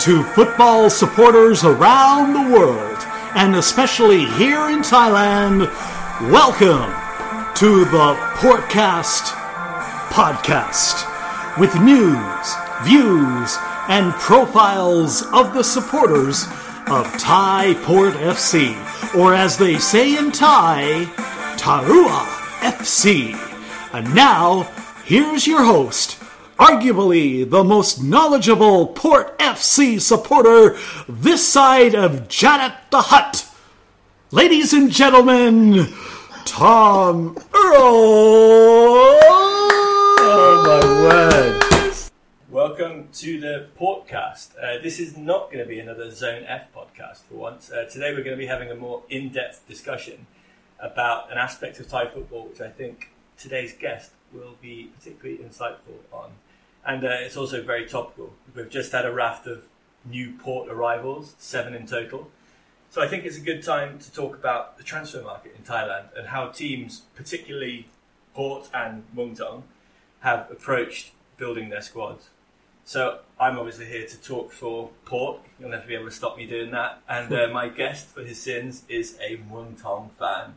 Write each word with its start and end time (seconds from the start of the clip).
to 0.00 0.22
football 0.22 0.88
supporters 0.88 1.62
around 1.62 2.32
the 2.32 2.58
world, 2.58 2.96
and 3.34 3.54
especially 3.54 4.24
here 4.24 4.70
in 4.70 4.78
Thailand, 4.78 5.66
welcome 6.32 6.90
to 7.54 7.84
the 7.84 8.14
Portcast 8.36 9.24
Podcast 10.08 11.06
with 11.60 11.78
news, 11.82 12.54
views, 12.82 13.58
and 13.88 14.14
profiles 14.14 15.22
of 15.34 15.52
the 15.52 15.62
supporters 15.62 16.46
of 16.86 17.06
Thai 17.18 17.74
Port 17.82 18.14
FC, 18.14 18.74
or 19.14 19.34
as 19.34 19.58
they 19.58 19.76
say 19.76 20.16
in 20.16 20.32
Thai, 20.32 21.04
Tarua 21.58 22.24
FC. 22.60 23.34
And 23.92 24.14
now, 24.14 24.62
here's 25.04 25.46
your 25.46 25.62
host, 25.62 26.18
arguably 26.58 27.48
the 27.48 27.64
most 27.64 28.02
knowledgeable 28.02 28.86
Port 28.86 29.29
FC 29.50 30.00
supporter 30.00 30.78
this 31.08 31.46
side 31.46 31.96
of 31.96 32.28
Janet 32.28 32.72
the 32.90 33.02
Hut. 33.02 33.52
Ladies 34.30 34.72
and 34.72 34.92
gentlemen, 34.92 35.92
Tom 36.44 37.36
Earl. 37.52 37.80
Oh 40.22 40.62
my 40.64 40.86
word. 41.02 42.10
Welcome 42.48 43.08
to 43.14 43.40
the 43.40 43.66
podcast. 43.76 44.50
Uh, 44.56 44.80
this 44.80 45.00
is 45.00 45.16
not 45.16 45.50
going 45.50 45.64
to 45.64 45.68
be 45.68 45.80
another 45.80 46.12
Zone 46.12 46.44
F 46.46 46.72
podcast 46.72 47.22
for 47.28 47.34
once. 47.34 47.72
Uh, 47.72 47.86
today 47.90 48.12
we're 48.12 48.22
going 48.22 48.36
to 48.36 48.40
be 48.40 48.46
having 48.46 48.70
a 48.70 48.76
more 48.76 49.02
in 49.10 49.30
depth 49.30 49.66
discussion 49.66 50.28
about 50.78 51.32
an 51.32 51.38
aspect 51.38 51.80
of 51.80 51.88
Thai 51.88 52.06
football 52.06 52.46
which 52.46 52.60
I 52.60 52.68
think 52.68 53.10
today's 53.36 53.72
guest 53.72 54.12
will 54.32 54.54
be 54.62 54.92
particularly 54.96 55.42
insightful 55.42 55.98
on. 56.12 56.34
And 56.84 57.04
uh, 57.04 57.08
it's 57.10 57.36
also 57.36 57.62
very 57.62 57.86
topical. 57.86 58.32
We've 58.54 58.70
just 58.70 58.92
had 58.92 59.04
a 59.04 59.12
raft 59.12 59.46
of 59.46 59.64
new 60.04 60.32
port 60.32 60.68
arrivals, 60.70 61.34
seven 61.38 61.74
in 61.74 61.86
total. 61.86 62.30
So 62.90 63.00
I 63.00 63.06
think 63.06 63.24
it's 63.24 63.36
a 63.36 63.42
good 63.42 63.62
time 63.62 63.98
to 63.98 64.12
talk 64.12 64.34
about 64.34 64.76
the 64.76 64.82
transfer 64.82 65.22
market 65.22 65.54
in 65.56 65.62
Thailand 65.62 66.06
and 66.16 66.28
how 66.28 66.48
teams, 66.48 67.02
particularly 67.14 67.86
Port 68.34 68.68
and 68.74 69.04
Muangthong, 69.14 69.62
have 70.20 70.50
approached 70.50 71.12
building 71.36 71.68
their 71.68 71.82
squads. 71.82 72.30
So 72.84 73.20
I'm 73.38 73.58
obviously 73.58 73.86
here 73.86 74.06
to 74.06 74.20
talk 74.20 74.50
for 74.50 74.90
Port. 75.04 75.40
You'll 75.60 75.70
never 75.70 75.86
be 75.86 75.94
able 75.94 76.06
to 76.06 76.10
stop 76.10 76.36
me 76.36 76.46
doing 76.46 76.72
that. 76.72 77.00
And 77.08 77.32
uh, 77.32 77.48
my 77.52 77.68
guest 77.68 78.08
for 78.08 78.22
his 78.22 78.40
sins 78.40 78.82
is 78.88 79.16
a 79.20 79.36
Muangthong 79.36 80.10
fan. 80.18 80.54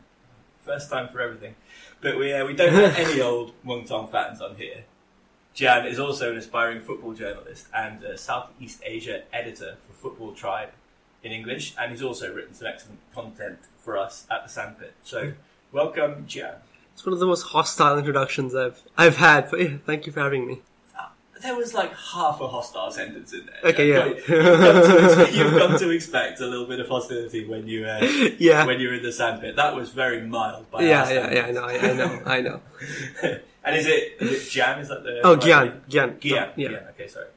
First 0.66 0.90
time 0.90 1.10
for 1.10 1.22
everything. 1.22 1.56
But 2.02 2.18
we, 2.18 2.34
uh, 2.34 2.46
we 2.46 2.54
don't 2.56 2.74
have 2.74 2.96
any 2.98 3.22
old 3.22 3.54
Muangthong 3.64 4.12
fans 4.12 4.42
on 4.42 4.56
here. 4.56 4.86
Jan 5.54 5.86
is 5.86 6.00
also 6.00 6.32
an 6.32 6.38
aspiring 6.38 6.82
football 6.82 7.14
journalist 7.14 7.68
and 7.74 8.04
a 8.04 8.18
Southeast 8.18 8.82
Asia 8.84 9.24
editor 9.32 9.78
for 9.86 9.94
Football 9.94 10.34
Tribe 10.34 10.70
in 11.24 11.32
English, 11.32 11.74
and 11.80 11.92
he's 11.92 12.02
also 12.02 12.34
written 12.34 12.54
some 12.54 12.68
excellent 12.68 13.00
content 13.14 13.60
for 13.78 13.98
us 13.98 14.26
at 14.32 14.44
the 14.44 14.50
Sandpit. 14.50 14.94
So, 15.04 15.34
welcome, 15.72 16.26
Jan. 16.28 16.56
It's 16.94 17.06
one 17.06 17.14
of 17.14 17.20
the 17.20 17.26
most 17.28 17.44
hostile 17.44 17.98
introductions 17.98 18.54
I've 18.56 18.82
I've 18.98 19.18
had, 19.18 19.50
but 19.50 19.60
yeah, 19.62 19.78
thank 19.86 20.06
you 20.06 20.12
for 20.12 20.20
having 20.22 20.48
me. 20.48 20.62
There 21.42 21.56
was 21.58 21.74
like 21.74 21.94
half 21.94 22.40
a 22.40 22.48
hostile 22.48 22.90
sentence 22.90 23.34
in 23.34 23.46
there. 23.46 23.72
Okay, 23.72 23.90
yeah. 23.90 24.06
You've 24.06 24.26
come, 24.26 25.26
to, 25.26 25.32
you've 25.34 25.58
come 25.58 25.78
to 25.78 25.90
expect 25.90 26.40
a 26.40 26.46
little 26.48 26.66
bit 26.66 26.80
of 26.80 26.88
hostility 26.88 27.46
when 27.46 27.68
you 27.68 27.86
uh, 27.86 28.00
Yeah. 28.40 28.66
when 28.66 28.80
you're 28.80 28.94
in 28.94 29.04
the 29.04 29.12
sandpit. 29.12 29.58
That 29.58 29.76
was 29.76 29.90
very 29.90 30.22
mild. 30.22 30.72
By 30.72 30.84
Yeah, 30.84 31.10
yeah, 31.12 31.34
yeah. 31.34 31.46
I 31.48 31.52
know, 31.52 31.64
I, 31.64 31.78
I 31.78 31.94
know, 31.94 32.22
I 32.26 32.42
know. 32.42 32.62
and 33.64 33.76
is 33.76 33.86
it 33.88 34.18
is 34.20 34.32
it 34.32 34.50
Jan? 34.50 34.80
Is 34.80 34.90
that 34.90 35.04
the 35.04 35.22
Oh, 35.24 35.36
Gian? 35.36 35.82
Gian. 35.88 36.18
Gian. 36.20 36.50
Yeah. 36.56 36.70
Gian. 36.70 36.84
Okay, 36.92 37.08
sorry. 37.08 37.28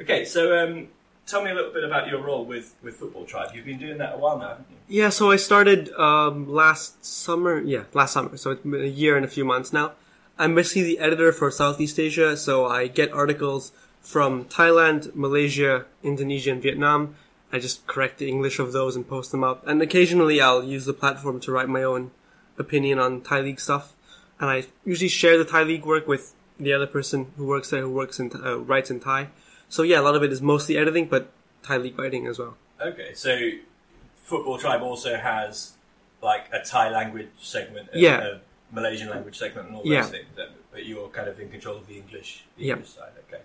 Okay, 0.00 0.24
so 0.24 0.56
um, 0.58 0.88
tell 1.26 1.42
me 1.44 1.50
a 1.50 1.54
little 1.54 1.72
bit 1.72 1.84
about 1.84 2.08
your 2.08 2.20
role 2.20 2.44
with 2.44 2.74
with 2.82 2.96
Football 2.96 3.24
Tribe. 3.24 3.50
You've 3.54 3.66
been 3.66 3.78
doing 3.78 3.98
that 3.98 4.14
a 4.14 4.18
while 4.18 4.38
now, 4.38 4.48
haven't 4.48 4.66
you? 4.70 4.76
Yeah, 5.02 5.10
so 5.10 5.30
I 5.30 5.36
started 5.36 5.92
um, 5.94 6.50
last 6.52 7.04
summer. 7.04 7.60
Yeah, 7.60 7.84
last 7.94 8.12
summer. 8.12 8.36
So 8.36 8.50
it's 8.50 8.62
been 8.62 8.74
a 8.74 8.86
year 8.86 9.16
and 9.16 9.24
a 9.24 9.28
few 9.28 9.44
months 9.44 9.72
now. 9.72 9.92
I'm 10.38 10.54
basically 10.54 10.82
the 10.82 10.98
editor 10.98 11.30
for 11.32 11.50
Southeast 11.50 11.98
Asia, 12.00 12.36
so 12.36 12.66
I 12.66 12.88
get 12.88 13.12
articles 13.12 13.70
from 14.00 14.46
Thailand, 14.46 15.14
Malaysia, 15.14 15.84
Indonesia, 16.02 16.50
and 16.50 16.62
Vietnam. 16.62 17.14
I 17.52 17.58
just 17.58 17.86
correct 17.86 18.18
the 18.18 18.28
English 18.28 18.58
of 18.58 18.72
those 18.72 18.96
and 18.96 19.06
post 19.06 19.30
them 19.30 19.44
up. 19.44 19.62
And 19.68 19.80
occasionally 19.82 20.40
I'll 20.40 20.64
use 20.64 20.86
the 20.86 20.94
platform 20.94 21.38
to 21.40 21.52
write 21.52 21.68
my 21.68 21.82
own 21.82 22.10
opinion 22.58 22.98
on 22.98 23.20
Thai 23.20 23.42
League 23.42 23.60
stuff. 23.60 23.92
And 24.40 24.50
I 24.50 24.64
usually 24.84 25.08
share 25.08 25.38
the 25.38 25.44
Thai 25.44 25.62
League 25.62 25.84
work 25.86 26.06
with 26.08 26.34
the 26.58 26.72
other 26.72 26.86
person 26.86 27.32
who 27.36 27.46
works 27.46 27.70
there, 27.70 27.80
who 27.82 27.90
works 27.92 28.18
in 28.20 28.30
uh, 28.44 28.58
writes 28.58 28.90
in 28.90 29.00
Thai. 29.00 29.28
So 29.68 29.82
yeah, 29.82 30.00
a 30.00 30.02
lot 30.02 30.14
of 30.14 30.22
it 30.22 30.32
is 30.32 30.42
mostly 30.42 30.76
editing, 30.76 31.06
but 31.06 31.30
Thai 31.62 31.76
League 31.78 31.98
writing 31.98 32.26
as 32.26 32.38
well. 32.38 32.56
Okay, 32.80 33.14
so 33.14 33.50
Football 34.22 34.58
Tribe 34.58 34.82
also 34.82 35.16
has 35.16 35.72
like 36.22 36.46
a 36.52 36.60
Thai 36.60 36.90
language 36.90 37.28
segment, 37.40 37.88
and 37.92 38.00
Yeah. 38.00 38.20
a 38.20 38.40
Malaysian 38.74 39.08
language 39.10 39.38
segment, 39.38 39.68
and 39.68 39.76
all 39.76 39.82
Yeah. 39.84 40.02
those 40.02 40.10
things. 40.10 40.26
But- 40.36 40.50
you're 40.84 41.08
kind 41.08 41.28
of 41.28 41.38
in 41.38 41.50
control 41.50 41.76
of 41.76 41.86
the 41.86 41.96
English, 41.98 42.44
the 42.56 42.64
Yeah. 42.64 42.72
English 42.74 42.90
side. 42.92 43.12
Okay. 43.28 43.42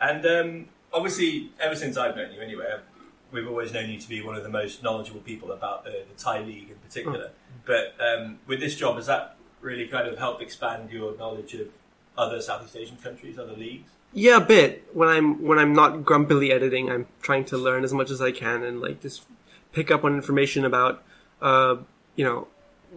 And 0.00 0.26
um, 0.26 0.68
obviously, 0.92 1.50
ever 1.60 1.76
since 1.76 1.96
I've 1.96 2.16
known 2.16 2.32
you, 2.32 2.40
anyway, 2.40 2.66
I've- 2.74 2.82
we've 3.30 3.46
always 3.46 3.72
known 3.72 3.88
you 3.88 4.00
to 4.00 4.08
be 4.08 4.20
one 4.20 4.34
of 4.34 4.42
the 4.42 4.48
most 4.48 4.82
knowledgeable 4.82 5.20
people 5.20 5.52
about 5.52 5.84
the, 5.84 5.90
the 6.12 6.20
Thai 6.20 6.40
league 6.40 6.68
in 6.70 6.76
particular. 6.78 7.26
Mm. 7.28 7.30
But 7.66 7.94
um, 8.04 8.40
with 8.48 8.58
this 8.58 8.74
job, 8.74 8.96
has 8.96 9.06
that 9.06 9.36
really 9.60 9.86
kind 9.86 10.08
of 10.08 10.18
help 10.18 10.40
expand 10.40 10.90
your 10.90 11.16
knowledge 11.16 11.54
of 11.54 11.68
other 12.16 12.40
Southeast 12.40 12.76
Asian 12.76 12.96
countries, 12.96 13.38
other 13.38 13.54
leagues? 13.54 13.90
Yeah, 14.12 14.38
a 14.38 14.40
bit. 14.40 14.84
When 14.92 15.08
I'm 15.08 15.42
when 15.42 15.58
I'm 15.58 15.72
not 15.72 16.04
grumpily 16.04 16.50
editing, 16.52 16.90
I'm 16.90 17.06
trying 17.22 17.44
to 17.46 17.58
learn 17.58 17.84
as 17.84 17.92
much 17.92 18.10
as 18.10 18.20
I 18.20 18.32
can 18.32 18.64
and 18.64 18.80
like 18.80 19.00
just 19.00 19.24
pick 19.72 19.90
up 19.90 20.04
on 20.04 20.14
information 20.14 20.64
about, 20.64 21.02
uh, 21.40 21.76
you 22.16 22.24
know, 22.24 22.48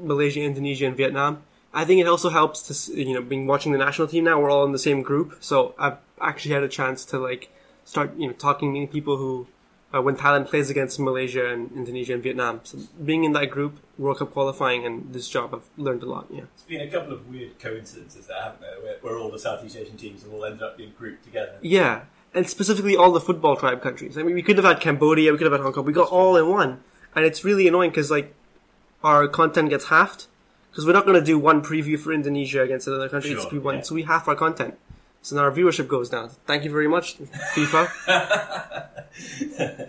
Malaysia, 0.02 0.42
Indonesia, 0.42 0.88
and 0.88 0.98
Vietnam. 0.98 1.44
I 1.74 1.86
think 1.86 2.02
it 2.02 2.08
also 2.08 2.30
helps 2.30 2.62
to 2.88 3.00
you 3.00 3.14
know 3.14 3.22
being 3.22 3.48
watching 3.48 3.72
the 3.72 3.78
national 3.78 4.08
team 4.08 4.24
now. 4.24 4.40
We're 4.40 4.50
all 4.50 4.66
in 4.66 4.72
the 4.72 4.80
same 4.80 5.02
group, 5.02 5.38
so 5.40 5.76
I've 5.78 5.98
actually 6.20 6.56
had 6.56 6.64
a 6.64 6.68
chance 6.68 7.06
to 7.06 7.20
like 7.20 7.50
start 7.86 8.16
you 8.18 8.28
know 8.28 8.34
talking 8.34 8.74
meeting 8.74 8.88
people 8.88 9.18
who 9.18 9.48
uh, 9.94 10.02
when 10.02 10.16
Thailand 10.16 10.48
plays 10.48 10.70
against 10.70 11.00
Malaysia 11.00 11.52
and 11.52 11.72
Indonesia 11.72 12.14
and 12.14 12.24
Vietnam. 12.24 12.62
So 12.64 12.80
being 13.04 13.24
in 13.24 13.34
that 13.34 13.52
group, 13.52 13.80
World 13.98 14.18
Cup 14.18 14.32
qualifying, 14.32 14.86
and 14.86 15.14
this 15.14 15.30
job, 15.30 15.54
I've 15.54 15.70
learned 15.78 16.04
a 16.04 16.08
lot. 16.08 16.28
Yeah. 16.32 16.44
It's 16.56 16.64
been 16.64 16.82
a 16.82 16.90
couple 16.90 17.14
of 17.14 17.30
weird 17.30 17.60
coincidences 17.60 18.28
there, 18.28 18.42
haven't 18.42 18.62
there, 18.62 18.82
where, 18.82 18.98
where 19.02 19.18
all 19.18 19.30
the 19.30 19.40
Southeast 19.40 19.78
Asian 19.78 19.98
teams 19.98 20.24
have 20.24 20.34
all 20.34 20.44
ended 20.46 20.64
up 20.64 20.78
being 20.78 20.94
grouped 20.98 21.24
together. 21.24 21.58
Yeah, 21.62 22.02
and 22.34 22.50
specifically 22.50 22.98
all 22.98 23.12
the 23.12 23.22
football 23.22 23.56
tribe 23.56 23.82
countries. 23.82 24.18
I 24.18 24.24
mean, 24.24 24.36
we 24.36 24.42
could 24.42 24.58
have 24.58 24.66
had 24.66 24.80
Cambodia, 24.80 25.32
we 25.32 25.38
could 25.38 25.46
have 25.46 25.54
had 25.54 25.62
Hong 25.62 25.74
Kong. 25.74 25.86
We 25.86 25.94
got 25.94 26.10
all 26.10 26.36
in 26.36 26.48
one, 26.48 26.84
and 27.16 27.26
it's 27.26 27.44
really 27.44 27.68
annoying 27.68 27.92
because 27.92 28.10
like 28.10 28.34
our 29.04 29.28
content 29.28 29.70
gets 29.70 29.86
halved 29.86 30.26
because 30.72 30.88
we're 30.88 30.94
not 30.94 31.06
going 31.06 31.20
to 31.20 31.26
do 31.26 31.38
one 31.38 31.62
preview 31.62 32.00
for 32.00 32.12
Indonesia 32.12 32.64
against 32.64 32.88
another 32.88 33.08
country. 33.08 33.32
it's 33.32 33.44
Sure, 33.44 33.52
be 33.52 33.60
one, 33.60 33.76
yeah. 33.76 33.82
so 33.82 33.94
we 33.94 34.04
half 34.04 34.28
our 34.28 34.36
content. 34.36 34.76
So 35.24 35.36
now 35.36 35.44
our 35.44 35.52
viewership 35.52 35.88
goes 35.88 36.10
down. 36.10 36.30
Thank 36.46 36.64
you 36.66 36.70
very 36.72 36.88
much, 36.88 37.18
FIFA. 37.56 37.90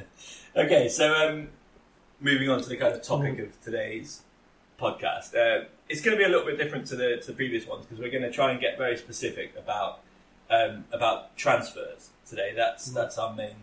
Okay, 0.56 0.89
so 0.89 1.12
um, 1.12 1.49
moving 2.21 2.49
on 2.49 2.62
to 2.62 2.69
the 2.69 2.77
kind 2.77 2.95
of 2.95 3.03
topic 3.03 3.41
of 3.41 3.61
today's 3.61 4.22
podcast, 4.81 5.34
uh, 5.34 5.65
it's 5.89 6.01
going 6.01 6.16
to 6.16 6.19
be 6.19 6.25
a 6.25 6.28
little 6.28 6.47
bit 6.47 6.57
different 6.59 6.86
to 6.86 6.97
the 6.97 7.16
to 7.16 7.27
the 7.27 7.33
previous 7.33 7.66
ones 7.66 7.84
because 7.84 7.98
we're 7.98 8.10
going 8.10 8.22
to 8.22 8.31
try 8.31 8.53
and 8.53 8.60
get 8.60 8.78
very 8.78 8.97
specific 8.97 9.53
about 9.59 9.98
um, 10.51 10.84
about 10.92 11.36
transfers 11.36 12.10
today. 12.25 12.53
That's 12.54 12.86
that's 12.86 13.19
our 13.19 13.34
main 13.34 13.57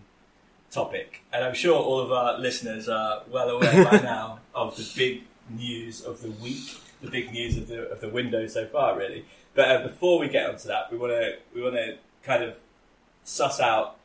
topic, 0.69 1.23
and 1.31 1.45
I'm 1.45 1.53
sure 1.53 1.79
all 1.79 2.01
of 2.01 2.11
our 2.11 2.37
listeners 2.37 2.89
are 2.89 3.23
well 3.31 3.49
aware 3.49 3.85
by 3.85 3.97
now 4.03 4.39
of 4.53 4.75
the 4.75 4.85
big 4.97 5.21
news 5.49 6.01
of 6.01 6.21
the 6.21 6.31
week, 6.31 6.75
the 7.01 7.09
big 7.09 7.31
news 7.31 7.57
of 7.57 7.69
the 7.69 7.89
of 7.89 8.01
the 8.01 8.09
window 8.09 8.47
so 8.47 8.65
far, 8.65 8.97
really. 8.97 9.23
But 9.53 9.69
uh, 9.69 9.83
before 9.83 10.19
we 10.19 10.29
get 10.29 10.49
onto 10.49 10.67
that, 10.67 10.91
we 10.91 10.97
want 10.97 11.13
to 11.13 11.37
we 11.53 11.61
want 11.61 11.75
to 11.75 11.97
kind 12.23 12.43
of 12.43 12.55
suss 13.23 13.59
out 13.59 13.97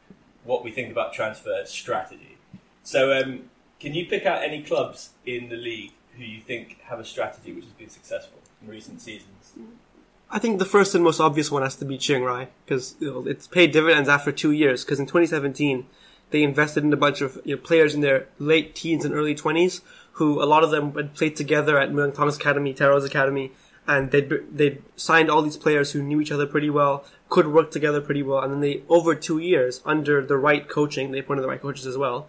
what 0.45 0.65
we 0.65 0.71
think 0.71 0.91
about 0.91 1.13
transfer 1.13 1.63
strategy. 1.65 2.39
So, 2.83 3.13
um, 3.17 3.51
can 3.81 3.95
you 3.95 4.07
pick 4.07 4.27
out 4.27 4.43
any 4.43 4.63
clubs 4.63 5.11
in 5.25 5.49
the 5.49 5.57
league 5.57 5.93
who 6.17 6.25
you 6.25 6.41
think 6.41 6.81
have 6.85 6.99
a 6.99 7.05
strategy 7.05 7.53
which 7.53 7.65
has 7.65 7.73
been 7.73 7.91
successful 7.91 8.39
in 8.63 8.69
recent 8.69 9.01
seasons? 9.01 9.53
I 10.31 10.39
think 10.39 10.59
the 10.59 10.65
first 10.65 10.95
and 10.95 11.05
most 11.05 11.21
obvious 11.21 11.51
one 11.51 11.63
has 11.63 11.77
to 11.77 11.85
be 11.85 11.99
Chiang 11.99 12.25
Rai 12.25 12.49
because 12.65 12.97
you 12.99 13.11
know, 13.11 13.27
it's 13.27 13.47
paid 13.47 13.73
dividends 13.73 14.09
after 14.09 14.33
two 14.33 14.51
years. 14.51 14.85
Because 14.85 14.99
in 14.99 15.07
2017, 15.07 15.87
they 16.31 16.43
invested 16.43 16.83
in 16.83 16.93
a 16.93 16.97
bunch 16.97 17.21
of 17.21 17.41
you 17.45 17.55
know, 17.55 17.63
players 17.63 17.95
in 17.95 18.01
their 18.01 18.27
late 18.39 18.75
teens 18.75 19.05
and 19.05 19.15
early 19.15 19.35
20s 19.35 19.83
who 20.13 20.43
a 20.43 20.47
lot 20.47 20.65
of 20.65 20.71
them 20.71 20.95
had 20.95 21.15
played 21.15 21.37
together 21.37 21.79
at 21.79 21.91
Muang 21.91 22.13
Thong's 22.13 22.37
Academy, 22.37 22.73
Tero's 22.73 23.05
Academy, 23.05 23.53
and 23.87 24.11
they 24.11 24.21
they 24.21 24.79
signed 24.97 25.31
all 25.31 25.43
these 25.43 25.57
players 25.57 25.93
who 25.93 26.03
knew 26.03 26.21
each 26.21 26.33
other 26.33 26.47
pretty 26.47 26.71
well, 26.71 27.05
could 27.29 27.49
work 27.49 27.71
together 27.71 28.01
pretty 28.01 28.23
well, 28.23 28.41
and 28.41 28.53
then 28.53 28.61
they 28.61 28.83
over 28.89 29.15
two 29.15 29.39
years 29.39 29.81
under 29.85 30.25
the 30.25 30.37
right 30.37 30.69
coaching, 30.69 31.11
they 31.11 31.21
appointed 31.21 31.43
the 31.43 31.49
right 31.49 31.63
coaches 31.63 31.87
as 31.87 31.97
well, 31.97 32.29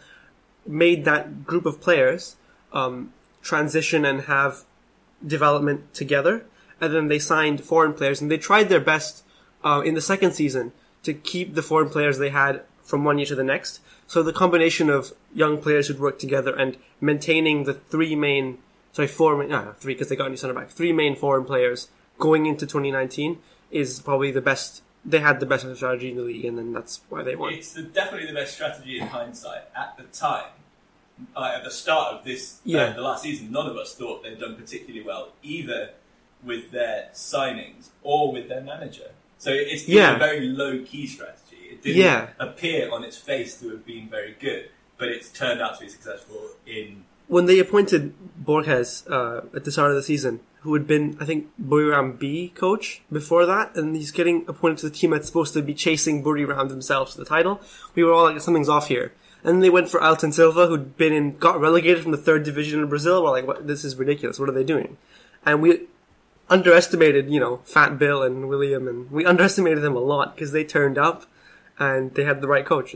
made 0.65 1.05
that 1.05 1.45
group 1.45 1.65
of 1.65 1.81
players 1.81 2.35
um, 2.73 3.13
transition 3.41 4.05
and 4.05 4.21
have 4.21 4.63
development 5.25 5.93
together, 5.93 6.45
and 6.79 6.93
then 6.93 7.07
they 7.07 7.19
signed 7.19 7.63
foreign 7.63 7.93
players, 7.93 8.21
and 8.21 8.29
they 8.29 8.37
tried 8.37 8.69
their 8.69 8.79
best 8.79 9.23
uh, 9.63 9.81
in 9.85 9.93
the 9.93 10.01
second 10.01 10.33
season 10.33 10.71
to 11.03 11.13
keep 11.13 11.55
the 11.55 11.63
foreign 11.63 11.89
players 11.89 12.17
they 12.17 12.29
had 12.29 12.61
from 12.83 13.03
one 13.03 13.17
year 13.17 13.27
to 13.27 13.35
the 13.35 13.43
next. 13.43 13.81
So 14.07 14.23
the 14.23 14.33
combination 14.33 14.89
of 14.89 15.13
young 15.33 15.61
players 15.61 15.87
who'd 15.87 15.99
work 15.99 16.19
together 16.19 16.55
and 16.55 16.77
maintaining 17.01 17.63
the 17.63 17.73
three 17.73 18.15
main, 18.15 18.59
sorry, 18.97 19.07
four, 19.07 19.43
no, 19.45 19.75
three 19.77 19.93
because 19.93 20.09
they 20.09 20.15
got 20.15 20.25
a 20.25 20.29
new 20.29 20.37
center 20.37 20.55
back, 20.55 20.69
three 20.69 20.91
main 20.91 21.15
foreign 21.15 21.45
players 21.45 21.89
going 22.17 22.47
into 22.47 22.65
2019 22.65 23.37
is 23.69 23.99
probably 23.99 24.31
the 24.31 24.41
best. 24.41 24.81
They 25.05 25.19
had 25.19 25.39
the 25.39 25.45
best 25.45 25.67
strategy 25.75 26.09
in 26.09 26.17
the 26.17 26.23
league, 26.23 26.43
and 26.45 26.57
then 26.57 26.73
that's 26.73 27.01
why 27.07 27.21
they 27.21 27.35
won. 27.35 27.53
It's 27.53 27.73
the, 27.73 27.83
definitely 27.83 28.27
the 28.27 28.33
best 28.33 28.55
strategy 28.55 28.99
in 28.99 29.07
hindsight. 29.07 29.61
At 29.75 29.95
the 29.97 30.03
time, 30.05 30.49
uh, 31.35 31.53
at 31.55 31.63
the 31.63 31.69
start 31.69 32.15
of 32.15 32.25
this, 32.25 32.59
Yeah. 32.65 32.85
uh, 32.85 32.93
the 32.93 33.01
last 33.01 33.21
season, 33.21 33.51
none 33.51 33.67
of 33.67 33.77
us 33.77 33.93
thought 33.93 34.23
they'd 34.23 34.39
done 34.39 34.55
particularly 34.55 35.05
well, 35.05 35.33
either 35.43 35.91
with 36.43 36.71
their 36.71 37.09
signings 37.13 37.89
or 38.01 38.31
with 38.33 38.49
their 38.49 38.61
manager. 38.61 39.11
So 39.37 39.51
it's 39.51 39.83
been 39.83 39.97
Yeah. 39.97 40.15
a 40.15 40.19
very 40.19 40.41
low 40.47 40.83
key 40.83 41.05
strategy. 41.05 41.57
It 41.71 41.83
didn't 41.83 42.01
Yeah. 42.01 42.29
appear 42.39 42.89
on 42.91 43.03
its 43.03 43.17
face 43.17 43.59
to 43.59 43.69
have 43.69 43.85
been 43.85 44.09
very 44.09 44.35
good, 44.39 44.71
but 44.97 45.07
it's 45.09 45.29
turned 45.29 45.61
out 45.61 45.75
to 45.77 45.85
be 45.85 45.89
successful 45.89 46.49
in. 46.65 47.05
When 47.27 47.45
they 47.45 47.59
appointed 47.59 48.13
Borges 48.37 49.05
uh, 49.07 49.41
at 49.55 49.65
the 49.65 49.71
start 49.71 49.91
of 49.91 49.97
the 49.97 50.03
season, 50.03 50.39
who 50.61 50.73
had 50.73 50.87
been, 50.87 51.17
I 51.19 51.25
think, 51.25 51.49
Buriram 51.61 52.17
B 52.17 52.49
coach 52.55 53.01
before 53.11 53.45
that, 53.45 53.75
and 53.75 53.95
he's 53.95 54.11
getting 54.11 54.45
appointed 54.47 54.79
to 54.79 54.89
the 54.89 54.95
team 54.95 55.11
that's 55.11 55.27
supposed 55.27 55.53
to 55.53 55.61
be 55.61 55.73
chasing 55.73 56.23
Buriram 56.23 56.69
themselves 56.69 57.13
to 57.13 57.19
the 57.19 57.25
title, 57.25 57.61
we 57.95 58.03
were 58.03 58.13
all 58.13 58.23
like, 58.23 58.41
something's 58.41 58.69
off 58.69 58.87
here. 58.87 59.13
And 59.43 59.61
they 59.61 59.69
went 59.69 59.89
for 59.89 59.99
Ailton 59.99 60.33
Silva, 60.33 60.67
who'd 60.67 60.97
been 60.97 61.13
in, 61.13 61.37
got 61.37 61.59
relegated 61.59 62.03
from 62.03 62.11
the 62.11 62.17
third 62.17 62.43
division 62.43 62.81
in 62.81 62.89
Brazil. 62.89 63.23
We're 63.23 63.31
like, 63.31 63.47
what, 63.47 63.67
this 63.67 63.85
is 63.85 63.95
ridiculous. 63.95 64.39
What 64.39 64.49
are 64.49 64.53
they 64.53 64.63
doing? 64.63 64.97
And 65.45 65.61
we 65.61 65.87
underestimated, 66.49 67.29
you 67.29 67.39
know, 67.39 67.57
Fat 67.63 67.99
Bill 67.99 68.23
and 68.23 68.49
William, 68.49 68.87
and 68.87 69.11
we 69.11 69.25
underestimated 69.25 69.83
them 69.83 69.95
a 69.95 69.99
lot 69.99 70.35
because 70.35 70.51
they 70.51 70.63
turned 70.63 70.97
up 70.97 71.25
and 71.77 72.13
they 72.15 72.23
had 72.23 72.41
the 72.41 72.47
right 72.47 72.65
coach. 72.65 72.95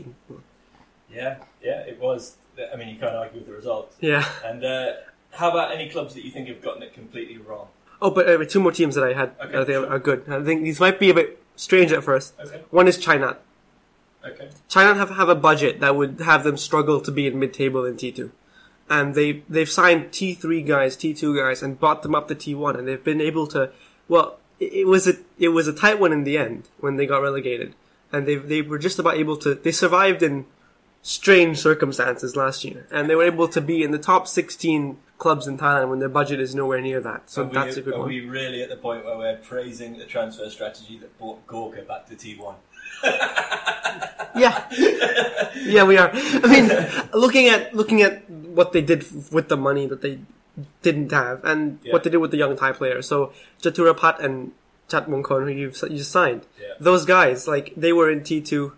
Yeah, 1.10 1.38
yeah, 1.62 1.80
it 1.80 2.00
was. 2.00 2.36
I 2.72 2.76
mean, 2.76 2.88
you 2.88 2.96
can't 2.98 3.14
argue 3.14 3.38
with 3.38 3.46
the 3.46 3.52
results. 3.54 3.96
yeah. 4.00 4.28
And 4.44 4.64
uh, 4.64 4.92
how 5.32 5.50
about 5.50 5.72
any 5.72 5.88
clubs 5.88 6.14
that 6.14 6.24
you 6.24 6.30
think 6.30 6.48
have 6.48 6.60
gotten 6.62 6.82
it 6.82 6.92
completely 6.94 7.38
wrong? 7.38 7.68
Oh, 8.00 8.10
but 8.10 8.28
uh, 8.28 8.44
two 8.44 8.60
more 8.60 8.72
teams 8.72 8.94
that 8.96 9.04
I 9.04 9.12
had 9.12 9.32
Okay, 9.40 9.58
I 9.58 9.64
think 9.64 9.68
sure. 9.84 9.88
are 9.88 9.98
good. 9.98 10.24
I 10.28 10.42
think 10.42 10.62
these 10.62 10.80
might 10.80 10.98
be 10.98 11.10
a 11.10 11.14
bit 11.14 11.42
strange 11.56 11.92
at 11.92 12.02
first. 12.02 12.34
Okay, 12.40 12.60
One 12.70 12.88
is 12.88 12.98
Chainat. 12.98 13.36
okay. 14.26 14.48
Chainat 14.68 14.96
have 14.96 15.10
have 15.10 15.28
a 15.28 15.34
budget 15.34 15.80
that 15.80 15.94
would 15.96 16.20
have 16.20 16.42
them 16.44 16.56
struggle 16.56 17.00
to 17.00 17.10
be 17.12 17.26
in 17.28 17.38
mid-table 17.38 17.84
in 17.84 17.96
T2, 17.96 18.30
and 18.90 19.14
they 19.14 19.42
they've 19.48 19.68
signed 19.70 20.10
T3 20.10 20.66
guys, 20.66 20.96
T2 20.96 21.36
guys, 21.36 21.62
and 21.62 21.78
brought 21.78 22.02
them 22.02 22.14
up 22.14 22.26
to 22.28 22.34
T1, 22.34 22.76
and 22.78 22.88
they've 22.88 23.02
been 23.04 23.20
able 23.20 23.46
to. 23.48 23.70
Well, 24.08 24.38
it, 24.58 24.72
it 24.72 24.86
was 24.86 25.06
a 25.06 25.14
it 25.38 25.48
was 25.48 25.68
a 25.68 25.72
tight 25.72 26.00
one 26.00 26.12
in 26.12 26.24
the 26.24 26.36
end 26.38 26.68
when 26.80 26.96
they 26.96 27.06
got 27.06 27.22
relegated, 27.22 27.74
and 28.12 28.26
they 28.26 28.34
they 28.34 28.62
were 28.62 28.78
just 28.78 28.98
about 28.98 29.16
able 29.16 29.36
to. 29.38 29.54
They 29.54 29.72
survived 29.72 30.22
in 30.24 30.46
strange 31.02 31.58
circumstances 31.58 32.36
last 32.36 32.64
year, 32.64 32.86
and 32.90 33.10
they 33.10 33.14
were 33.14 33.24
able 33.24 33.48
to 33.48 33.60
be 33.60 33.82
in 33.82 33.90
the 33.90 33.98
top 33.98 34.26
16 34.28 34.96
clubs 35.18 35.46
in 35.46 35.58
Thailand 35.58 35.88
when 35.90 35.98
their 35.98 36.08
budget 36.08 36.40
is 36.40 36.54
nowhere 36.54 36.80
near 36.80 37.00
that. 37.00 37.28
So 37.30 37.42
are 37.42 37.46
we, 37.46 37.52
that's 37.54 37.76
a 37.76 37.82
good 37.82 37.94
are 37.94 37.98
one. 38.00 38.08
we 38.08 38.20
really 38.20 38.62
at 38.62 38.68
the 38.70 38.76
point 38.76 39.04
where 39.04 39.16
we're 39.16 39.36
praising 39.36 39.98
the 39.98 40.04
transfer 40.04 40.48
strategy 40.50 40.98
that 40.98 41.16
brought 41.18 41.46
Gorka 41.46 41.82
back 41.82 42.06
to 42.06 42.14
T1? 42.14 42.54
Yeah, 44.34 44.64
yeah, 45.56 45.84
we 45.84 45.98
are. 45.98 46.10
I 46.14 46.46
mean, 46.48 46.70
looking 47.12 47.48
at 47.48 47.74
looking 47.74 48.00
at 48.00 48.28
what 48.30 48.72
they 48.72 48.80
did 48.80 49.04
with 49.30 49.48
the 49.48 49.58
money 49.58 49.86
that 49.86 50.00
they 50.00 50.20
didn't 50.80 51.12
have, 51.12 51.44
and 51.44 51.78
Yeah. 51.82 51.92
what 51.92 52.02
they 52.02 52.08
did 52.08 52.16
with 52.16 52.30
the 52.30 52.38
young 52.38 52.56
Thai 52.56 52.72
players. 52.72 53.06
So 53.06 53.34
Jaturapat 53.60 54.20
and 54.24 54.52
Chat 54.88 55.06
Mongkon, 55.06 55.44
who 55.44 55.50
you've 55.50 55.76
you 55.90 56.02
signed, 56.02 56.46
Yeah. 56.58 56.68
those 56.80 57.04
guys, 57.04 57.46
like 57.46 57.74
they 57.76 57.92
were 57.92 58.10
in 58.10 58.22
T 58.24 58.40
two, 58.40 58.72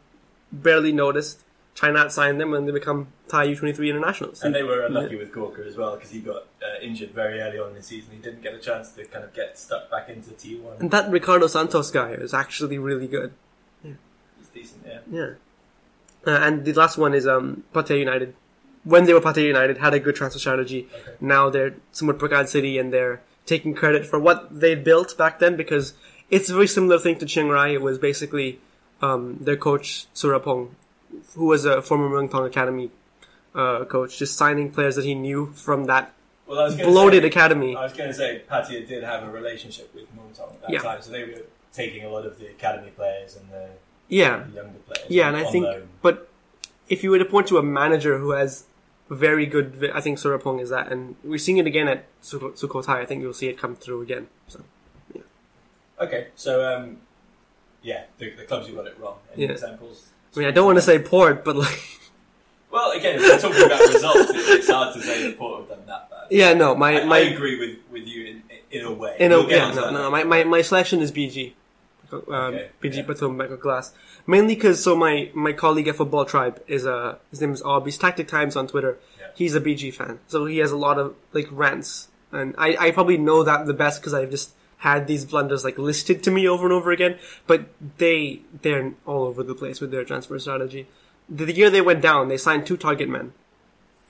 barely 0.51 0.91
noticed. 0.93 1.44
Chainat 1.75 2.13
signed 2.13 2.41
them, 2.41 2.55
and 2.55 2.69
they 2.69 2.73
become 2.73 3.09
Thai 3.29 3.45
U 3.45 3.57
twenty 3.57 3.75
three 3.75 3.91
internationals. 3.91 4.43
And 4.43 4.55
they 4.55 4.63
were 4.63 4.87
unlucky 4.87 5.17
with 5.17 5.33
Gorka 5.33 5.65
as 5.67 5.77
well 5.77 5.97
because 5.97 6.11
he 6.11 6.21
got 6.21 6.45
uh, 6.63 6.81
injured 6.81 7.11
very 7.11 7.41
early 7.41 7.59
on 7.59 7.71
in 7.71 7.75
the 7.75 7.83
season. 7.83 8.13
He 8.13 8.19
didn't 8.19 8.43
get 8.43 8.55
a 8.55 8.59
chance 8.59 8.93
to 8.93 9.05
kind 9.05 9.25
of 9.25 9.35
get 9.35 9.59
stuck 9.59 9.91
back 9.91 10.09
into 10.09 10.31
T1. 10.31 10.81
And 10.81 10.91
that 10.93 11.11
Ricardo 11.11 11.49
Santos 11.49 11.91
guy 11.91 12.13
is 12.13 12.33
actually 12.33 12.79
really 12.79 13.09
good. 13.09 13.33
Yeah. 13.83 13.93
He's 14.39 14.49
decent, 14.49 14.87
yeah. 14.87 15.01
Yeah. 15.11 15.31
Uh, 16.27 16.39
and 16.39 16.65
the 16.65 16.73
last 16.73 16.97
one 16.97 17.13
is 17.13 17.27
um, 17.27 17.65
Pattaya 17.75 17.99
United. 17.99 18.35
When 18.85 19.05
they 19.05 19.15
were 19.15 19.21
Pattaya 19.21 19.47
United, 19.47 19.79
had 19.79 19.95
a 19.95 19.99
good 19.99 20.15
transfer 20.15 20.39
strategy. 20.39 20.89
Okay. 20.95 21.17
Now 21.21 21.51
they're 21.51 21.75
Samut 21.93 22.19
Prakan 22.19 22.47
City 22.47 22.79
and 22.79 22.93
they're 22.93 23.21
taking 23.47 23.75
credit 23.75 24.07
for 24.07 24.19
what 24.19 24.61
they 24.61 24.75
built 24.75 25.19
back 25.19 25.39
then 25.39 25.57
because 25.57 25.95
it's 26.31 26.49
a 26.49 26.55
very 26.55 26.67
similar 26.67 26.99
thing 26.99 27.19
to 27.19 27.27
Chiang 27.27 27.49
Rai. 27.49 27.75
It 27.75 27.83
was 27.83 27.99
basically 27.99 28.61
um, 29.03 29.39
their 29.41 29.57
coach, 29.57 30.07
Surapong, 30.15 30.71
who 31.35 31.47
was 31.47 31.65
a 31.65 31.83
former 31.83 32.27
Thong 32.29 32.47
Academy 32.47 32.91
uh, 33.55 33.85
coach, 33.85 34.19
just 34.19 34.37
signing 34.37 34.71
players 34.71 34.97
that 34.97 35.05
he 35.05 35.15
knew 35.15 35.53
from 35.55 35.85
that 35.85 36.13
Well, 36.47 36.75
bloated 36.77 37.23
say, 37.23 37.29
academy. 37.29 37.77
I 37.77 37.83
was 37.85 37.93
going 37.93 38.09
to 38.11 38.15
say 38.15 38.43
Pattaya 38.51 38.87
did 38.87 39.03
have 39.05 39.23
a 39.25 39.31
relationship 39.31 39.95
with 39.95 40.05
Muangthong 40.17 40.55
at 40.55 40.61
that 40.63 40.71
Yeah. 40.71 40.79
time, 40.81 41.03
so 41.03 41.11
they 41.11 41.25
were 41.25 41.43
taking 41.73 42.05
a 42.05 42.09
lot 42.09 42.25
of 42.27 42.39
the 42.39 42.47
academy 42.47 42.91
players 42.91 43.37
and 43.37 43.49
the, 43.51 43.69
Yeah. 44.09 44.45
the 44.49 44.57
younger 44.57 44.79
players. 44.87 45.07
Yeah, 45.11 45.29
and 45.29 45.37
I 45.37 45.45
think, 45.45 45.65
loan. 45.67 45.89
but 46.03 46.29
if 46.89 47.03
you 47.03 47.11
were 47.11 47.19
to 47.19 47.25
point 47.25 47.47
to 47.49 47.59
a 47.59 47.63
manager 47.63 48.19
who 48.19 48.31
has 48.33 48.65
very 49.11 49.47
good, 49.47 49.91
I 49.95 50.01
think 50.01 50.19
Surapong 50.19 50.61
is 50.61 50.71
that, 50.71 50.91
and 50.91 51.17
we're 51.25 51.39
seeing 51.39 51.59
it 51.59 51.67
again 51.67 51.89
at 51.89 52.05
Sukho- 52.23 52.59
Sukhothai. 52.59 52.97
I 52.97 53.05
think 53.05 53.23
you'll 53.23 53.33
see 53.35 53.49
it 53.49 53.59
come 53.59 53.75
through 53.77 54.03
again. 54.03 54.29
So 54.49 54.61
Okay, 56.01 56.29
so 56.35 56.65
um, 56.67 56.99
yeah, 57.83 58.05
the, 58.19 58.31
the 58.31 58.45
clubs 58.45 58.67
who 58.67 58.75
got 58.75 58.87
it 58.87 58.99
wrong. 58.99 59.19
Any 59.33 59.45
Yeah. 59.45 59.53
examples? 59.53 60.09
I 60.35 60.39
mean, 60.39 60.49
I 60.49 60.51
don't 60.51 60.67
want 60.67 60.79
to 60.79 60.83
say 60.83 60.99
Port, 60.99 61.45
but 61.45 61.57
like, 61.57 61.81
Well, 62.71 62.91
again, 62.91 63.17
if 63.17 63.23
we're 63.23 63.39
talking 63.39 63.65
about 63.67 63.81
results, 63.93 64.31
it's 64.35 64.69
hard 64.69 64.95
to 64.95 65.01
say 65.01 65.23
that 65.23 65.39
Port 65.39 65.61
have 65.61 65.69
done 65.69 65.87
that 65.87 66.11
bad. 66.11 66.27
yeah, 66.31 66.55
no, 66.55 66.75
my 66.75 67.03
I, 67.03 67.05
my 67.05 67.17
I 67.19 67.21
agree 67.21 67.59
with, 67.59 67.79
with 67.93 68.07
you 68.09 68.25
in, 68.27 68.43
in 68.73 68.85
a 68.85 68.93
way. 68.93 69.17
in 69.21 69.31
a, 69.31 69.39
We'll 69.39 69.51
yeah, 69.51 69.67
onto 69.67 69.81
no, 69.81 69.91
no, 69.91 70.11
my, 70.11 70.25
my 70.25 70.43
my 70.45 70.63
selection 70.63 71.01
is 71.01 71.13
BG. 71.13 71.53
Um, 72.13 72.21
Okay, 72.29 72.69
BG 72.83 72.97
yeah. 72.97 73.03
Batum 73.03 73.37
Michael 73.37 73.57
Glass. 73.57 73.93
Mainly 74.27 74.55
because 74.57 74.83
so 74.83 74.97
my, 74.97 75.31
my 75.35 75.53
colleague 75.53 75.87
at 75.89 75.97
Football 75.97 76.25
Tribe 76.25 76.63
is 76.67 76.85
uh 76.87 77.17
his 77.31 77.41
name 77.41 77.53
is. 77.53 77.63
He's 77.85 77.99
Tactic 77.99 78.27
Times 78.29 78.57
on 78.57 78.67
Twitter. 78.67 78.99
Yeah. 79.21 79.27
He's 79.37 79.55
a 79.55 79.61
BG 79.61 79.93
fan, 79.95 80.19
so 80.27 80.45
he 80.47 80.59
has 80.59 80.73
a 80.73 80.77
lot 80.77 80.99
of 80.99 81.15
like 81.33 81.47
rants, 81.53 82.09
and 82.33 82.55
I, 82.59 82.77
I 82.79 82.91
probably 82.91 83.19
know 83.19 83.43
that 83.45 83.67
the 83.67 83.75
best 83.75 84.01
because 84.01 84.15
I've 84.15 84.31
just 84.31 84.53
had 84.79 85.07
these 85.07 85.25
blunders 85.25 85.65
like 85.65 85.79
listed 85.79 86.23
to 86.25 86.31
me 86.31 86.47
over 86.49 86.65
and 86.65 86.73
over 86.73 86.91
again. 86.93 87.19
But 87.47 87.67
they 87.99 88.41
they're 88.63 88.93
all 89.07 89.25
over 89.25 89.43
the 89.43 89.55
place 89.55 89.81
with 89.81 89.91
their 89.91 90.05
transfer 90.05 90.39
strategy. 90.39 90.87
The, 91.29 91.47
the 91.47 91.53
year 91.55 91.71
they 91.71 91.81
went 91.81 92.03
down, 92.03 92.29
they 92.29 92.37
signed 92.37 92.67
two 92.67 92.77
target 92.77 93.09
men, 93.09 93.33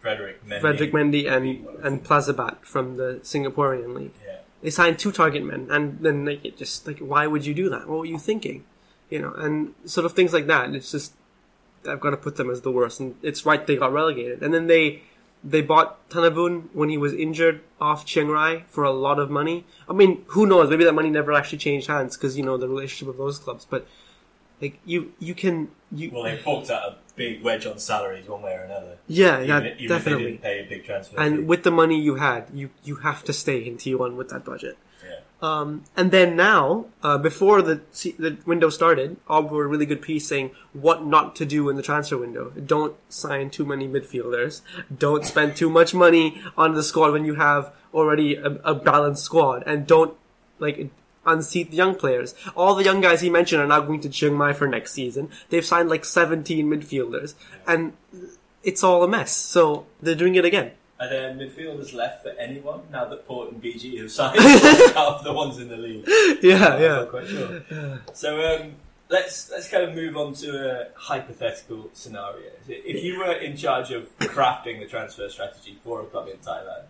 Frederick 0.01 0.45
Mendy. 0.47 0.61
Frederick 0.61 0.93
Mendy 0.93 1.31
and 1.31 1.67
and 1.85 2.05
Plazibat 2.05 2.65
from 2.65 2.97
the 2.97 3.21
Singaporean 3.23 3.95
league 3.95 4.13
Yeah. 4.27 4.39
they 4.63 4.71
signed 4.71 4.99
two 4.99 5.13
target 5.13 5.45
men, 5.45 5.69
and 5.71 5.99
then 6.01 6.25
like 6.25 6.45
it 6.45 6.57
just 6.59 6.87
like 6.87 6.99
why 6.99 7.27
would 7.27 7.47
you 7.47 7.55
do 7.55 7.69
that? 7.71 7.89
What 7.89 7.99
were 7.99 8.05
you 8.07 8.19
thinking? 8.19 8.65
You 9.11 9.21
know, 9.21 9.33
and 9.35 9.75
sort 9.85 10.07
of 10.07 10.13
things 10.15 10.33
like 10.33 10.47
that. 10.49 10.75
It's 10.75 10.91
just 10.91 11.15
I've 11.87 12.01
got 12.01 12.11
to 12.11 12.17
put 12.17 12.37
them 12.37 12.51
as 12.51 12.63
the 12.63 12.73
worst, 12.73 12.99
and 13.01 13.15
it's 13.23 13.47
right 13.47 13.65
they 13.67 13.77
got 13.77 13.93
relegated, 13.93 14.43
and 14.43 14.53
then 14.53 14.67
they 14.67 15.03
they 15.45 15.61
bought 15.61 16.09
Tanabun 16.09 16.69
when 16.73 16.89
he 16.89 16.97
was 16.97 17.13
injured 17.13 17.61
off 17.81 18.07
Chiang 18.07 18.29
Rai 18.29 18.65
for 18.69 18.83
a 18.85 18.91
lot 18.91 19.19
of 19.19 19.31
money. 19.31 19.67
I 19.89 19.93
mean, 19.93 20.25
who 20.29 20.47
knows? 20.47 20.71
Maybe 20.71 20.85
that 20.85 20.95
money 20.95 21.11
never 21.11 21.33
actually 21.33 21.59
changed 21.59 21.87
hands 21.89 22.17
because 22.17 22.37
you 22.39 22.43
know 22.45 22.57
the 22.57 22.69
relationship 22.69 23.09
of 23.09 23.19
those 23.19 23.39
clubs, 23.39 23.67
but. 23.69 23.87
Like 24.63 24.79
you, 24.87 25.13
you 25.19 25.35
can 25.35 25.69
you 25.91 26.11
Well, 26.13 26.23
they 26.23 26.37
forked 26.39 26.71
out 26.71 26.83
a 26.89 26.97
big 27.17 27.43
wedge 27.43 27.67
on 27.67 27.79
salaries 27.81 28.29
one 28.29 28.41
way 28.41 28.53
or 28.53 28.61
another. 28.61 28.97
yeah 29.09 29.43
Even, 29.43 29.49
yeah 29.65 29.75
even 29.75 29.89
definitely. 29.89 30.25
didn't 30.27 30.43
pay 30.43 30.61
a 30.61 30.65
big 30.65 30.85
transfer. 30.85 31.17
fee. 31.17 31.23
And 31.23 31.49
with 31.49 31.65
the 31.65 31.73
money 31.73 32.01
you 32.01 32.15
had, 32.15 32.47
you 32.55 32.71
you 32.85 32.95
have 33.09 33.25
to 33.25 33.33
stay 33.33 33.59
in 33.67 33.77
T1 33.77 34.15
with 34.15 34.29
that 34.29 34.45
budget. 34.45 34.79
Um, 35.45 35.85
and 35.95 36.11
then 36.11 36.37
now, 36.37 36.87
uh, 37.03 37.19
before 37.19 37.61
the 37.61 37.83
the 38.19 38.39
window 38.47 38.71
started, 38.71 39.19
Ob 39.29 39.51
wrote 39.51 39.61
a 39.61 39.67
really 39.67 39.85
good 39.85 40.01
piece 40.01 40.27
saying 40.27 40.53
what 40.73 41.05
not 41.05 41.37
to 41.37 41.45
do 41.45 41.69
in 41.69 41.77
the 41.77 41.83
transfer 41.83 42.17
window. 42.17 42.51
Don't 42.53 42.97
sign 43.11 43.51
too 43.51 43.67
many 43.67 43.87
midfielders. 43.87 44.63
Don't 45.07 45.27
spend 45.27 45.55
too 45.55 45.69
much 45.69 45.93
money 45.93 46.41
on 46.57 46.73
the 46.73 46.83
squad 46.83 47.13
when 47.13 47.27
you 47.27 47.35
have 47.35 47.73
already 47.93 48.37
a, 48.37 48.53
a 48.65 48.75
balanced 48.75 49.23
squad, 49.23 49.63
and 49.67 49.87
don't 49.87 50.17
like 50.59 50.89
unseat 51.27 51.71
the 51.71 51.77
young 51.77 51.95
players. 51.95 52.35
All 52.57 52.75
the 52.75 52.85
young 52.85 53.03
guys 53.03 53.21
he 53.21 53.29
mentioned 53.29 53.61
are 53.61 53.67
now 53.67 53.81
going 53.81 54.01
to 54.01 54.09
Chiang 54.09 54.35
Mai 54.35 54.55
for 54.55 54.67
next 54.67 54.93
season. 54.93 55.29
They've 55.51 55.65
signed 55.65 55.91
like 55.91 56.07
17 56.07 56.67
midfielders, 56.67 57.35
and 57.67 57.93
it's 58.63 58.83
all 58.83 59.05
a 59.05 59.09
mess. 59.09 59.33
So 59.37 59.85
they're 60.01 60.15
doing 60.15 60.37
it 60.37 60.47
again. 60.47 60.73
Are 61.05 61.09
there 61.11 61.35
midfielders 61.35 61.93
left 61.93 62.23
for 62.23 62.31
anyone 62.31 62.81
now 62.91 63.05
that 63.07 63.27
Port 63.27 63.53
and 63.53 63.63
BG 63.63 63.99
have 64.01 64.11
signed 64.21 64.39
half 64.95 65.23
the 65.23 65.33
ones 65.33 65.59
in 65.59 65.69
the 65.69 65.77
league? 65.77 66.05
Yeah, 66.43 66.79
yeah. 66.79 67.05
quite 67.05 67.27
sure. 67.29 67.63
So 68.15 68.57
um, 68.57 68.73
let's 69.11 69.51
let's 69.51 69.69
kind 69.69 69.85
of 69.85 69.95
move 69.95 70.17
on 70.17 70.33
to 70.35 70.49
a 70.71 70.89
hypothetical 70.99 71.91
scenario. 71.93 72.51
If 72.69 73.05
you 73.05 73.19
were 73.19 73.33
in 73.33 73.57
charge 73.57 73.91
of 73.91 74.17
crafting 74.19 74.81
the 74.81 74.87
transfer 74.87 75.29
strategy 75.29 75.77
for 75.85 76.01
a 76.03 76.07
club 76.07 76.29
in 76.29 76.39
Thailand, 76.39 76.85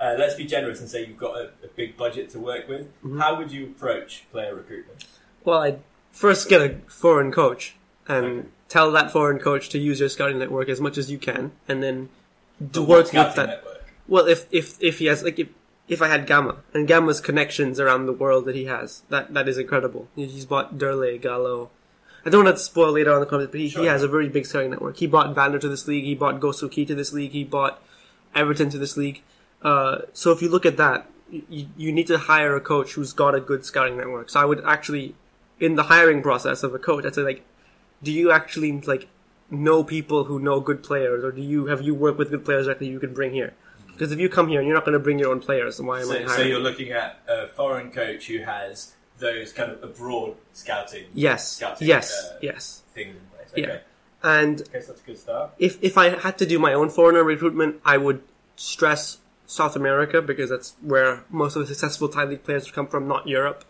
uh, 0.00 0.14
let's 0.18 0.34
be 0.34 0.44
generous 0.44 0.80
and 0.80 0.88
say 0.88 1.06
you've 1.06 1.18
got 1.18 1.36
a, 1.36 1.44
a 1.62 1.68
big 1.76 1.96
budget 1.96 2.30
to 2.30 2.40
work 2.40 2.68
with. 2.68 2.86
Mm-hmm. 3.04 3.20
How 3.20 3.36
would 3.38 3.52
you 3.52 3.66
approach 3.66 4.24
player 4.32 4.54
recruitment? 4.54 5.04
Well, 5.44 5.60
I'd 5.60 5.80
first 6.10 6.48
get 6.48 6.60
a 6.60 6.76
foreign 6.88 7.30
coach 7.30 7.76
and 8.08 8.24
Okay. 8.26 8.48
tell 8.68 8.90
that 8.92 9.12
foreign 9.12 9.38
coach 9.38 9.68
to 9.70 9.78
use 9.78 10.00
your 10.00 10.08
scouting 10.08 10.38
network 10.40 10.68
as 10.68 10.80
much 10.80 10.98
as 10.98 11.10
you 11.10 11.18
can, 11.18 11.52
and 11.68 11.82
then 11.82 12.08
do 12.60 12.80
But 12.80 12.88
work 12.88 13.12
with 13.12 13.34
that. 13.36 13.46
network? 13.48 13.84
Well, 14.08 14.26
if 14.26 14.46
if 14.50 14.76
if 14.82 14.98
he 14.98 15.06
has 15.06 15.22
like 15.22 15.38
if 15.38 15.48
if 15.88 16.00
I 16.02 16.08
had 16.08 16.26
Gama 16.26 16.56
and 16.74 16.86
Gama's 16.88 17.20
connections 17.20 17.78
around 17.80 18.06
the 18.06 18.12
world 18.12 18.44
that 18.46 18.54
he 18.54 18.66
has, 18.66 19.02
that 19.08 19.32
that 19.34 19.48
is 19.48 19.58
incredible. 19.58 20.08
He's 20.16 20.44
bought 20.46 20.78
Derley, 20.78 21.20
Gallo. 21.20 21.70
I 22.24 22.30
don't 22.30 22.44
want 22.44 22.56
to 22.56 22.62
spoil 22.62 22.92
later 22.92 23.12
on 23.12 23.18
the 23.18 23.26
comments, 23.26 23.50
but 23.50 23.58
he, 23.60 23.68
Sure. 23.68 23.82
he 23.82 23.88
has 23.88 24.04
a 24.04 24.08
very 24.08 24.28
big 24.28 24.46
scouting 24.46 24.70
network. 24.70 24.96
He 24.96 25.08
bought 25.08 25.34
Vander 25.34 25.58
to 25.58 25.68
this 25.68 25.88
league. 25.88 26.04
He 26.04 26.14
bought 26.14 26.38
Go 26.38 26.52
Seul-ki 26.52 26.86
to 26.86 26.94
this 26.94 27.12
league. 27.12 27.32
He 27.32 27.42
bought 27.42 27.82
Everton 28.32 28.70
to 28.70 28.78
this 28.78 28.96
league. 28.96 29.22
Uh, 29.60 30.02
so 30.12 30.30
if 30.30 30.40
you 30.40 30.48
look 30.48 30.64
at 30.64 30.76
that, 30.76 31.06
you, 31.28 31.66
you 31.76 31.90
need 31.90 32.06
to 32.06 32.18
hire 32.18 32.54
a 32.54 32.60
coach 32.60 32.92
who's 32.92 33.12
got 33.12 33.34
a 33.34 33.40
good 33.40 33.64
scouting 33.64 33.96
network. 33.96 34.30
So 34.30 34.38
I 34.38 34.44
would 34.44 34.62
actually, 34.64 35.16
in 35.58 35.74
the 35.74 35.84
hiring 35.84 36.22
process 36.22 36.62
of 36.62 36.72
a 36.74 36.78
coach, 36.78 37.04
I'd 37.04 37.16
say 37.16 37.22
like, 37.22 37.42
do 38.04 38.12
you 38.12 38.30
actually 38.30 38.80
like 38.82 39.08
know 39.52 39.84
people 39.84 40.24
who 40.24 40.38
know 40.40 40.58
good 40.60 40.82
players, 40.82 41.22
or 41.22 41.30
do 41.30 41.42
you 41.42 41.66
have 41.66 41.82
you 41.82 41.94
worked 41.94 42.18
with 42.18 42.30
good 42.30 42.44
players 42.44 42.66
that 42.66 42.82
you 42.82 42.98
can 42.98 43.14
bring 43.14 43.32
here? 43.32 43.54
Because 43.88 44.10
if 44.10 44.18
you 44.18 44.28
come 44.28 44.48
here 44.48 44.58
and 44.60 44.66
you're 44.66 44.74
not 44.74 44.84
going 44.84 44.94
to 44.94 44.98
bring 44.98 45.18
your 45.18 45.30
own 45.30 45.40
players, 45.40 45.76
then 45.76 45.86
why 45.86 46.00
am 46.00 46.06
I 46.06 46.08
So, 46.08 46.12
hiring? 46.14 46.28
so 46.28 46.42
you're 46.42 46.60
looking 46.60 46.90
at 46.92 47.20
a 47.28 47.46
foreign 47.48 47.90
coach 47.90 48.26
who 48.26 48.38
has 48.38 48.94
those 49.18 49.52
kind 49.52 49.70
of 49.70 49.82
abroad 49.82 50.34
scouting 50.52 51.04
yes, 51.14 51.52
scouting, 51.52 51.86
yes, 51.86 52.10
uh, 52.32 52.38
yes. 52.42 52.82
things 52.94 53.14
in 53.16 53.22
place. 53.36 53.48
Yeah. 53.54 53.64
Okay. 53.66 53.80
And 54.24 54.60
Okay, 54.62 54.80
so 54.80 54.86
that's 54.92 55.02
a 55.02 55.04
good 55.04 55.18
start. 55.18 55.50
if 55.58 55.78
if 55.82 55.98
I 55.98 56.18
had 56.18 56.38
to 56.38 56.46
do 56.46 56.58
my 56.58 56.72
own 56.72 56.88
foreigner 56.90 57.22
recruitment, 57.22 57.80
I 57.84 57.98
would 57.98 58.22
stress 58.56 59.18
South 59.46 59.76
America 59.76 60.22
because 60.22 60.48
that's 60.50 60.74
where 60.80 61.24
most 61.28 61.54
of 61.56 61.60
the 61.62 61.66
successful 61.74 62.08
Thai 62.08 62.24
league 62.24 62.44
players 62.44 62.70
come 62.70 62.86
from, 62.88 63.06
not 63.06 63.28
Europe. 63.28 63.64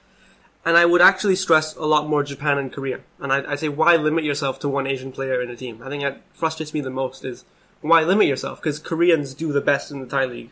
And 0.65 0.77
I 0.77 0.85
would 0.85 1.03
actually 1.03 1.37
stress 1.37 1.75
a 1.75 1.85
lot 1.85 2.09
more 2.09 2.23
Japan 2.23 2.57
and 2.57 2.73
Korea. 2.73 3.01
And 3.19 3.33
I, 3.33 3.53
I 3.53 3.57
say, 3.57 3.69
why 3.69 3.97
limit 3.97 4.25
yourself 4.25 4.61
to 4.61 4.69
one 4.69 4.87
Asian 4.87 5.11
player 5.11 5.43
in 5.43 5.51
a 5.51 5.57
team? 5.57 5.83
I 5.83 5.89
think 5.89 6.03
that 6.03 6.23
frustrates 6.35 6.73
me 6.73 6.81
the 6.81 6.91
most 6.91 7.25
is 7.25 7.45
why 7.81 8.03
limit 8.05 8.29
yourself? 8.29 8.61
Because 8.61 8.79
Koreans 8.79 9.35
do 9.35 9.53
the 9.53 9.61
best 9.61 9.91
in 9.91 10.01
the 10.01 10.07
Thai 10.07 10.25
league, 10.27 10.51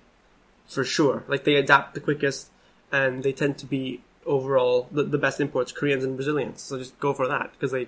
for 0.67 0.85
sure. 0.85 1.23
Like 1.29 1.45
they 1.45 1.55
adapt 1.55 1.95
the 1.95 2.00
quickest, 2.00 2.50
and 2.90 3.23
they 3.23 3.33
tend 3.33 3.57
to 3.59 3.67
be 3.67 4.02
overall 4.26 4.88
the, 4.90 5.05
the 5.05 5.19
best 5.19 5.40
imports, 5.40 5.71
Koreans 5.71 6.02
and 6.02 6.17
Brazilians. 6.17 6.61
So 6.61 6.76
just 6.76 6.99
go 6.99 7.14
for 7.14 7.29
that 7.29 7.52
because 7.52 7.71
they 7.71 7.87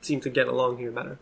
seem 0.00 0.20
to 0.22 0.30
get 0.30 0.48
along 0.48 0.78
here 0.78 0.90
better. 0.90 1.18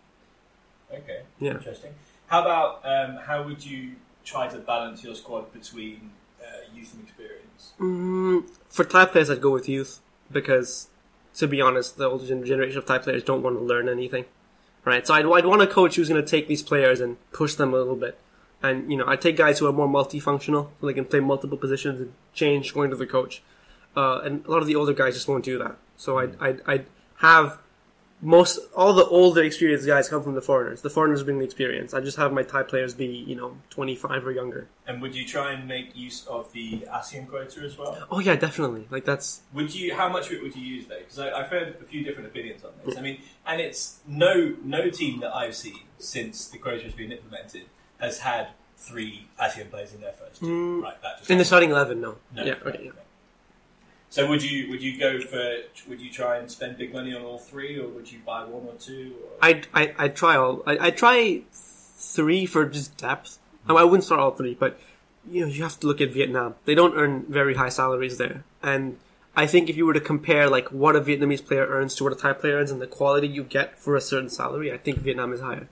Okay. 0.93 1.23
Yeah. 1.41 1.55
Interesting. 1.55 1.95
How 2.29 2.43
about 2.43 2.81
um, 2.85 3.17
how 3.17 3.43
would 3.43 3.65
you 3.65 3.97
try 4.25 4.47
to 4.47 4.59
balance 4.59 5.03
your 5.03 5.17
squad 5.17 5.53
between 5.53 6.13
uh, 6.41 6.73
youth 6.73 6.95
and 6.95 7.03
experience? 7.03 7.73
Mm, 7.81 8.49
for 8.69 8.85
Thai 8.85 9.07
players, 9.07 9.31
I'd 9.31 9.41
go 9.41 9.51
with 9.51 9.69
youth 9.69 10.01
because, 10.31 10.89
to 11.37 11.47
be 11.47 11.61
honest, 11.61 11.97
the 11.97 12.09
older 12.09 12.27
generation 12.27 12.79
of 12.79 12.87
Thai 12.87 12.99
players 12.99 13.23
don't 13.23 13.43
want 13.43 13.57
to 13.57 13.63
learn 13.63 13.89
anything, 13.89 14.25
right? 14.85 15.07
So 15.07 15.15
I'd, 15.15 15.27
I'd 15.27 15.47
want 15.47 15.63
a 15.63 15.67
coach 15.67 15.97
who's 15.97 16.09
going 16.09 16.23
to 16.23 16.29
take 16.29 16.49
these 16.49 16.63
players 16.63 17.01
and 17.01 17.17
push 17.33 17.55
them 17.55 17.73
a 17.73 17.77
little 17.77 17.97
bit, 17.97 18.19
and 18.63 18.91
you 18.91 18.99
know, 18.99 19.07
I'd 19.07 19.21
take 19.21 19.37
guys 19.37 19.59
who 19.59 19.67
are 19.67 19.73
more 19.73 19.89
multifunctional, 19.89 20.69
so 20.81 20.87
they 20.87 20.95
can 20.95 21.05
play 21.05 21.21
multiple 21.21 21.59
positions 21.59 22.01
and 22.01 22.13
change 22.35 22.75
going 22.75 22.91
to 22.91 22.97
the 22.97 23.07
coach. 23.07 23.43
Uh, 23.97 24.21
and 24.21 24.45
a 24.47 24.51
lot 24.51 24.61
of 24.61 24.67
the 24.67 24.77
older 24.77 24.93
guys 24.93 25.15
just 25.15 25.27
won't 25.27 25.45
do 25.45 25.59
that. 25.59 25.77
So 25.97 26.19
I'd, 26.19 26.37
I'd, 26.41 26.61
I'd 26.67 26.87
have 27.17 27.59
most 28.21 28.59
all 28.75 28.93
the 28.93 29.05
older 29.07 29.43
experienced 29.43 29.87
guys 29.87 30.09
come 30.09 30.23
from 30.23 30.35
the 30.35 30.43
foreigners. 30.43 30.83
The 30.83 30.91
foreigners 30.91 31.23
bring 31.23 31.39
the 31.39 31.45
experience. 31.45 31.95
I 31.95 32.01
just 32.01 32.17
have 32.17 32.33
my 32.33 32.43
Thai 32.43 32.65
players 32.65 32.95
be 32.95 33.07
you 33.07 33.37
know 33.37 33.57
25 33.71 34.27
or 34.27 34.33
younger. 34.33 34.69
And 34.87 35.01
would 35.03 35.15
you 35.15 35.25
try 35.25 35.53
and 35.53 35.69
make 35.69 35.95
use 35.97 36.27
of 36.27 36.53
the 36.53 36.81
ASEAN 36.91 37.29
quota 37.29 37.61
as 37.61 37.79
well? 37.79 38.07
Oh 38.11 38.19
yeah, 38.19 38.37
definitely. 38.37 38.87
Like 38.91 39.05
that's 39.05 39.43
Would 39.53 39.75
you? 39.75 39.95
How 39.95 40.09
much 40.09 40.27
of 40.27 40.33
it 40.33 40.43
would 40.43 40.57
you 40.57 40.63
use 40.63 40.87
though? 40.87 40.99
Because 40.99 41.19
I've 41.19 41.49
heard 41.49 41.77
a 41.81 41.85
few 41.85 42.03
different 42.05 42.29
opinions 42.29 42.65
on 42.65 42.73
this. 42.85 42.97
I 42.97 43.01
mean, 43.01 43.21
and 43.47 43.61
it's 43.61 44.01
no 44.07 44.57
no 44.65 44.91
team 44.91 45.21
that 45.21 45.35
I've 45.35 45.55
seen 45.55 45.81
since 45.99 46.49
the 46.49 46.59
quota 46.59 46.85
has 46.85 46.95
been 46.95 47.13
implemented 47.13 47.67
has 48.01 48.21
had 48.21 48.49
three 48.77 49.29
ASEAN 49.41 49.71
players 49.71 49.93
in 49.93 50.01
their 50.01 50.13
first 50.13 50.41
team. 50.41 50.81
Mm, 50.81 50.83
right, 50.83 51.03
that 51.03 51.19
just 51.19 51.31
in 51.31 51.39
the 51.39 51.45
starting 51.45 51.71
eleven. 51.71 52.01
No. 52.01 52.17
No, 52.35 52.45
yeah. 52.45 52.53
right, 52.65 52.75
Okay. 52.75 52.85
Yeah. 52.87 52.91
So 54.11 54.27
would 54.29 54.43
you 54.43 54.71
would 54.71 54.83
you 54.83 54.99
go 54.99 55.21
for 55.21 55.57
would 55.89 56.01
you 56.01 56.11
try 56.11 56.39
and 56.39 56.51
spend 56.51 56.79
big 56.79 56.93
money 56.93 57.15
on 57.15 57.23
all 57.23 57.39
three 57.39 57.79
or 57.79 57.89
would 57.89 58.11
you 58.11 58.21
buy 58.25 58.45
one 58.45 58.67
or 58.67 58.75
two? 58.75 59.15
I 59.43 59.63
I 59.75 59.95
I 59.99 60.09
try 60.09 60.37
all. 60.37 60.63
I 60.67 60.89
I 60.89 60.91
try 60.91 61.43
three 61.53 62.47
for 62.47 62.65
just 62.65 62.97
depth. 62.97 63.39
I, 63.69 63.75
I 63.75 63.85
wouldn't 63.85 64.05
start 64.05 64.21
all 64.21 64.31
three, 64.31 64.55
but 64.55 64.81
you 65.29 65.43
know 65.43 65.47
you 65.47 65.63
have 65.63 65.79
to 65.81 65.87
look 65.87 66.01
at 66.01 66.11
Vietnam. 66.11 66.55
They 66.65 66.75
don't 66.75 66.95
earn 66.95 67.27
very 67.29 67.55
high 67.55 67.69
salaries 67.69 68.17
there, 68.17 68.45
and 68.63 68.97
I 69.37 69.47
think 69.47 69.69
if 69.69 69.77
you 69.77 69.87
were 69.87 69.95
to 69.95 70.01
compare 70.01 70.49
like 70.49 70.69
what 70.73 70.97
a 70.97 71.01
Vietnamese 71.01 71.47
player 71.47 71.67
earns 71.67 71.95
to 71.97 72.05
what 72.05 72.13
a 72.13 72.17
Thai 72.17 72.33
player 72.33 72.57
earns 72.57 72.71
and 72.71 72.81
the 72.81 72.87
quality 72.87 73.29
you 73.29 73.45
get 73.45 73.79
for 73.79 73.95
a 73.95 74.01
certain 74.01 74.31
salary, 74.31 74.73
I 74.73 74.79
think 74.79 74.99
Vietnam 74.99 75.33
is 75.33 75.41
higher. 75.41 75.69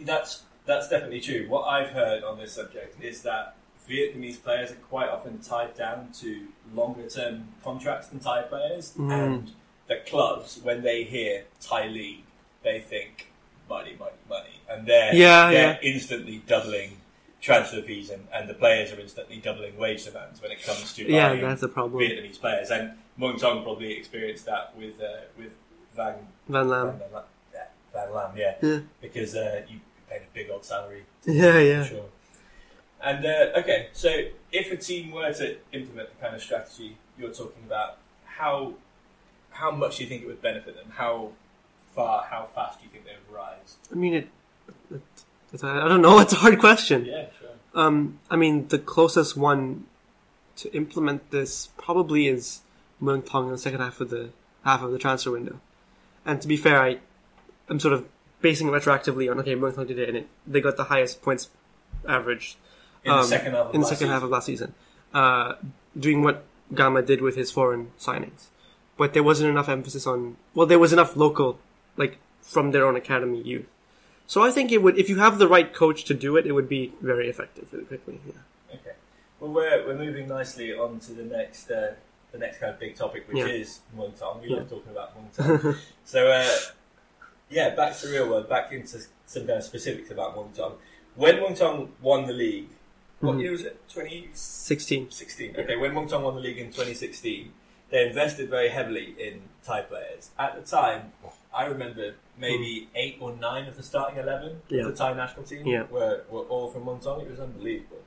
That's 0.00 0.42
that's 0.66 0.88
definitely 0.88 1.20
true. 1.20 1.46
What 1.48 1.62
I've 1.62 1.90
heard 1.90 2.22
on 2.22 2.38
this 2.38 2.52
subject 2.52 3.02
is 3.02 3.22
that 3.22 3.56
Vietnamese 3.88 4.42
players 4.42 4.70
are 4.70 4.76
quite 4.76 5.08
often 5.08 5.38
tied 5.38 5.74
down 5.76 6.10
to 6.20 6.48
longer 6.74 7.08
term 7.08 7.48
contracts 7.64 8.08
than 8.08 8.20
Thai 8.20 8.42
players, 8.42 8.92
Mm. 8.96 9.12
and 9.12 9.52
the 9.86 9.96
clubs 10.06 10.60
when 10.62 10.82
they 10.82 11.04
hear 11.04 11.44
Thai 11.60 11.88
league, 11.88 12.24
they 12.62 12.80
think 12.80 13.32
money, 13.68 13.96
money, 13.98 14.12
money, 14.28 14.60
and 14.68 14.86
they're 14.86 15.14
Yeah, 15.14 15.50
they're 15.50 15.78
instantly 15.82 16.42
doubling 16.46 16.98
transfer 17.40 17.80
fees, 17.82 18.10
and, 18.10 18.26
and 18.34 18.48
the 18.48 18.54
players 18.54 18.92
are 18.92 19.00
instantly 19.00 19.38
doubling 19.38 19.76
wage 19.78 20.04
demands 20.04 20.42
when 20.42 20.50
it 20.50 20.62
comes 20.62 20.92
to 20.94 21.04
Yeah, 21.10 21.34
that's 21.36 21.62
a 21.62 21.68
problem. 21.68 22.02
Vietnamese 22.02 22.40
players. 22.40 22.70
And 22.70 22.92
Muang 23.18 23.38
Thong 23.40 23.62
probably 23.62 23.92
experienced 23.92 24.44
that 24.46 24.76
with 24.76 25.00
uh, 25.00 25.22
with 25.38 25.52
Van 25.96 26.14
Van 26.48 26.68
Van, 26.68 26.68
Lam. 26.68 27.00
Yeah, 27.54 27.64
Van 27.92 28.12
Lam, 28.12 28.36
yeah, 28.36 28.54
Yeah. 28.60 28.80
because 29.00 29.34
uh, 29.36 29.62
you 29.68 29.80
paid 30.10 30.22
a 30.22 30.34
big 30.34 30.50
old 30.50 30.64
salary. 30.64 31.04
Yeah, 31.24 31.58
yeah. 31.58 31.84
Sure. 31.84 32.04
And 33.02 33.24
uh, 33.24 33.58
okay, 33.58 33.88
so 33.92 34.24
if 34.50 34.72
a 34.72 34.76
team 34.76 35.12
were 35.12 35.32
to 35.32 35.56
implement 35.72 36.08
the 36.10 36.22
kind 36.22 36.34
of 36.34 36.42
strategy 36.42 36.96
you're 37.18 37.32
talking 37.32 37.62
about, 37.64 37.98
how 38.24 38.74
how 39.50 39.70
much 39.70 39.96
do 39.96 40.04
you 40.04 40.08
think 40.08 40.22
it 40.22 40.26
would 40.26 40.42
benefit 40.42 40.76
them? 40.76 40.92
How 40.96 41.32
far, 41.94 42.24
how 42.24 42.48
fast 42.54 42.80
do 42.80 42.86
you 42.86 42.90
think 42.92 43.04
they 43.04 43.12
would 43.12 43.36
rise? 43.36 43.76
I 43.92 43.94
mean 43.94 44.14
it. 44.14 44.28
it 44.90 45.02
it's, 45.52 45.64
I 45.64 45.88
don't 45.88 46.02
know. 46.02 46.18
It's 46.24 46.32
a 46.32 46.36
hard 46.36 46.58
question. 46.58 47.04
Yeah, 47.04 47.26
sure. 47.38 47.48
Um, 47.74 48.18
I 48.30 48.36
mean, 48.36 48.68
the 48.68 48.78
closest 48.78 49.36
one 49.36 49.86
to 50.56 50.72
implement 50.74 51.30
this 51.30 51.68
probably 51.76 52.26
is 52.26 52.60
Muang 53.00 53.24
Thong 53.24 53.46
in 53.46 53.52
the 53.52 53.58
second 53.58 53.80
half 53.80 54.00
of 54.00 54.10
the 54.10 54.30
half 54.64 54.82
of 54.82 54.90
the 54.90 54.98
transfer 54.98 55.30
window. 55.30 55.60
And 56.26 56.40
to 56.42 56.48
be 56.48 56.56
fair, 56.56 56.82
I, 56.82 56.98
I'm 57.68 57.80
sort 57.80 57.94
of 57.94 58.06
basing 58.40 58.68
it 58.68 58.72
retroactively 58.72 59.30
on 59.30 59.38
okay, 59.40 59.54
Muang 59.54 59.74
Thong 59.74 59.86
did 59.86 59.98
it, 59.98 60.08
and 60.08 60.18
it, 60.18 60.28
they 60.46 60.60
got 60.60 60.76
the 60.76 60.84
highest 60.84 61.22
points 61.22 61.48
average 62.06 62.56
In 63.04 63.12
the 63.12 63.18
um, 63.18 63.24
second 63.26 63.52
half 63.52 63.66
of 63.66 63.74
in 63.74 63.80
the 63.80 63.86
last 63.86 63.98
second 63.98 64.08
half 64.08 64.16
season. 64.18 64.24
of 64.24 64.30
last 64.30 64.46
season, 64.46 64.74
uh, 65.14 65.54
doing 65.98 66.22
what 66.22 66.44
Gama 66.74 67.02
did 67.02 67.20
with 67.20 67.36
his 67.36 67.50
foreign 67.50 67.92
signings. 67.98 68.46
But 68.96 69.14
there 69.14 69.22
wasn't 69.22 69.50
enough 69.50 69.68
emphasis 69.68 70.06
on. 70.06 70.36
Well, 70.54 70.66
there 70.66 70.78
was 70.78 70.92
enough 70.92 71.16
local, 71.16 71.58
like 71.96 72.18
from 72.42 72.72
their 72.72 72.86
own 72.86 72.96
academy 72.96 73.40
youth. 73.42 73.66
So 74.26 74.42
I 74.42 74.50
think 74.50 74.70
it 74.72 74.82
would, 74.82 74.98
if 74.98 75.08
you 75.08 75.16
have 75.20 75.38
the 75.38 75.48
right 75.48 75.72
coach 75.72 76.04
to 76.04 76.14
do 76.14 76.36
it, 76.36 76.46
it 76.46 76.52
would 76.52 76.68
be 76.68 76.92
very 77.00 77.30
effective 77.30 77.72
really 77.72 77.86
quickly. 77.86 78.20
Yeah. 78.26 78.74
Okay. 78.74 78.92
Well, 79.40 79.52
we're, 79.52 79.86
we're 79.86 79.96
moving 79.96 80.28
nicely 80.28 80.74
on 80.74 81.00
to 81.00 81.12
the 81.12 81.22
next 81.24 81.70
uh, 81.70 81.94
the 82.32 82.38
next 82.38 82.58
kind 82.58 82.72
of 82.74 82.78
big 82.78 82.94
topic, 82.94 83.26
which 83.28 83.38
Yeah. 83.38 83.46
is 83.46 83.80
Muang 83.96 84.12
Thong. 84.14 84.42
We 84.42 84.48
Yeah. 84.50 84.56
love 84.56 84.68
talking 84.68 84.92
about 84.92 85.16
Muang 85.16 85.30
Thong. 85.32 85.76
so, 86.04 86.28
uh, 86.30 86.46
yeah, 87.48 87.74
back 87.74 87.96
to 87.96 88.06
the 88.06 88.12
real 88.12 88.28
world, 88.28 88.48
back 88.50 88.70
into 88.72 88.98
some 89.24 89.46
kind 89.46 89.58
of 89.58 89.64
specifics 89.64 90.10
about 90.10 90.36
Muang 90.36 90.52
Thong. 90.52 90.74
When 91.14 91.36
Muang 91.36 91.56
Thong 91.56 91.92
won 92.02 92.26
the 92.26 92.34
league, 92.34 92.68
what 93.20 93.36
Mhm. 93.36 93.40
year 93.42 93.50
was 93.52 93.62
it? 93.64 93.80
2016? 93.88 95.10
16. 95.10 95.56
Okay, 95.56 95.76
when 95.76 95.92
Muang 95.92 96.08
Thong 96.08 96.22
won 96.22 96.34
the 96.34 96.40
league 96.40 96.58
in 96.58 96.72
2016, 96.72 97.52
they 97.90 98.06
invested 98.06 98.48
very 98.50 98.68
heavily 98.68 99.14
in 99.18 99.42
Thai 99.64 99.82
players. 99.82 100.30
At 100.38 100.54
the 100.56 100.62
time, 100.62 101.12
I 101.54 101.64
remember 101.66 102.14
maybe 102.36 102.88
eight 102.94 103.16
or 103.20 103.34
nine 103.34 103.66
of 103.66 103.76
the 103.76 103.82
starting 103.82 104.18
11 104.18 104.60
Hmm. 104.68 104.74
Yeah. 104.74 104.80
of 104.82 104.86
the 104.92 104.96
Thai 104.96 105.14
national 105.14 105.44
team 105.44 105.66
Yeah. 105.66 105.84
were, 105.90 106.24
were 106.30 106.42
all 106.42 106.70
from 106.70 106.84
Muang 106.84 107.00
Thong. 107.02 107.20
It 107.22 107.30
was 107.30 107.40
unbelievable. 107.40 108.02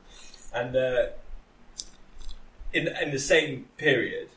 And 0.54 0.76
uh, 0.76 1.06
in, 2.72 2.88
in 2.88 3.10
the 3.10 3.18
same 3.18 3.68
period, 3.76 4.28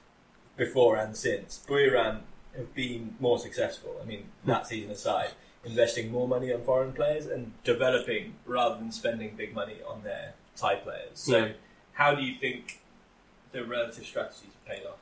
before 0.58 0.98
and 0.98 1.16
since, 1.16 1.64
Buriram 1.68 2.22
have 2.56 2.74
been 2.74 3.16
more 3.20 3.38
successful. 3.40 3.98
I 4.02 4.06
mean, 4.06 4.32
that 4.46 4.68
season 4.68 4.92
aside, 4.92 5.32
investing 5.64 6.12
more 6.12 6.28
money 6.28 6.52
on 6.54 6.64
foreign 6.64 6.94
players 6.94 7.26
and 7.26 7.52
developing 7.64 8.36
rather 8.46 8.76
than 8.76 8.92
spending 8.92 9.36
big 9.36 9.54
money 9.54 9.78
on 9.88 10.04
their 10.04 10.34
Thai 10.58 10.76
players. 10.76 11.10
So, 11.14 11.38
Yeah. 11.38 11.52
how 11.94 12.16
do 12.16 12.24
you 12.24 12.36
think 12.40 12.82
the 13.52 13.64
relative 13.64 14.06
strategies 14.06 14.50
paid 14.66 14.86
off? 14.86 14.98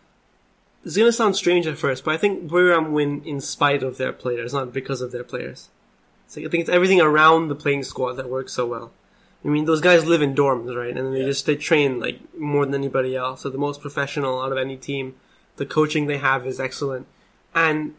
It's 0.85 0.97
gonna 0.97 1.11
sound 1.13 1.35
strange 1.35 1.65
at 1.65 1.77
first, 1.77 2.03
but 2.03 2.13
I 2.13 2.17
think 2.17 2.47
Buriram 2.47 2.91
win 2.91 3.21
in 3.25 3.39
spite 3.39 3.83
of 3.83 3.97
their 3.97 4.11
players, 4.11 4.53
not 4.53 4.73
because 4.73 5.01
of 5.01 5.11
their 5.11 5.23
players. 5.23 5.69
So 6.27 6.41
I 6.41 6.47
think 6.47 6.61
it's 6.61 6.69
everything 6.69 6.99
around 6.99 7.47
the 7.47 7.55
playing 7.55 7.83
squad 7.83 8.13
that 8.13 8.29
works 8.29 8.53
so 8.53 8.65
well. 8.65 8.91
I 9.45 9.49
mean, 9.49 9.65
those 9.65 9.81
guys 9.81 10.05
live 10.05 10.21
in 10.21 10.35
dorms, 10.35 10.75
right? 10.75 10.95
And 10.95 11.13
they 11.13 11.19
Yeah. 11.19 11.25
just 11.25 11.45
they 11.45 11.55
train 11.55 11.99
like 11.99 12.19
more 12.37 12.65
than 12.65 12.75
anybody 12.75 13.15
else. 13.15 13.43
They're 13.43 13.51
the 13.51 13.57
most 13.57 13.81
professional 13.81 14.41
out 14.41 14.51
of 14.51 14.57
any 14.57 14.77
team. 14.77 15.15
The 15.57 15.65
coaching 15.65 16.07
they 16.07 16.17
have 16.17 16.47
is 16.47 16.59
excellent, 16.59 17.05
and 17.53 17.93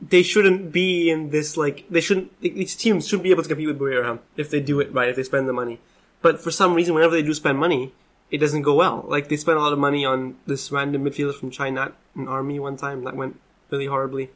they 0.00 0.22
shouldn't 0.22 0.72
be 0.72 1.08
in 1.10 1.30
this 1.30 1.56
like 1.56 1.84
they 1.88 2.00
shouldn't 2.00 2.32
these 2.40 2.74
teams 2.74 3.06
shouldn't 3.06 3.22
be 3.22 3.30
able 3.30 3.42
to 3.44 3.48
compete 3.48 3.68
with 3.68 3.78
Buriram 3.78 4.18
if 4.36 4.50
they 4.50 4.60
do 4.60 4.80
it 4.80 4.92
right 4.92 5.08
if 5.08 5.16
they 5.16 5.22
spend 5.22 5.48
the 5.48 5.52
money. 5.52 5.78
But 6.22 6.40
for 6.40 6.50
some 6.50 6.74
reason, 6.74 6.94
whenever 6.94 7.14
they 7.14 7.22
do 7.22 7.34
spend 7.34 7.58
money, 7.58 7.92
it 8.30 8.38
doesn't 8.38 8.62
go 8.62 8.74
well. 8.74 9.04
Like 9.06 9.28
they 9.28 9.36
spent 9.36 9.58
a 9.58 9.60
lot 9.60 9.72
of 9.72 9.78
money 9.78 10.04
on 10.04 10.36
this 10.46 10.72
random 10.72 11.04
midfielder 11.04 11.34
from 11.34 11.50
China, 11.50 11.92
an 12.16 12.28
army 12.28 12.58
one 12.58 12.76
time 12.76 13.04
that 13.04 13.16
went 13.16 13.38
really 13.70 13.86
horribly. 13.86 14.30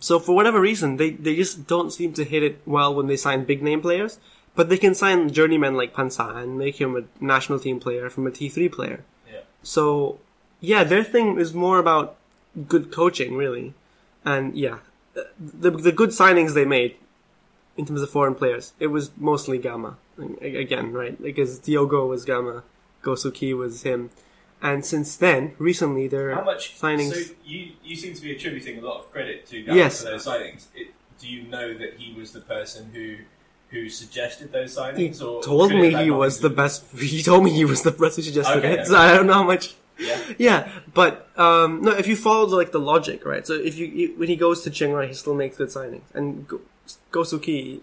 So 0.00 0.18
for 0.18 0.34
whatever 0.34 0.60
reason, 0.60 0.96
they 0.96 1.10
they 1.10 1.36
just 1.36 1.66
don't 1.66 1.92
seem 1.92 2.12
to 2.14 2.24
hit 2.24 2.42
it 2.42 2.60
well 2.66 2.94
when 2.94 3.06
they 3.06 3.16
sign 3.16 3.44
big 3.44 3.62
name 3.62 3.80
players. 3.80 4.18
But 4.56 4.68
they 4.68 4.78
can 4.78 4.94
sign 4.94 5.32
journeymen 5.32 5.74
like 5.76 5.94
Pansa 5.94 6.36
and 6.36 6.58
make 6.58 6.80
him 6.80 6.96
a 6.96 7.24
national 7.24 7.60
team 7.60 7.78
player 7.78 8.10
from 8.10 8.26
a 8.26 8.30
T3 8.30 8.70
player. 8.72 9.04
Yeah. 9.30 9.42
So, 9.62 10.18
yeah, 10.60 10.82
their 10.82 11.04
thing 11.04 11.38
is 11.38 11.54
more 11.54 11.78
about 11.78 12.16
good 12.66 12.90
coaching, 12.90 13.36
really. 13.36 13.74
And 14.24 14.56
yeah, 14.56 14.78
the 15.14 15.70
the 15.70 15.92
good 15.92 16.10
signings 16.10 16.54
they 16.54 16.64
made 16.64 16.96
in 17.76 17.86
terms 17.86 18.02
of 18.02 18.10
foreign 18.10 18.34
players, 18.34 18.72
it 18.78 18.88
was 18.88 19.10
mostly 19.16 19.58
Gama 19.58 19.96
again, 20.40 20.92
right? 20.92 21.20
Because 21.20 21.58
Diogo 21.58 22.06
was 22.06 22.24
Gama, 22.24 22.62
Gosuki 23.02 23.56
was 23.56 23.82
him, 23.82 24.10
and 24.62 24.84
since 24.84 25.16
then, 25.16 25.52
recently, 25.58 26.06
their 26.08 26.34
How 26.34 26.44
much 26.44 26.78
signings. 26.78 27.12
So 27.12 27.34
you 27.44 27.72
you 27.82 27.96
seem 27.96 28.14
to 28.14 28.20
be 28.22 28.32
attributing 28.36 28.78
a 28.78 28.82
lot 28.82 28.98
of 29.00 29.10
credit 29.12 29.46
to 29.46 29.62
Gama 29.62 29.78
Yes. 29.78 30.02
for 30.02 30.10
those 30.10 30.26
signings. 30.26 30.66
It, 30.74 30.88
do 31.18 31.28
you 31.28 31.42
know 31.44 31.74
that 31.74 31.94
he 31.98 32.12
was 32.18 32.32
the 32.32 32.40
person 32.40 32.90
who 32.92 33.16
who 33.70 33.88
suggested 33.88 34.52
those 34.52 34.74
he 34.74 34.80
signings? 34.80 35.22
Or 35.26 35.42
told 35.42 35.70
me 35.72 35.94
he 35.94 36.10
was 36.10 36.40
the 36.40 36.50
best. 36.50 36.84
He 36.98 37.22
told 37.22 37.44
me 37.44 37.50
he 37.50 37.64
was 37.64 37.82
the 37.82 37.92
best 37.92 38.16
who 38.16 38.22
suggested 38.22 38.58
Okay, 38.58 38.72
it. 38.72 38.80
okay. 38.80 38.84
So 38.84 38.96
I 38.96 39.14
don't 39.14 39.26
know 39.26 39.34
how 39.34 39.44
much. 39.44 39.74
Yeah. 39.98 40.18
Yeah, 40.38 40.72
but 40.94 41.28
um, 41.38 41.82
no. 41.82 41.90
If 41.92 42.06
you 42.06 42.16
follow 42.16 42.46
the, 42.46 42.56
like 42.56 42.72
the 42.72 42.80
logic, 42.80 43.24
right? 43.26 43.46
So 43.46 43.52
if 43.54 43.76
you, 43.78 43.86
you 43.86 44.14
when 44.18 44.28
he 44.28 44.36
goes 44.36 44.62
to 44.62 44.70
Chiang 44.70 44.92
Rai, 44.92 45.08
he 45.08 45.14
still 45.14 45.34
makes 45.34 45.56
good 45.58 45.68
signings, 45.68 46.02
and 46.14 46.46
Go, 47.10 47.22
Gosuki, 47.22 47.80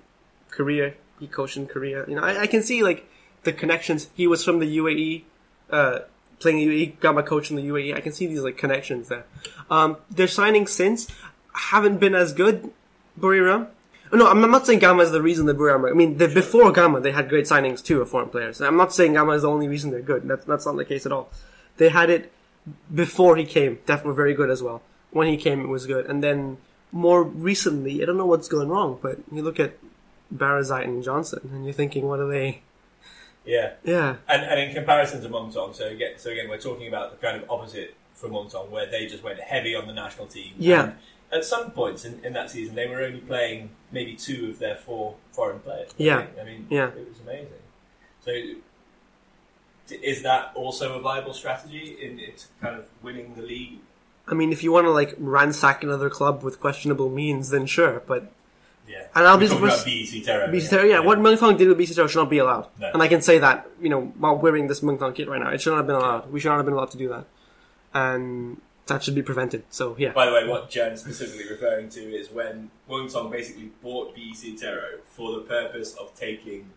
Korea, 0.49 0.93
he 1.19 1.27
coached 1.27 1.57
in 1.57 1.67
Korea. 1.67 2.05
You 2.07 2.15
know, 2.15 2.23
I, 2.23 2.41
I 2.41 2.47
can 2.47 2.63
see 2.63 2.83
like 2.83 3.09
the 3.43 3.53
connections. 3.53 4.09
He 4.13 4.27
was 4.27 4.43
from 4.43 4.59
the 4.59 4.77
UAE, 4.77 5.23
uh, 5.69 5.99
playing 6.39 6.57
the 6.57 6.67
UAE, 6.67 6.99
got 6.99 7.15
my 7.15 7.21
coach 7.21 7.49
in 7.49 7.55
the 7.55 7.63
UAE. 7.63 7.95
I 7.95 8.01
can 8.01 8.11
see 8.11 8.27
these 8.27 8.41
like 8.41 8.57
connections 8.57 9.09
there. 9.09 9.25
Um, 9.69 9.97
their 10.09 10.27
signings 10.27 10.69
since 10.69 11.07
haven't 11.53 11.99
been 11.99 12.15
as 12.15 12.33
good. 12.33 12.71
Buriram. 13.19 13.67
No, 14.13 14.27
I'm 14.27 14.43
I'm 14.43 14.51
not 14.51 14.65
saying 14.65 14.79
Gama 14.79 15.03
is 15.03 15.11
the 15.11 15.21
reason 15.21 15.47
that 15.47 15.57
Buriram. 15.57 15.89
I 15.89 15.93
mean, 15.93 16.17
the, 16.17 16.27
before 16.27 16.71
Gama, 16.71 17.01
they 17.01 17.11
had 17.11 17.29
great 17.29 17.45
signings 17.45 17.83
too 17.83 18.01
of 18.01 18.09
foreign 18.09 18.29
players. 18.29 18.61
I'm 18.61 18.77
not 18.77 18.93
saying 18.93 19.13
Gama 19.13 19.33
is 19.33 19.41
the 19.41 19.49
only 19.49 19.67
reason 19.67 19.91
they're 19.91 20.01
good. 20.01 20.27
That's 20.27 20.45
that's 20.45 20.65
not 20.65 20.77
the 20.77 20.85
case 20.85 21.05
at 21.05 21.11
all. 21.11 21.29
They 21.77 21.89
had 21.89 22.09
it 22.09 22.31
before 22.93 23.35
he 23.35 23.45
came. 23.45 23.79
Definitely 23.85 24.15
very 24.15 24.33
good 24.33 24.49
as 24.49 24.63
well. 24.63 24.81
When 25.11 25.27
he 25.27 25.37
came, 25.37 25.61
it 25.61 25.67
was 25.67 25.87
good, 25.87 26.05
and 26.05 26.23
then 26.23 26.57
more 26.91 27.23
recently, 27.23 28.01
I 28.01 28.05
don't 28.05 28.17
know 28.17 28.25
what's 28.25 28.47
going 28.47 28.69
wrong, 28.69 28.99
but 29.01 29.19
you 29.31 29.41
look 29.41 29.59
at 29.59 29.77
Barazite 30.33 30.85
and 30.85 31.03
Johnson, 31.03 31.49
and 31.53 31.63
you're 31.65 31.73
thinking, 31.73 32.07
what 32.07 32.19
are 32.19 32.27
they? 32.27 32.61
Yeah. 33.45 33.73
Yeah, 33.83 34.17
And, 34.27 34.41
and 34.43 34.59
in 34.59 34.73
comparison 34.73 35.21
to 35.21 35.29
Muangthong, 35.29 35.73
so 35.73 35.87
again, 35.87 36.13
so 36.17 36.29
again, 36.31 36.49
we're 36.49 36.57
talking 36.59 36.87
about 36.87 37.11
the 37.11 37.25
kind 37.25 37.41
of 37.41 37.49
opposite 37.49 37.95
for 38.13 38.27
Muangthong, 38.29 38.69
where 38.69 38.85
they 38.89 39.05
just 39.07 39.23
went 39.23 39.39
heavy 39.39 39.73
on 39.75 39.87
the 39.87 39.93
national 39.93 40.27
team. 40.27 40.53
Yeah. 40.57 40.83
And 40.83 40.93
at 41.31 41.45
some 41.45 41.71
points 41.71 42.03
in, 42.03 42.23
in 42.25 42.33
that 42.33 42.49
season, 42.51 42.75
they 42.75 42.87
were 42.87 43.01
only 43.01 43.19
playing 43.21 43.69
maybe 43.91 44.15
two 44.15 44.49
of 44.49 44.59
their 44.59 44.75
four 44.75 45.15
foreign 45.31 45.59
players. 45.59 45.91
Yeah. 45.97 46.25
I 46.39 46.43
mean, 46.43 46.67
Yeah. 46.69 46.89
it 46.89 47.07
was 47.07 47.19
amazing. 47.21 47.47
So, 48.21 48.31
is 49.89 50.23
that 50.23 50.51
also 50.55 50.97
a 50.97 51.01
viable 51.01 51.33
strategy 51.33 51.97
in 52.01 52.19
it 52.19 52.47
kind 52.61 52.75
of 52.77 52.85
winning 53.01 53.35
the 53.35 53.41
league? 53.43 53.79
I 54.27 54.33
mean, 54.33 54.51
if 54.51 54.63
you 54.63 54.71
want 54.71 54.85
to 54.85 54.91
like 54.91 55.15
ransack 55.17 55.83
another 55.83 56.09
club 56.09 56.43
with 56.43 56.59
questionable 56.59 57.09
means, 57.09 57.49
then 57.49 57.65
sure, 57.65 58.01
but 58.05 58.31
Yeah. 58.87 59.07
And 59.15 59.27
I'll 59.27 59.37
be 59.37 59.47
about 59.47 59.83
BEC 59.85 60.23
Tero. 60.23 60.51
BEC 60.51 60.69
Tero, 60.69 60.83
yeah, 60.83 60.99
what 60.99 61.19
Muangthong 61.19 61.57
did 61.57 61.67
with 61.67 61.77
BEC 61.77 61.89
Tero 61.89 62.07
should 62.07 62.19
not 62.19 62.29
be 62.29 62.37
allowed. 62.37 62.67
No. 62.79 62.91
And 62.93 63.03
I 63.03 63.07
can 63.07 63.21
say 63.21 63.37
that, 63.39 63.67
you 63.81 63.89
know, 63.89 64.13
while 64.17 64.37
wearing 64.37 64.67
this 64.67 64.81
Mung 64.81 64.97
Muangthong 64.97 65.15
kit 65.15 65.27
right 65.27 65.41
now. 65.41 65.49
It 65.49 65.61
should 65.61 65.71
not 65.71 65.77
have 65.77 65.87
been 65.87 65.95
allowed. 65.97 66.31
We 66.31 66.39
should 66.39 66.49
not 66.49 66.57
have 66.57 66.65
been 66.65 66.73
allowed 66.73 66.91
to 66.91 66.97
do 66.97 67.09
that. 67.09 67.25
And 67.93 68.61
that 68.87 69.03
should 69.03 69.15
be 69.15 69.21
prevented. 69.21 69.63
So, 69.69 69.95
yeah. 69.97 70.13
By 70.13 70.25
the 70.25 70.33
way, 70.33 70.47
what 70.47 70.69
Jan's 70.69 71.01
specifically 71.01 71.49
referring 71.49 71.89
to 71.89 71.99
is 71.99 72.31
when 72.31 72.71
Muangthong 72.89 73.31
basically 73.31 73.71
bought 73.81 74.15
BEC 74.15 74.57
Tero 74.57 74.99
for 75.05 75.33
the 75.35 75.41
purpose 75.41 75.93
of 75.95 76.15
taking, 76.15 76.69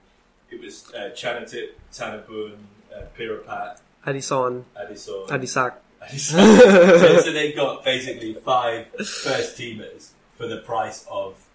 it 0.50 0.60
was 0.60 0.92
uh, 0.94 1.10
Chanatip, 1.14 1.70
Tanabun, 1.92 2.56
uh, 2.94 3.02
Pirapat, 3.16 3.78
Addison, 4.04 4.64
Adison, 4.76 5.26
Adisak. 5.28 5.74
So, 6.16 7.20
so 7.20 7.32
they 7.32 7.52
got 7.52 7.84
basically 7.84 8.34
five 8.34 8.86
first 8.88 9.58
teamers 9.58 10.10
for 10.36 10.46
the 10.46 10.58
price 10.58 11.06
of, 11.10 11.46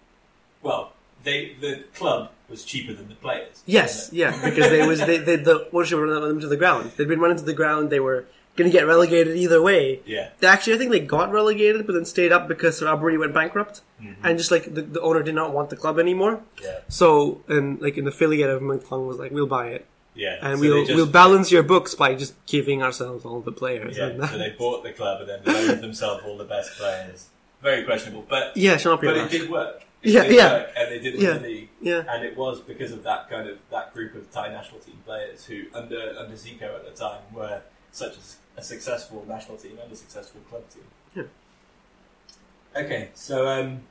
well, 0.62 0.94
they 1.24 1.56
the 1.60 1.84
club 1.96 2.32
was 2.50 2.64
cheaper 2.64 2.94
than 2.94 3.10
the 3.10 3.16
players. 3.16 3.64
Yes, 3.66 4.10
yeah, 4.14 4.32
because 4.44 4.70
they 4.70 4.86
was 4.86 5.00
they, 5.00 5.18
they 5.18 5.36
the 5.36 5.68
ownership 5.74 6.00
run 6.00 6.22
them 6.22 6.40
to 6.40 6.48
the 6.48 6.58
ground. 6.58 6.92
They'd 6.96 7.08
been 7.08 7.20
running 7.20 7.38
to 7.38 7.44
the 7.44 7.54
ground. 7.54 7.90
They 7.90 8.00
were 8.00 8.26
going 8.56 8.72
to 8.72 8.78
get 8.78 8.88
relegated 8.88 9.36
either 9.36 9.62
way. 9.62 10.02
Yeah. 10.06 10.30
They 10.40 10.48
actually, 10.48 10.76
I 10.76 10.78
think 10.78 10.92
they 10.92 11.02
got 11.02 11.32
relegated, 11.32 11.86
but 11.86 11.94
then 11.94 12.06
stayed 12.06 12.32
up 12.32 12.48
because 12.48 12.80
Rabri 12.82 13.20
went 13.20 13.34
bankrupt, 13.34 13.82
mm-hmm. 14.02 14.26
and 14.26 14.38
just 14.38 14.52
like 14.52 14.74
the, 14.74 14.82
the 14.82 15.02
owner 15.02 15.24
did 15.24 15.36
not 15.36 15.54
want 15.54 15.70
the 15.70 15.76
club 15.76 16.00
anymore. 16.00 16.42
Yeah. 16.62 16.80
So, 16.88 17.42
and 17.48 17.82
like 17.82 17.98
an 17.98 18.08
affiliate 18.08 18.50
of 18.50 18.62
Muangthong 18.62 19.08
was 19.08 19.18
like, 19.18 19.32
"We'll 19.32 19.48
buy 19.48 19.68
it, 19.68 19.86
Yeah. 20.16 20.38
and 20.42 20.58
So 20.58 20.62
we'll 20.62 20.86
just- 20.86 20.96
we'll 20.96 21.06
balance 21.08 21.52
your 21.52 21.64
books 21.64 21.94
by 21.96 22.16
just 22.16 22.34
giving 22.46 22.82
ourselves 22.82 23.26
all 23.26 23.42
the 23.42 23.52
players." 23.52 23.98
Yeah, 23.98 24.26
so 24.30 24.38
they 24.38 24.52
bought 24.58 24.84
the 24.84 24.92
club 24.94 25.22
and 25.22 25.30
then 25.30 25.42
loaned 25.68 25.84
themselves 25.84 26.24
all 26.26 26.38
the 26.38 26.46
best 26.46 26.72
players. 26.78 27.28
Very 27.62 27.84
questionable, 27.84 28.26
but 28.30 28.56
yeah, 28.56 28.78
be 28.78 28.84
but 28.84 29.18
it 29.18 29.30
did 29.32 29.50
work. 29.50 29.82
It 30.04 30.12
Yeah, 30.12 30.24
did 30.24 30.36
yeah. 30.36 30.54
work, 30.54 30.70
and 30.78 30.92
they 30.92 31.00
did 31.00 31.14
win 31.16 31.24
Yeah. 31.24 31.34
the 31.40 31.48
league. 31.48 31.70
Yeah. 31.82 32.04
and 32.08 32.24
it 32.24 32.38
was 32.38 32.60
because 32.62 32.92
of 32.92 33.02
that 33.04 33.28
kind 33.30 33.50
of 33.50 33.58
that 33.72 33.94
group 33.94 34.14
of 34.16 34.32
Thai 34.32 34.50
national 34.50 34.80
team 34.82 35.00
players 35.06 35.46
who, 35.46 35.64
under 35.74 36.16
under 36.20 36.36
Zico 36.36 36.64
at 36.76 36.86
the 36.86 36.92
time, 36.92 37.22
were 37.34 37.62
such 37.92 38.14
a 38.58 38.62
successful 38.64 39.26
national 39.28 39.58
team 39.58 39.78
and 39.84 39.92
a 39.92 39.96
successful 39.96 40.42
club 40.50 40.64
team. 40.70 40.84
Yeah. 41.16 42.82
Okay, 42.82 43.10
so 43.16 43.48
um, 43.48 43.82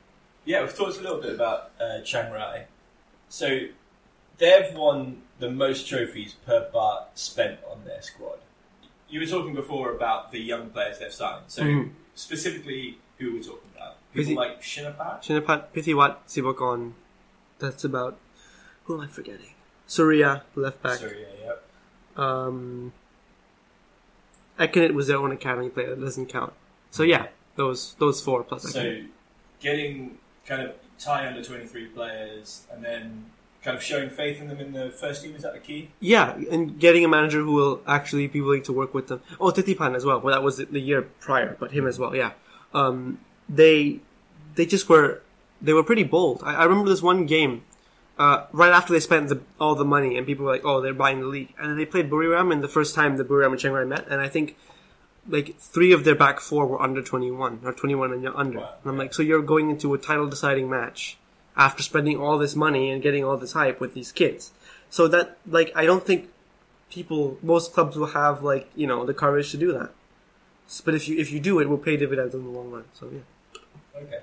yeah, 0.45 0.61
we've 0.61 0.75
talked 0.75 0.97
a 0.97 1.01
little 1.01 1.19
bit 1.21 1.33
about 1.33 1.71
uh, 1.81 2.01
Chiang 2.01 2.31
Rai. 2.31 2.65
So 3.29 3.61
they've 4.37 4.73
won 4.73 5.21
the 5.39 5.49
most 5.49 5.87
trophies 5.87 6.33
per 6.45 6.69
baht 6.73 7.07
spent 7.15 7.59
on 7.69 7.83
their 7.85 8.01
squad. 8.01 8.39
You 9.09 9.19
were 9.19 9.25
talking 9.25 9.53
before 9.53 9.91
about 9.91 10.31
the 10.31 10.39
young 10.39 10.69
players 10.69 10.99
they've 10.99 11.13
signed. 11.13 11.43
So 11.47 11.63
Mhm. 11.63 11.91
specifically, 12.15 12.97
who 13.17 13.29
are 13.29 13.33
we 13.33 13.43
talking 13.43 13.69
about? 13.75 13.95
People 14.13 14.31
it- 14.33 14.35
like 14.35 14.61
Shinapat? 14.61 15.21
Shinapat, 15.23 15.67
Pithiwat, 15.73 16.17
Sivakorn. 16.27 16.93
That's 17.59 17.83
about 17.83 18.17
who 18.85 18.95
am 18.95 19.01
I 19.01 19.07
forgetting? 19.07 19.53
Surya, 19.87 20.43
left 20.55 20.81
back. 20.81 20.97
Surya, 20.99 21.27
yep. 21.43 21.63
Um, 22.17 22.93
Ekinit 24.59 24.93
was 24.93 25.07
their 25.07 25.17
own 25.17 25.31
academy 25.31 25.69
player. 25.69 25.89
That 25.95 26.01
doesn't 26.01 26.27
count. 26.27 26.53
So 26.91 27.03
yeah, 27.03 27.27
those 27.55 27.93
those 27.95 28.21
four 28.21 28.43
plus 28.43 28.63
So 28.71 28.79
Ekinit. 28.79 29.09
getting 29.59 30.17
kind 30.45 30.61
of 30.61 30.75
Thai 30.97 31.27
under 31.27 31.43
23 31.43 31.87
players 31.87 32.65
and 32.71 32.83
then 32.83 33.25
kind 33.65 33.75
of 33.75 33.83
showing 33.83 34.09
faith 34.09 34.39
in 34.39 34.47
them 34.47 34.59
in 34.59 34.71
the 34.71 34.91
first 34.91 35.23
team, 35.23 35.35
is 35.35 35.41
that 35.41 35.53
the 35.53 35.59
key? 35.59 35.89
Yeah, 35.99 36.37
and 36.51 36.79
getting 36.79 37.03
a 37.03 37.07
manager 37.07 37.41
who 37.41 37.53
will 37.53 37.81
actually 37.87 38.27
be 38.27 38.39
willing 38.39 38.61
to 38.63 38.71
work 38.71 38.93
with 38.93 39.07
them. 39.07 39.21
Oh, 39.41 39.51
Titipan 39.51 39.95
as 39.95 40.05
well. 40.05 40.21
Well, 40.21 40.33
that 40.35 40.43
was 40.43 40.57
the 40.57 40.79
year 40.79 41.01
prior, 41.01 41.57
but 41.59 41.71
him 41.71 41.87
as 41.87 41.97
well. 41.97 42.15
Yeah, 42.15 42.33
um, 42.73 43.19
they 43.49 43.99
they 44.53 44.67
just 44.67 44.87
were 44.87 45.21
they 45.61 45.73
were 45.73 45.83
pretty 45.83 46.03
bold. 46.03 46.41
I, 46.45 46.55
I 46.55 46.63
remember 46.63 46.89
this 46.89 47.01
one 47.01 47.25
game 47.25 47.63
uh, 48.19 48.45
right 48.51 48.71
after 48.71 48.93
they 48.93 48.99
spent 48.99 49.29
the, 49.29 49.41
all 49.59 49.73
the 49.73 49.83
money, 49.83 50.15
and 50.15 50.27
people 50.27 50.45
were 50.45 50.51
like, 50.51 50.65
"Oh, 50.65 50.79
they're 50.79 50.93
buying 50.93 51.19
the 51.19 51.27
league," 51.27 51.53
and 51.57 51.71
then 51.71 51.77
they 51.77 51.85
played 51.85 52.09
Buriram, 52.09 52.53
and 52.53 52.63
the 52.63 52.67
first 52.67 52.93
time 52.93 53.17
the 53.17 53.25
Buriram 53.25 53.51
and 53.51 53.59
Chiang 53.59 53.73
Rai 53.73 53.85
met, 53.85 54.05
and 54.07 54.21
I 54.21 54.29
think 54.29 54.55
like 55.27 55.57
three 55.57 55.91
of 55.91 56.03
their 56.03 56.13
back 56.15 56.39
four 56.39 56.67
were 56.67 56.81
under 56.81 57.01
twenty 57.01 57.31
one 57.31 57.61
or 57.63 57.73
twenty 57.73 57.95
one 57.95 58.13
and 58.13 58.27
under. 58.27 58.59
Wow. 58.59 58.73
And 58.83 58.91
I'm 58.91 58.97
like, 58.97 59.13
so 59.13 59.23
you're 59.23 59.41
going 59.41 59.71
into 59.71 59.93
a 59.95 59.97
title 59.97 60.27
deciding 60.27 60.69
match 60.69 61.17
after 61.57 61.81
spending 61.83 62.17
all 62.17 62.37
this 62.37 62.55
money 62.55 62.89
and 62.91 63.01
getting 63.01 63.23
all 63.23 63.37
this 63.37 63.53
hype 63.53 63.79
with 63.79 63.93
these 63.93 64.11
kids. 64.11 64.51
So 64.89 65.07
that 65.09 65.37
like 65.47 65.71
I 65.75 65.85
don't 65.85 66.05
think 66.05 66.29
people 66.89 67.37
most 67.41 67.73
clubs 67.73 67.95
will 67.97 68.07
have 68.07 68.43
like 68.43 68.69
you 68.75 68.87
know 68.87 69.05
the 69.05 69.13
courage 69.13 69.51
to 69.51 69.57
do 69.57 69.71
that. 69.73 69.91
But 70.83 70.95
if 70.95 71.07
you 71.07 71.17
if 71.17 71.31
you 71.31 71.39
do, 71.39 71.59
it 71.59 71.69
will 71.69 71.77
pay 71.77 71.97
dividends 71.97 72.33
in 72.33 72.43
the 72.43 72.49
long 72.49 72.71
run. 72.71 72.85
So 72.93 73.09
yeah. 73.11 74.01
Okay. 74.01 74.19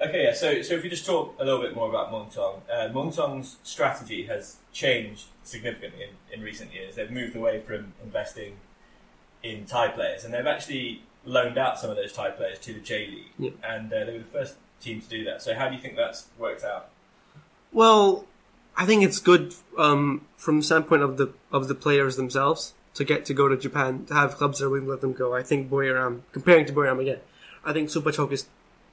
Okay, 0.00 0.22
yeah, 0.26 0.32
so, 0.32 0.62
so 0.62 0.74
if 0.74 0.84
we 0.84 0.88
just 0.88 1.04
talk 1.04 1.34
a 1.40 1.44
little 1.44 1.60
bit 1.60 1.74
more 1.74 1.88
about 1.88 2.12
Muangthong, 2.12 2.60
uh, 2.72 2.88
Muangthong's 2.90 3.56
strategy 3.64 4.26
has 4.26 4.58
changed 4.72 5.24
significantly 5.42 6.04
in, 6.04 6.38
in 6.38 6.44
recent 6.44 6.72
years. 6.72 6.94
They've 6.94 7.10
moved 7.10 7.34
away 7.34 7.58
from 7.58 7.94
investing 8.04 8.58
in 9.42 9.64
Thai 9.64 9.88
players, 9.88 10.22
and 10.24 10.32
they've 10.32 10.46
actually 10.46 11.02
loaned 11.24 11.58
out 11.58 11.80
some 11.80 11.90
of 11.90 11.96
those 11.96 12.12
Thai 12.12 12.30
players 12.30 12.60
to 12.60 12.74
the 12.74 12.78
J 12.78 13.08
League, 13.08 13.32
Yeah. 13.40 13.50
and 13.68 13.92
uh, 13.92 14.04
they 14.04 14.12
were 14.12 14.18
the 14.20 14.24
first 14.24 14.54
team 14.80 15.00
to 15.00 15.08
do 15.08 15.24
that. 15.24 15.42
So 15.42 15.54
how 15.54 15.68
do 15.68 15.74
you 15.74 15.80
think 15.80 15.96
that's 15.96 16.26
worked 16.38 16.64
out? 16.64 16.90
Well, 17.72 18.24
I 18.76 18.86
think 18.86 19.02
it's 19.02 19.18
good 19.18 19.54
um, 19.76 20.26
from 20.36 20.58
the 20.58 20.62
standpoint 20.64 21.02
of 21.02 21.16
the 21.16 21.32
of 21.52 21.68
the 21.68 21.74
players 21.74 22.16
themselves 22.16 22.74
to 22.94 23.04
get 23.04 23.24
to 23.26 23.34
go 23.34 23.48
to 23.48 23.56
Japan 23.56 24.06
to 24.06 24.14
have 24.14 24.36
clubs 24.36 24.58
that 24.58 24.66
are 24.66 24.70
willing 24.70 24.86
to 24.86 24.90
let 24.92 25.00
them 25.00 25.12
go. 25.12 25.34
I 25.34 25.42
think 25.42 25.70
Buriram, 25.70 26.22
comparing 26.32 26.66
to 26.66 26.72
Buriram 26.72 27.00
again, 27.00 27.20
I 27.64 27.72
think 27.72 27.90
Supachok 27.90 28.32
is 28.32 28.46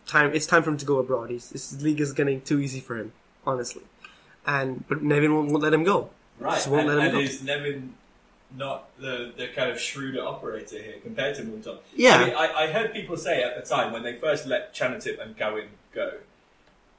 time. 0.05 0.33
It's 0.33 0.47
time 0.47 0.63
for 0.63 0.69
him 0.71 0.77
to 0.77 0.85
go 0.85 0.99
abroad. 0.99 1.29
He's, 1.29 1.49
this 1.49 1.81
league 1.81 2.01
is 2.01 2.13
getting 2.13 2.41
too 2.41 2.59
easy 2.59 2.79
for 2.79 2.97
him, 2.97 3.13
honestly. 3.45 3.83
And 4.45 4.87
but 4.87 5.01
Newin 5.01 5.33
won't, 5.33 5.51
won't 5.51 5.63
let 5.63 5.73
him 5.73 5.83
go. 5.83 6.09
Right, 6.39 6.55
Just 6.55 6.67
won't 6.67 6.81
and, 6.81 6.89
let 6.89 6.97
him 6.97 7.03
and 7.05 7.13
go. 7.13 7.19
is 7.19 7.41
Newin 7.43 7.93
not 8.55 8.89
the, 8.99 9.33
the 9.37 9.47
kind 9.47 9.69
of 9.69 9.77
shrewder 9.79 10.23
operator 10.25 10.77
here 10.81 10.95
compared 11.01 11.35
to 11.37 11.43
Muangthong? 11.43 11.79
Yeah. 11.95 12.15
I, 12.15 12.25
mean, 12.25 12.35
I, 12.35 12.53
I 12.63 12.67
heard 12.67 12.93
people 12.93 13.17
say 13.17 13.43
at 13.43 13.55
the 13.55 13.67
time 13.67 13.91
when 13.93 14.03
they 14.03 14.15
first 14.15 14.45
let 14.47 14.73
Chanatip 14.73 15.21
and 15.21 15.37
Kawin 15.37 15.67
go, 15.93 16.13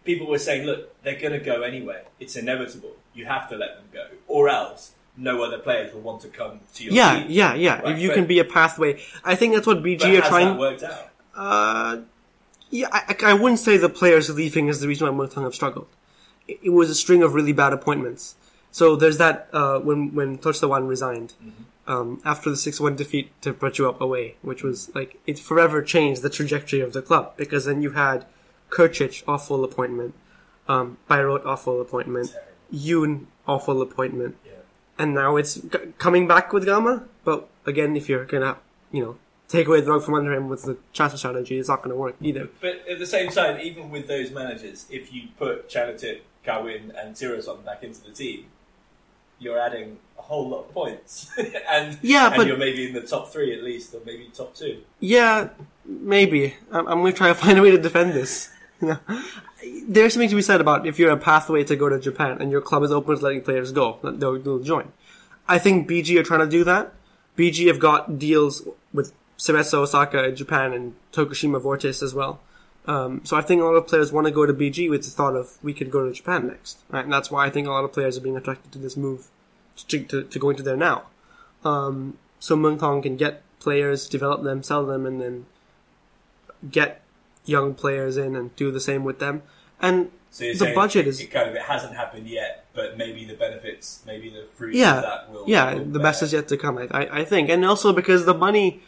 people 0.04 0.26
were 0.26 0.38
saying, 0.38 0.66
look, 0.66 1.00
they're 1.02 1.18
going 1.20 1.32
to 1.32 1.38
go 1.44 1.62
anyway. 1.62 2.02
It's 2.20 2.36
inevitable. 2.36 2.92
You 3.14 3.26
have 3.26 3.48
to 3.50 3.56
let 3.56 3.76
them 3.76 3.86
go, 3.92 4.06
or 4.28 4.48
else 4.48 4.92
no 5.16 5.42
other 5.42 5.58
players 5.58 5.94
will 5.94 6.02
want 6.02 6.20
to 6.20 6.28
come 6.28 6.60
to 6.74 6.84
your 6.84 6.92
Yeah, 6.92 7.18
team. 7.20 7.26
yeah, 7.30 7.54
yeah. 7.54 7.80
Right, 7.80 7.92
if 7.94 7.98
you 8.00 8.08
but- 8.08 8.14
can 8.14 8.26
be 8.26 8.38
a 8.38 8.44
pathway, 8.44 9.00
I 9.24 9.34
think 9.34 9.54
that's 9.54 9.66
what 9.66 9.82
BG 9.82 10.18
are 10.18 10.28
trying. 10.28 10.48
that 10.48 10.58
worked 10.58 10.82
out? 10.82 11.10
Uh, 11.34 11.98
yeah, 12.70 12.88
I, 12.92 13.16
I 13.24 13.32
wouldn't 13.34 13.60
say 13.60 13.76
the 13.76 13.88
players 13.88 14.28
leaving 14.28 14.68
is 14.68 14.80
the 14.80 14.88
reason 14.88 15.06
why 15.16 15.26
Muangthong 15.26 15.44
have 15.44 15.54
struggled. 15.54 15.88
It, 16.46 16.58
it 16.64 16.70
was 16.70 16.90
a 16.90 16.94
string 16.94 17.22
of 17.22 17.34
really 17.34 17.52
bad 17.52 17.72
appointments. 17.72 18.34
So 18.76 18.94
there's 18.94 19.16
that 19.16 19.48
uh, 19.54 19.78
when 19.80 20.14
when 20.14 20.36
Totchtawan 20.36 20.86
resigned 20.86 21.32
um, 21.86 22.20
after 22.26 22.50
the 22.50 22.58
six 22.58 22.78
one 22.78 22.94
defeat 22.94 23.26
to 23.40 23.54
Prachuap 23.54 24.00
away, 24.00 24.36
which 24.42 24.62
was 24.62 24.94
like 24.94 25.10
it 25.26 25.38
forever 25.38 25.80
changed 25.80 26.20
the 26.20 26.28
trajectory 26.28 26.80
of 26.82 26.92
the 26.92 27.00
club 27.00 27.24
because 27.38 27.64
then 27.64 27.80
you 27.80 27.92
had 27.92 28.26
Kirchich 28.68 29.22
awful 29.26 29.64
appointment, 29.64 30.12
um, 30.68 30.98
Bayrot 31.08 31.46
awful 31.46 31.80
appointment, 31.80 32.36
Yoon 32.70 33.12
awful 33.48 33.80
appointment, 33.80 34.36
Yeah. 34.44 34.52
and 34.98 35.14
now 35.14 35.36
it's 35.40 35.54
g- 35.54 35.94
coming 35.96 36.28
back 36.28 36.52
with 36.52 36.66
Gama. 36.66 37.04
But 37.24 37.48
again, 37.64 37.96
if 37.96 38.10
you're 38.10 38.26
gonna 38.26 38.58
you 38.92 39.02
know 39.02 39.16
take 39.48 39.68
away 39.68 39.80
the 39.80 39.90
rug 39.90 40.02
from 40.02 40.16
under 40.20 40.34
him 40.34 40.50
with 40.50 40.64
the 40.64 40.76
transfer 40.92 41.16
strategy, 41.16 41.56
it's 41.58 41.70
not 41.70 41.80
gonna 41.82 41.96
work 41.96 42.16
either. 42.20 42.50
But 42.60 42.86
at 42.86 42.98
the 42.98 43.06
same 43.06 43.30
time, 43.30 43.58
even 43.58 43.88
with 43.88 44.06
those 44.06 44.30
managers, 44.30 44.84
if 44.90 45.14
you 45.14 45.28
put 45.38 45.70
Chanatip, 45.70 46.18
Kawin, 46.46 46.82
and 47.00 47.14
Tirason 47.16 47.64
back 47.64 47.82
into 47.82 48.02
the 48.04 48.10
team, 48.12 48.44
you're 49.38 49.58
adding 49.58 49.98
a 50.18 50.22
whole 50.22 50.48
lot 50.48 50.60
of 50.60 50.72
points, 50.72 51.30
and 51.70 51.98
Yeah, 52.02 52.26
and 52.28 52.36
but- 52.36 52.46
you're 52.46 52.56
maybe 52.56 52.86
in 52.86 52.92
the 52.94 53.02
top 53.02 53.32
three 53.32 53.56
at 53.56 53.62
least, 53.62 53.94
or 53.94 54.00
maybe 54.04 54.30
top 54.34 54.54
two. 54.54 54.82
Yeah, 55.00 55.48
maybe. 55.84 56.54
I'm, 56.72 56.86
I'm 56.88 57.00
going 57.00 57.12
to 57.12 57.16
try 57.18 57.28
to 57.28 57.34
find 57.44 57.58
a 57.58 57.62
way 57.62 57.70
to 57.70 57.78
defend 57.78 58.12
this. 58.12 58.50
You 58.80 58.88
know, 58.88 58.98
there's 59.88 60.12
something 60.12 60.28
to 60.28 60.36
be 60.36 60.42
said 60.42 60.60
about 60.60 60.86
if 60.86 60.98
you're 60.98 61.10
a 61.10 61.16
pathway 61.16 61.64
to 61.64 61.76
go 61.76 61.88
to 61.88 61.98
Japan 61.98 62.38
and 62.40 62.50
your 62.52 62.60
club 62.60 62.82
is 62.82 62.92
open 62.92 63.16
to 63.16 63.22
letting 63.22 63.40
players 63.42 63.72
go, 63.72 63.98
they'll, 64.02 64.38
they'll 64.38 64.58
join. 64.58 64.92
I 65.48 65.58
think 65.58 65.88
BG 65.88 66.18
are 66.18 66.22
trying 66.22 66.40
to 66.40 66.46
do 66.48 66.62
that. 66.64 66.92
BG 67.38 67.68
have 67.68 67.78
got 67.78 68.18
deals 68.18 68.66
with 68.92 69.12
Cerezo 69.38 69.78
Osaka 69.78 70.24
in 70.28 70.36
Japan 70.36 70.72
and 70.72 70.94
Tokushima 71.12 71.60
Vortis 71.60 72.02
as 72.02 72.14
well. 72.14 72.40
Um, 72.86 73.20
so 73.24 73.36
I 73.36 73.42
think 73.42 73.60
a 73.60 73.64
lot 73.64 73.74
of 73.74 73.86
players 73.86 74.12
want 74.12 74.26
to 74.26 74.30
go 74.32 74.46
to 74.46 74.54
BG 74.54 74.88
with 74.88 75.04
the 75.04 75.10
thought 75.10 75.34
of 75.34 75.58
we 75.62 75.74
could 75.74 75.90
go 75.90 76.06
to 76.06 76.12
Japan 76.12 76.46
next, 76.46 76.78
right? 76.88 77.04
And 77.04 77.12
that's 77.12 77.30
why 77.30 77.44
I 77.46 77.50
think 77.50 77.66
a 77.66 77.70
lot 77.70 77.84
of 77.84 77.92
players 77.92 78.16
are 78.16 78.20
being 78.20 78.36
attracted 78.36 78.70
to 78.72 78.78
this 78.78 78.96
move 78.96 79.26
to, 79.88 80.00
to, 80.04 80.22
to 80.22 80.38
going 80.38 80.56
to 80.56 80.62
there 80.62 80.76
now. 80.76 81.04
Um, 81.64 82.18
so 82.38 82.56
Muangthong 82.56 83.02
can 83.02 83.16
get 83.16 83.42
players, 83.58 84.08
develop 84.08 84.42
them, 84.44 84.62
sell 84.62 84.86
them, 84.86 85.04
and 85.04 85.20
then 85.20 85.46
get 86.70 87.02
young 87.44 87.74
players 87.74 88.16
in 88.16 88.36
and 88.36 88.54
do 88.56 88.70
the 88.70 88.80
same 88.80 89.04
with 89.04 89.18
them. 89.18 89.42
And 89.80 90.10
So 90.30 90.44
the 90.52 90.72
budget 90.74 91.06
it, 91.06 91.10
is 91.10 91.20
it 91.20 91.30
kind 91.30 91.48
of 91.48 91.54
it 91.56 91.62
hasn't 91.62 91.94
happened 91.96 92.28
yet, 92.28 92.66
but 92.74 92.96
maybe 92.96 93.24
the 93.24 93.34
benefits, 93.34 94.02
maybe 94.06 94.30
the 94.30 94.44
fruits 94.54 94.76
yeah, 94.76 94.96
of 94.96 95.02
that 95.02 95.30
will. 95.32 95.44
yeah. 95.48 95.74
will 95.74 95.80
The 95.80 95.98
bear. 95.98 96.02
best 96.02 96.22
is 96.22 96.32
yet 96.32 96.48
to 96.48 96.56
come. 96.56 96.78
I, 96.78 97.08
I 97.20 97.24
think, 97.24 97.48
and 97.48 97.64
also 97.64 97.92
because 97.92 98.26
the 98.26 98.34
money, 98.34 98.80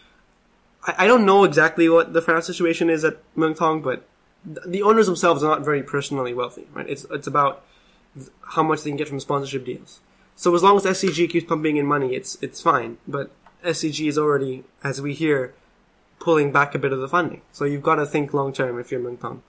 I, 0.86 0.94
I 1.04 1.06
don't 1.06 1.24
know 1.26 1.44
exactly 1.44 1.88
what 1.88 2.12
the 2.12 2.22
financial 2.22 2.52
situation 2.54 2.90
is 2.90 3.04
at 3.04 3.18
Muangthong, 3.36 3.82
but 3.82 4.06
th- 4.46 4.66
the 4.66 4.82
owners 4.82 5.06
themselves 5.06 5.42
are 5.42 5.48
not 5.48 5.64
very 5.64 5.82
personally 5.82 6.34
wealthy. 6.34 6.66
Right? 6.72 6.88
It's 6.88 7.04
it's 7.10 7.26
about 7.26 7.64
th- 8.14 8.28
how 8.54 8.62
much 8.62 8.82
they 8.82 8.90
can 8.90 8.96
get 8.96 9.08
from 9.08 9.20
sponsorship 9.20 9.64
deals. 9.64 10.00
So 10.36 10.54
as 10.54 10.62
long 10.62 10.76
as 10.76 10.84
SCG 10.84 11.28
keeps 11.30 11.46
pumping 11.48 11.76
in 11.76 11.86
money, 11.86 12.14
it's 12.14 12.38
it's 12.42 12.60
fine. 12.60 12.98
But 13.06 13.30
SCG 13.64 14.08
is 14.08 14.16
already, 14.18 14.64
as 14.84 15.02
we 15.02 15.14
hear, 15.14 15.52
pulling 16.20 16.52
back 16.52 16.74
a 16.74 16.78
bit 16.78 16.92
of 16.92 17.00
the 17.00 17.08
funding. 17.08 17.42
So 17.52 17.64
you've 17.64 17.82
got 17.82 17.96
to 17.96 18.06
think 18.06 18.32
long 18.32 18.52
term 18.52 18.78
if 18.78 18.90
you're 18.92 19.00
Muangthong. 19.00 19.40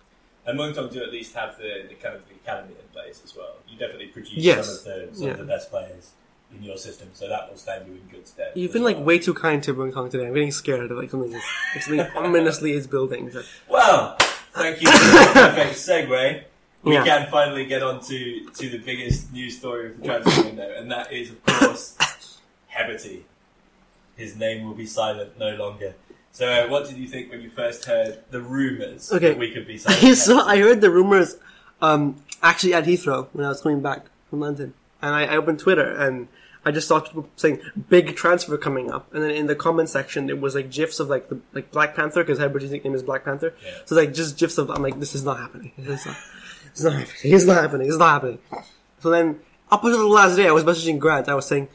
And 0.45 0.57
Muangthong 0.59 0.91
do 0.91 1.03
at 1.03 1.11
least 1.11 1.35
have 1.35 1.57
the, 1.59 1.85
the 1.87 1.93
kind 1.95 2.15
of 2.15 2.27
the 2.27 2.33
academy 2.35 2.73
in 2.79 2.87
place 2.91 3.21
as 3.23 3.35
well. 3.35 3.57
You 3.67 3.77
definitely 3.77 4.07
produce 4.07 4.33
Yes. 4.33 4.65
some 4.83 4.93
of 4.93 5.09
the 5.09 5.15
some 5.15 5.27
Yeah. 5.27 5.33
of 5.33 5.39
the 5.39 5.45
best 5.45 5.69
players 5.69 6.11
in 6.55 6.63
your 6.63 6.77
system, 6.77 7.09
so 7.13 7.27
that 7.29 7.49
will 7.49 7.57
stand 7.57 7.85
you 7.87 7.93
in 7.93 8.01
good 8.11 8.27
stead. 8.27 8.51
You've 8.55 8.73
been 8.73 8.83
like 8.83 8.97
well. 8.97 9.05
way 9.05 9.19
too 9.19 9.33
kind 9.33 9.61
to 9.63 9.73
Muangthong 9.73 10.09
today. 10.11 10.27
I'm 10.27 10.33
getting 10.33 10.51
scared 10.51 10.91
of 10.91 10.97
like 10.97 11.09
something 11.11 11.31
is 11.31 11.43
like, 11.75 11.83
something 11.83 12.07
ominously 12.17 12.71
is 12.73 12.87
building. 12.87 13.29
But- 13.33 13.45
Well, 13.67 14.15
thank 14.53 14.81
you 14.81 14.91
for 14.91 14.97
the 14.97 15.29
perfect 15.33 15.75
segue. 15.75 16.43
We 16.83 16.93
Yeah. 16.93 17.03
can 17.03 17.29
finally 17.29 17.65
get 17.65 17.83
on 17.83 17.99
to, 18.05 18.45
to 18.49 18.69
the 18.69 18.77
biggest 18.77 19.31
news 19.33 19.57
story 19.57 19.87
of 19.91 19.97
the 19.99 20.05
transfer 20.05 20.43
window, 20.43 20.73
and 20.77 20.89
that 20.91 21.11
is, 21.11 21.31
of 21.31 21.43
course, 21.45 21.95
Heberty. 22.67 23.23
His 24.15 24.35
name 24.37 24.65
will 24.65 24.73
be 24.75 24.85
silent 24.85 25.37
no 25.37 25.55
longer. 25.55 25.95
So, 26.31 26.47
uh, 26.47 26.67
what 26.67 26.87
did 26.87 26.97
you 26.97 27.07
think 27.07 27.31
when 27.31 27.41
you 27.41 27.49
first 27.49 27.85
heard 27.85 28.19
the 28.31 28.41
rumours 28.41 29.11
Okay. 29.11 29.29
that 29.29 29.37
we 29.37 29.51
could 29.51 29.67
be 29.67 29.77
silent? 29.77 30.47
I 30.47 30.53
I 30.53 30.57
heard 30.59 30.79
the 30.81 30.89
rumors, 30.89 31.35
um, 31.81 32.23
actually 32.41 32.73
at 32.73 32.85
Heathrow 32.85 33.27
when 33.33 33.45
I 33.45 33.49
was 33.49 33.61
coming 33.61 33.81
back 33.81 34.05
from 34.29 34.39
London, 34.39 34.73
and 35.01 35.13
I, 35.15 35.25
I 35.25 35.35
opened 35.37 35.59
Twitter 35.59 35.89
and 35.97 36.27
I 36.65 36.71
just 36.71 36.87
saw 36.89 36.99
people 36.99 37.29
saying 37.37 37.61
big 37.87 38.15
transfer 38.15 38.57
coming 38.57 38.91
up, 38.91 39.13
and 39.13 39.23
then 39.23 39.31
in 39.31 39.47
the 39.47 39.55
comment 39.55 39.87
section 39.89 40.29
it 40.29 40.39
was 40.41 40.55
like 40.55 40.69
gifs 40.69 40.99
of 40.99 41.09
like 41.09 41.29
the 41.29 41.39
like 41.53 41.71
Black 41.71 41.95
Panther 41.95 42.21
because 42.23 42.37
Heberty's 42.37 42.71
nickname 42.71 42.93
is 42.95 43.01
Black 43.03 43.23
Panther, 43.23 43.53
Yeah. 43.63 43.71
so 43.85 43.95
like 43.95 44.13
just 44.13 44.37
gifs 44.37 44.57
of 44.57 44.69
I'm 44.69 44.81
like 44.83 44.99
this 44.99 45.15
is 45.15 45.23
not 45.23 45.39
happening, 45.39 45.71
it's 45.77 46.05
not, 46.05 46.17
it's 46.67 46.83
not 46.83 46.93
happening, 46.93 47.33
it's 47.33 47.45
not 47.45 47.61
happening, 47.61 47.87
it's 47.87 47.97
not 47.97 48.11
happening. 48.13 48.39
So 48.99 49.09
then 49.09 49.39
up 49.71 49.83
until 49.83 49.99
the 49.99 50.07
last 50.07 50.35
day 50.35 50.47
I 50.47 50.51
was 50.51 50.63
messaging 50.65 50.99
Grant, 50.99 51.29
I 51.29 51.33
was 51.35 51.45
saying, 51.47 51.69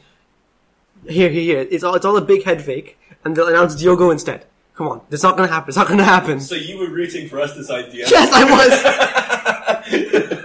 here, 1.07 1.29
here, 1.29 1.41
here, 1.41 1.67
it's 1.71 1.83
all 1.83 1.95
it's 1.95 2.05
all 2.05 2.15
a 2.17 2.21
big 2.21 2.43
head 2.43 2.61
fake, 2.61 2.97
and 3.23 3.35
they'll 3.35 3.47
announce 3.47 3.75
Diogo 3.75 4.11
instead. 4.11 4.45
Come 4.75 4.87
on, 4.87 5.01
it's 5.09 5.23
not 5.23 5.35
gonna 5.37 5.47
happen. 5.51 5.69
It's 5.69 5.77
not 5.77 5.87
gonna 5.87 6.03
happen. 6.03 6.39
So 6.41 6.53
you 6.55 6.77
were 6.77 6.89
rooting 6.89 7.27
for 7.27 7.39
us 7.39 7.55
this 7.55 7.71
idea. 7.71 8.05
Yes, 8.07 8.29
I 8.31 8.43
was. 8.43 10.41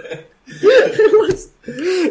was. 0.63 1.49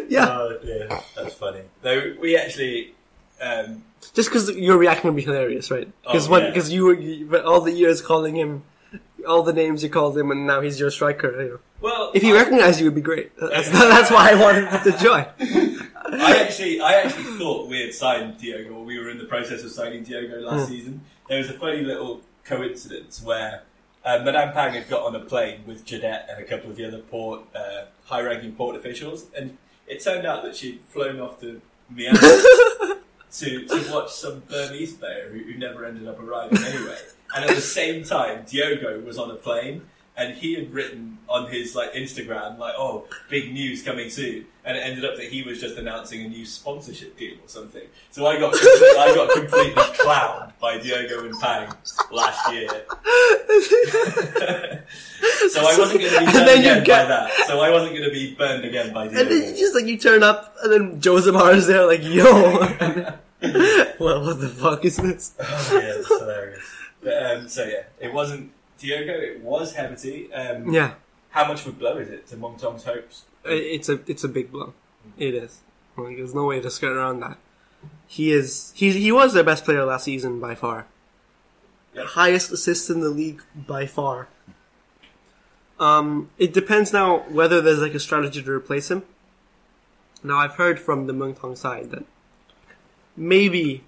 Yeah. 0.09 0.27
Oh 0.29 0.57
dear, 0.63 0.87
that's 1.15 1.33
funny. 1.35 1.61
No, 1.83 2.15
we 2.19 2.37
actually. 2.37 2.93
Um, 3.41 3.83
Just 4.13 4.29
because 4.29 4.49
your 4.51 4.77
reaction 4.77 5.07
would 5.07 5.15
be 5.15 5.23
hilarious, 5.23 5.71
right? 5.71 5.89
Because 6.03 6.29
Oh, 6.29 6.37
yeah. 6.37 6.63
you 6.65 6.85
were 6.85 6.93
you, 6.93 7.25
but 7.25 7.43
all 7.43 7.61
the 7.61 7.71
years 7.71 8.01
calling 8.01 8.35
him, 8.35 8.63
all 9.27 9.41
the 9.43 9.53
names 9.53 9.81
you 9.83 9.89
called 9.89 10.17
him, 10.17 10.29
and 10.31 10.45
now 10.45 10.61
he's 10.61 10.79
your 10.79 10.91
striker. 10.91 11.41
You 11.41 11.49
know. 11.49 11.59
well, 11.81 12.11
If 12.13 12.21
he 12.21 12.31
I- 12.31 12.35
recognized 12.35 12.79
you, 12.79 12.85
it 12.85 12.89
would 12.89 12.95
be 12.95 13.01
great. 13.01 13.35
That's, 13.39 13.69
that's 13.71 14.11
why 14.11 14.31
I 14.31 14.35
wanted 14.35 14.67
him 14.69 14.91
to 14.91 14.97
join. 14.99 15.25
I 16.13 16.37
actually, 16.39 16.81
I 16.81 16.93
actually 17.01 17.23
thought 17.39 17.67
we 17.67 17.81
had 17.81 17.93
signed 17.93 18.37
Diogo, 18.37 18.73
or 18.75 18.83
we 18.85 18.99
were 18.99 19.09
in 19.09 19.17
the 19.17 19.25
process 19.25 19.63
of 19.63 19.71
signing 19.71 20.03
Diogo 20.03 20.39
last 20.41 20.67
Hmm. 20.67 20.71
season. 20.73 21.01
There 21.27 21.37
was 21.39 21.49
a 21.49 21.53
funny 21.53 21.81
little 21.81 22.21
coincidence 22.43 23.23
where 23.23 23.63
uh, 24.03 24.19
Madame 24.23 24.53
Pang 24.53 24.73
had 24.73 24.89
got 24.89 25.05
on 25.05 25.15
a 25.15 25.19
plane 25.19 25.61
with 25.65 25.85
Jeanette 25.85 26.27
and 26.29 26.43
a 26.43 26.47
couple 26.47 26.69
of 26.69 26.75
the 26.75 26.85
other 26.85 26.99
port, 26.99 27.41
uh, 27.55 27.85
high-ranking 28.05 28.53
port 28.53 28.75
officials, 28.75 29.27
and 29.37 29.57
it 29.87 30.03
turned 30.03 30.25
out 30.25 30.43
that 30.43 30.55
she'd 30.55 30.81
flown 30.81 31.19
off 31.19 31.39
to 31.41 31.61
Myanmar 31.93 32.97
to, 33.39 33.65
to 33.67 33.91
watch 33.91 34.11
some 34.11 34.39
Burmese 34.49 34.93
player 34.93 35.29
who, 35.29 35.39
who 35.39 35.57
never 35.57 35.85
ended 35.85 36.07
up 36.07 36.19
arriving 36.19 36.57
anyway. 36.63 36.97
And 37.35 37.45
at 37.45 37.55
the 37.55 37.61
same 37.61 38.03
time, 38.03 38.45
Diogo 38.47 38.99
was 39.01 39.17
on 39.17 39.31
a 39.31 39.35
plane, 39.35 39.83
and 40.17 40.35
he 40.35 40.55
had 40.55 40.73
written 40.73 41.17
on 41.29 41.49
his 41.49 41.75
like 41.75 41.93
Instagram 41.93 42.57
like, 42.57 42.73
"Oh, 42.77 43.05
big 43.29 43.53
news 43.53 43.81
coming 43.81 44.09
soon," 44.09 44.45
and 44.65 44.77
it 44.77 44.81
ended 44.81 45.05
up 45.05 45.15
that 45.17 45.25
he 45.25 45.43
was 45.43 45.59
just 45.59 45.77
announcing 45.77 46.25
a 46.25 46.27
new 46.27 46.45
sponsorship 46.45 47.17
deal 47.17 47.35
or 47.35 47.47
something. 47.47 47.83
So 48.11 48.25
I 48.27 48.39
got 48.39 48.53
I 48.55 49.13
got 49.15 49.31
completely 49.31 49.73
clowned 49.73 50.51
by 50.59 50.77
Diogo 50.79 51.25
and 51.25 51.39
Pang 51.39 51.71
last 52.11 52.51
year. 52.53 52.67
so 55.49 55.61
I 55.61 55.75
wasn't 55.77 56.01
going 56.01 56.13
to 56.13 56.19
be 56.19 56.25
burned 56.25 56.49
again 56.49 56.83
get- 56.83 57.03
by 57.03 57.07
that. 57.07 57.31
So 57.47 57.59
I 57.61 57.69
wasn't 57.69 57.91
going 57.93 58.03
to 58.03 58.11
be 58.11 58.35
burned 58.35 58.65
again 58.65 58.93
by 58.93 59.07
Diogo. 59.07 59.21
And 59.21 59.31
then 59.31 59.49
you 59.49 59.57
just 59.59 59.75
like 59.75 59.85
you 59.85 59.97
turn 59.97 60.23
up, 60.23 60.55
and 60.63 60.71
then 60.71 61.01
Josemar 61.01 61.55
is 61.55 61.67
there, 61.67 61.85
like 61.85 62.03
yo. 62.03 62.23
well, 63.99 64.23
what 64.25 64.39
the 64.39 64.49
fuck 64.55 64.85
is 64.85 64.97
this? 64.97 65.33
Oh, 65.39 65.69
yeah, 65.73 65.93
it's 65.95 66.07
hilarious. 66.07 66.63
But, 67.01 67.25
um, 67.25 67.49
so 67.49 67.65
yeah, 67.65 67.83
it 67.99 68.13
wasn't 68.13 68.51
Diogo. 68.81 69.13
It 69.13 69.41
was 69.41 69.75
Heberty. 69.75 70.29
Um, 70.33 70.73
Yeah, 70.73 70.93
How 71.29 71.47
much 71.47 71.61
of 71.61 71.67
a 71.67 71.71
blow 71.71 71.97
is 71.97 72.09
it 72.09 72.27
to 72.27 72.35
Muangthong's 72.35 72.83
hopes? 72.83 73.23
it's 73.45 73.89
a 73.89 73.99
it's 74.07 74.23
a 74.23 74.27
big 74.27 74.51
blow. 74.51 74.73
It 75.17 75.33
is. 75.33 75.59
Like, 75.97 76.17
there's 76.17 76.35
no 76.35 76.45
way 76.45 76.59
to 76.61 76.69
skirt 76.69 76.95
around 76.95 77.19
that. 77.21 77.37
He 78.07 78.31
is 78.31 78.71
he 78.75 78.91
he 78.91 79.11
was 79.11 79.33
their 79.33 79.43
best 79.43 79.65
player 79.65 79.85
last 79.85 80.03
season 80.05 80.39
by 80.39 80.55
far. 80.55 80.85
Highest 81.97 82.51
assist 82.51 82.89
in 82.89 82.99
the 83.01 83.09
league 83.09 83.41
by 83.55 83.85
far. 83.85 84.27
Um, 85.79 86.29
it 86.37 86.53
depends 86.53 86.93
now 86.93 87.19
whether 87.29 87.59
there's 87.61 87.79
like 87.79 87.95
a 87.95 87.99
strategy 87.99 88.41
to 88.43 88.51
replace 88.51 88.91
him. 88.91 89.03
Now 90.23 90.37
I've 90.37 90.55
heard 90.55 90.79
from 90.79 91.07
the 91.07 91.13
Muangthong 91.13 91.57
side 91.57 91.89
that 91.91 92.05
maybe 93.17 93.83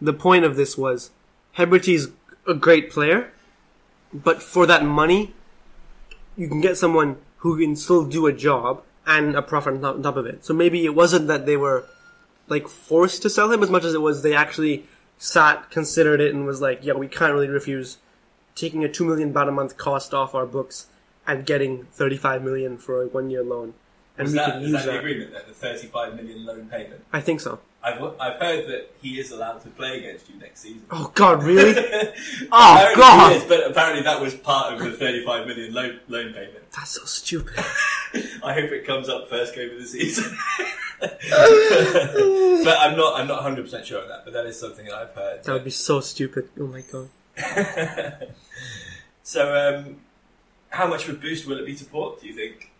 the 0.00 0.12
point 0.12 0.44
of 0.44 0.56
this 0.56 0.76
was 0.76 1.10
Heberty's 1.56 2.08
a 2.46 2.54
great 2.54 2.90
player, 2.90 3.32
but 4.12 4.42
for 4.42 4.66
that 4.66 4.84
money, 4.84 5.34
you 6.36 6.48
can 6.48 6.60
get 6.60 6.76
someone 6.76 7.16
who 7.38 7.58
can 7.58 7.76
still 7.76 8.04
do 8.04 8.26
a 8.26 8.32
job 8.32 8.82
and 9.06 9.36
a 9.36 9.42
profit 9.42 9.84
on 9.84 10.02
top, 10.02 10.16
of 10.16 10.26
it. 10.26 10.44
So 10.44 10.52
maybe 10.52 10.84
it 10.84 10.94
wasn't 10.94 11.28
that 11.28 11.46
they 11.46 11.56
were 11.56 11.86
like 12.48 12.68
forced 12.68 13.22
to 13.22 13.30
sell 13.30 13.50
him 13.52 13.62
as 13.62 13.70
much 13.70 13.84
as 13.84 13.94
it 13.94 14.00
was 14.00 14.22
they 14.22 14.34
actually 14.34 14.86
sat, 15.18 15.70
considered 15.70 16.20
it, 16.20 16.34
and 16.34 16.46
was 16.46 16.60
like, 16.60 16.84
yeah, 16.84 16.94
we 16.94 17.08
can't 17.08 17.32
really 17.32 17.48
refuse 17.48 17.98
taking 18.54 18.84
a 18.84 18.88
two 18.88 19.04
million 19.04 19.32
baht 19.32 19.48
a 19.48 19.52
month 19.52 19.76
cost 19.76 20.14
off 20.14 20.34
our 20.34 20.46
books 20.46 20.86
and 21.26 21.46
getting 21.46 21.84
thirty 21.84 22.16
five 22.16 22.42
million 22.42 22.78
for 22.78 23.02
a 23.02 23.06
one 23.06 23.30
year 23.30 23.42
loan. 23.42 23.74
And 24.18 24.26
Is 24.28 24.32
we 24.32 24.38
that, 24.38 24.52
can 24.52 24.62
is 24.62 24.68
use 24.70 24.72
that 24.72 24.86
the 24.86 24.92
that. 24.92 24.98
agreement 24.98 25.32
then? 25.32 25.42
The 25.46 25.54
35 25.54 26.16
million 26.16 26.44
loan 26.46 26.66
payment? 26.68 27.04
I 27.12 27.20
think 27.20 27.40
so. 27.40 27.58
I've, 27.82 28.02
I've 28.18 28.40
heard 28.40 28.66
that 28.68 28.90
he 29.00 29.20
is 29.20 29.30
allowed 29.30 29.60
to 29.62 29.68
play 29.68 29.98
against 29.98 30.28
you 30.28 30.36
next 30.40 30.60
season. 30.60 30.82
Oh 30.90 31.12
God, 31.14 31.42
really? 31.44 31.70
apparently 32.50 32.96
God. 32.96 33.30
He 33.32 33.38
is, 33.38 33.44
but 33.44 33.70
apparently 33.70 34.02
that 34.02 34.20
was 34.20 34.34
part 34.34 34.72
of 34.74 34.80
the 34.80 34.92
35 34.92 35.46
million 35.46 35.72
loan, 35.72 36.00
loan 36.08 36.32
payment. 36.32 36.68
That's 36.72 36.92
so 36.92 37.04
stupid. 37.04 37.54
I 38.42 38.52
hope 38.54 38.72
it 38.72 38.86
comes 38.86 39.08
up 39.08 39.28
first 39.28 39.54
game 39.54 39.70
of 39.70 39.78
the 39.78 39.86
season. 39.86 40.36
but 41.00 42.78
I'm 42.78 42.96
not. 42.96 43.20
I'm 43.20 43.26
not 43.28 43.42
100 43.42 43.62
percent 43.62 43.86
sure 43.86 44.02
on 44.02 44.08
that. 44.08 44.24
But 44.24 44.32
that 44.32 44.46
is 44.46 44.58
something 44.58 44.86
that 44.86 44.94
I've 44.94 45.10
heard. 45.14 45.44
That 45.44 45.52
would 45.52 45.64
be 45.64 45.70
so 45.70 46.00
stupid. 46.00 46.48
Oh 46.58 46.66
my 46.66 46.82
God. 46.90 47.10
so, 49.22 49.54
um, 49.54 49.96
how 50.70 50.86
much 50.86 51.06
of 51.06 51.14
a 51.16 51.18
boost 51.18 51.46
will 51.46 51.58
it 51.58 51.66
be 51.66 51.74
to 51.76 51.84
Port? 51.84 52.20
Do 52.20 52.26
you 52.26 52.34
think? 52.34 52.70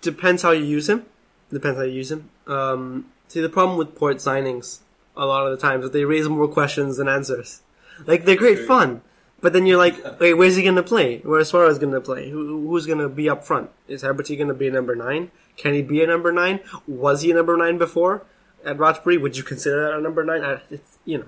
Depends 0.00 0.42
how 0.42 0.52
you 0.52 0.64
use 0.64 0.88
him. 0.88 1.06
Depends 1.50 1.78
how 1.78 1.84
you 1.84 1.94
use 1.94 2.10
him. 2.10 2.30
Um, 2.46 3.06
see, 3.28 3.40
the 3.40 3.48
problem 3.48 3.78
with 3.78 3.94
port 3.94 4.18
signings 4.18 4.80
a 5.16 5.26
lot 5.26 5.46
of 5.46 5.50
the 5.50 5.60
times 5.60 5.84
is 5.84 5.90
they 5.90 6.04
raise 6.04 6.28
more 6.28 6.48
questions 6.48 6.96
than 6.96 7.08
answers. 7.08 7.62
Like 8.06 8.24
they're 8.24 8.36
great 8.36 8.60
fun, 8.60 9.02
but 9.40 9.52
then 9.52 9.66
you're 9.66 9.78
like, 9.78 10.20
wait, 10.20 10.34
where's 10.34 10.56
he 10.56 10.62
gonna 10.62 10.82
play? 10.82 11.18
Where's 11.18 11.48
Suarez 11.48 11.78
gonna 11.78 12.00
play? 12.00 12.30
Who, 12.30 12.68
who's 12.68 12.86
gonna 12.86 13.08
be 13.08 13.28
up 13.28 13.44
front? 13.44 13.70
Is 13.88 14.02
Heberty 14.02 14.38
gonna 14.38 14.54
be 14.54 14.68
a 14.68 14.70
number 14.70 14.94
nine? 14.94 15.30
Can 15.56 15.74
he 15.74 15.82
be 15.82 16.02
a 16.02 16.06
number 16.06 16.30
nine? 16.32 16.60
Was 16.86 17.22
he 17.22 17.32
a 17.32 17.34
number 17.34 17.56
nine 17.56 17.78
before 17.78 18.24
at 18.64 18.76
Ratchaburi? 18.78 19.20
Would 19.20 19.36
you 19.36 19.42
consider 19.42 19.82
that 19.82 19.98
a 19.98 20.00
number 20.00 20.24
nine? 20.24 20.44
I, 20.44 20.60
it's, 20.70 20.98
you 21.04 21.18
know, 21.18 21.26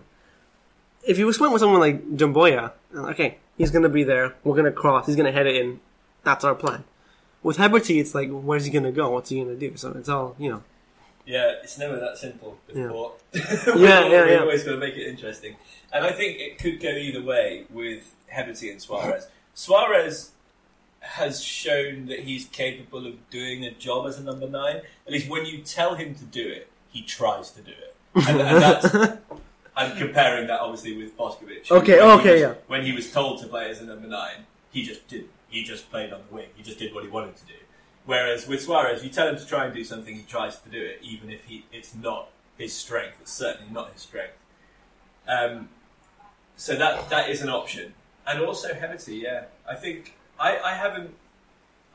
if 1.06 1.18
you 1.18 1.26
went 1.26 1.52
with 1.52 1.61
someone 1.61 1.80
like 1.80 2.09
Jumboya, 2.12 2.72
okay, 2.94 3.38
he's 3.59 3.70
gonna 3.70 3.88
be 3.88 4.04
there. 4.04 4.35
We're 4.44 4.56
gonna 4.56 4.72
cross. 4.72 5.06
He's 5.06 5.16
gonna 5.16 5.33
head 5.33 5.46
it 5.46 5.56
in. 5.56 5.80
That's 6.22 6.44
our 6.44 6.54
plan. 6.54 6.85
With 7.42 7.57
Heberty, 7.57 8.00
it's 8.00 8.14
like, 8.14 8.29
where's 8.31 8.64
he 8.66 8.70
gonna 8.70 8.92
go? 8.92 9.11
What's 9.11 9.31
he 9.31 9.40
gonna 9.42 9.57
do? 9.57 9.76
So 9.76 9.92
it's 9.92 10.09
all, 10.09 10.37
you 10.38 10.50
know. 10.50 10.62
Yeah, 11.26 11.55
it's 11.62 11.79
never 11.79 11.96
that 12.00 12.18
simple 12.18 12.59
Yeah. 12.74 12.90
Yeah, 13.76 14.07
yeah, 14.09 14.24
yeah. 14.26 14.38
always 14.40 14.64
going 14.64 14.81
to 14.81 14.85
make 14.85 14.96
it 14.96 15.07
interesting, 15.07 15.57
and 15.92 16.05
I 16.05 16.11
think 16.12 16.40
it 16.40 16.59
could 16.59 16.81
go 16.81 16.88
either 16.88 17.22
way 17.22 17.66
with 17.70 18.14
Heberty 18.33 18.70
and 18.70 18.83
Suarez. 18.83 19.29
Suarez 19.55 20.33
has 21.00 21.42
shown 21.42 22.07
that 22.07 22.20
he's 22.20 22.46
capable 22.46 23.07
of 23.07 23.31
doing 23.31 23.64
a 23.64 23.70
job 23.70 24.07
as 24.09 24.18
a 24.18 24.22
number 24.24 24.48
nine. 24.48 24.79
At 25.07 25.12
least 25.12 25.29
when 25.29 25.46
you 25.46 25.59
tell 25.59 25.94
him 25.94 26.14
to 26.16 26.24
do 26.24 26.46
it, 26.46 26.68
he 26.90 27.03
tries 27.03 27.50
to 27.53 27.62
do 27.62 27.72
it, 27.72 27.94
and, 28.29 28.40
and 28.40 28.62
that's. 28.62 29.16
I'm 29.76 29.96
comparing 29.96 30.48
that 30.48 30.61
obviously 30.61 30.96
with 30.96 31.16
Boskovic. 31.16 31.70
Okay, 31.70 32.00
okay, 32.00 32.33
was- 32.33 32.40
yeah. 32.40 32.55
When 32.66 32.85
he 32.85 32.92
was 32.92 33.11
told 33.12 33.40
to 33.42 33.46
play 33.46 33.70
as 33.70 33.81
a 33.81 33.85
number 33.87 34.09
nine, 34.09 34.46
he 34.72 34.83
just 34.83 35.07
did. 35.07 35.29
He 35.50 35.64
just 35.64 35.90
played 35.90 36.12
on 36.12 36.22
the 36.28 36.34
wing. 36.34 36.48
He 36.56 36.62
just 36.62 36.78
did 36.78 36.94
what 36.94 37.04
he 37.04 37.10
wanted 37.10 37.36
to 37.36 37.46
do. 37.46 37.54
Whereas 38.06 38.46
with 38.46 38.62
Suarez, 38.62 39.04
you 39.04 39.10
tell 39.10 39.28
him 39.28 39.36
to 39.36 39.46
try 39.46 39.66
and 39.66 39.74
do 39.74 39.84
something, 39.84 40.14
he 40.14 40.22
tries 40.22 40.58
to 40.60 40.68
do 40.68 40.80
it, 40.80 41.00
even 41.02 41.30
if 41.30 41.44
he 41.44 41.64
it's 41.72 41.94
not 41.94 42.30
his 42.56 42.72
strength. 42.72 43.18
It's 43.20 43.32
certainly 43.32 43.72
not 43.72 43.92
his 43.92 44.02
strength. 44.02 44.34
Um, 45.28 45.68
so 46.56 46.76
that 46.76 47.10
that 47.10 47.28
is 47.28 47.42
an 47.42 47.48
option, 47.48 47.94
and 48.26 48.42
also 48.42 48.74
Heberty. 48.74 49.22
Yeah, 49.22 49.44
I 49.68 49.74
think 49.74 50.16
I, 50.38 50.58
I 50.58 50.74
haven't. 50.74 51.14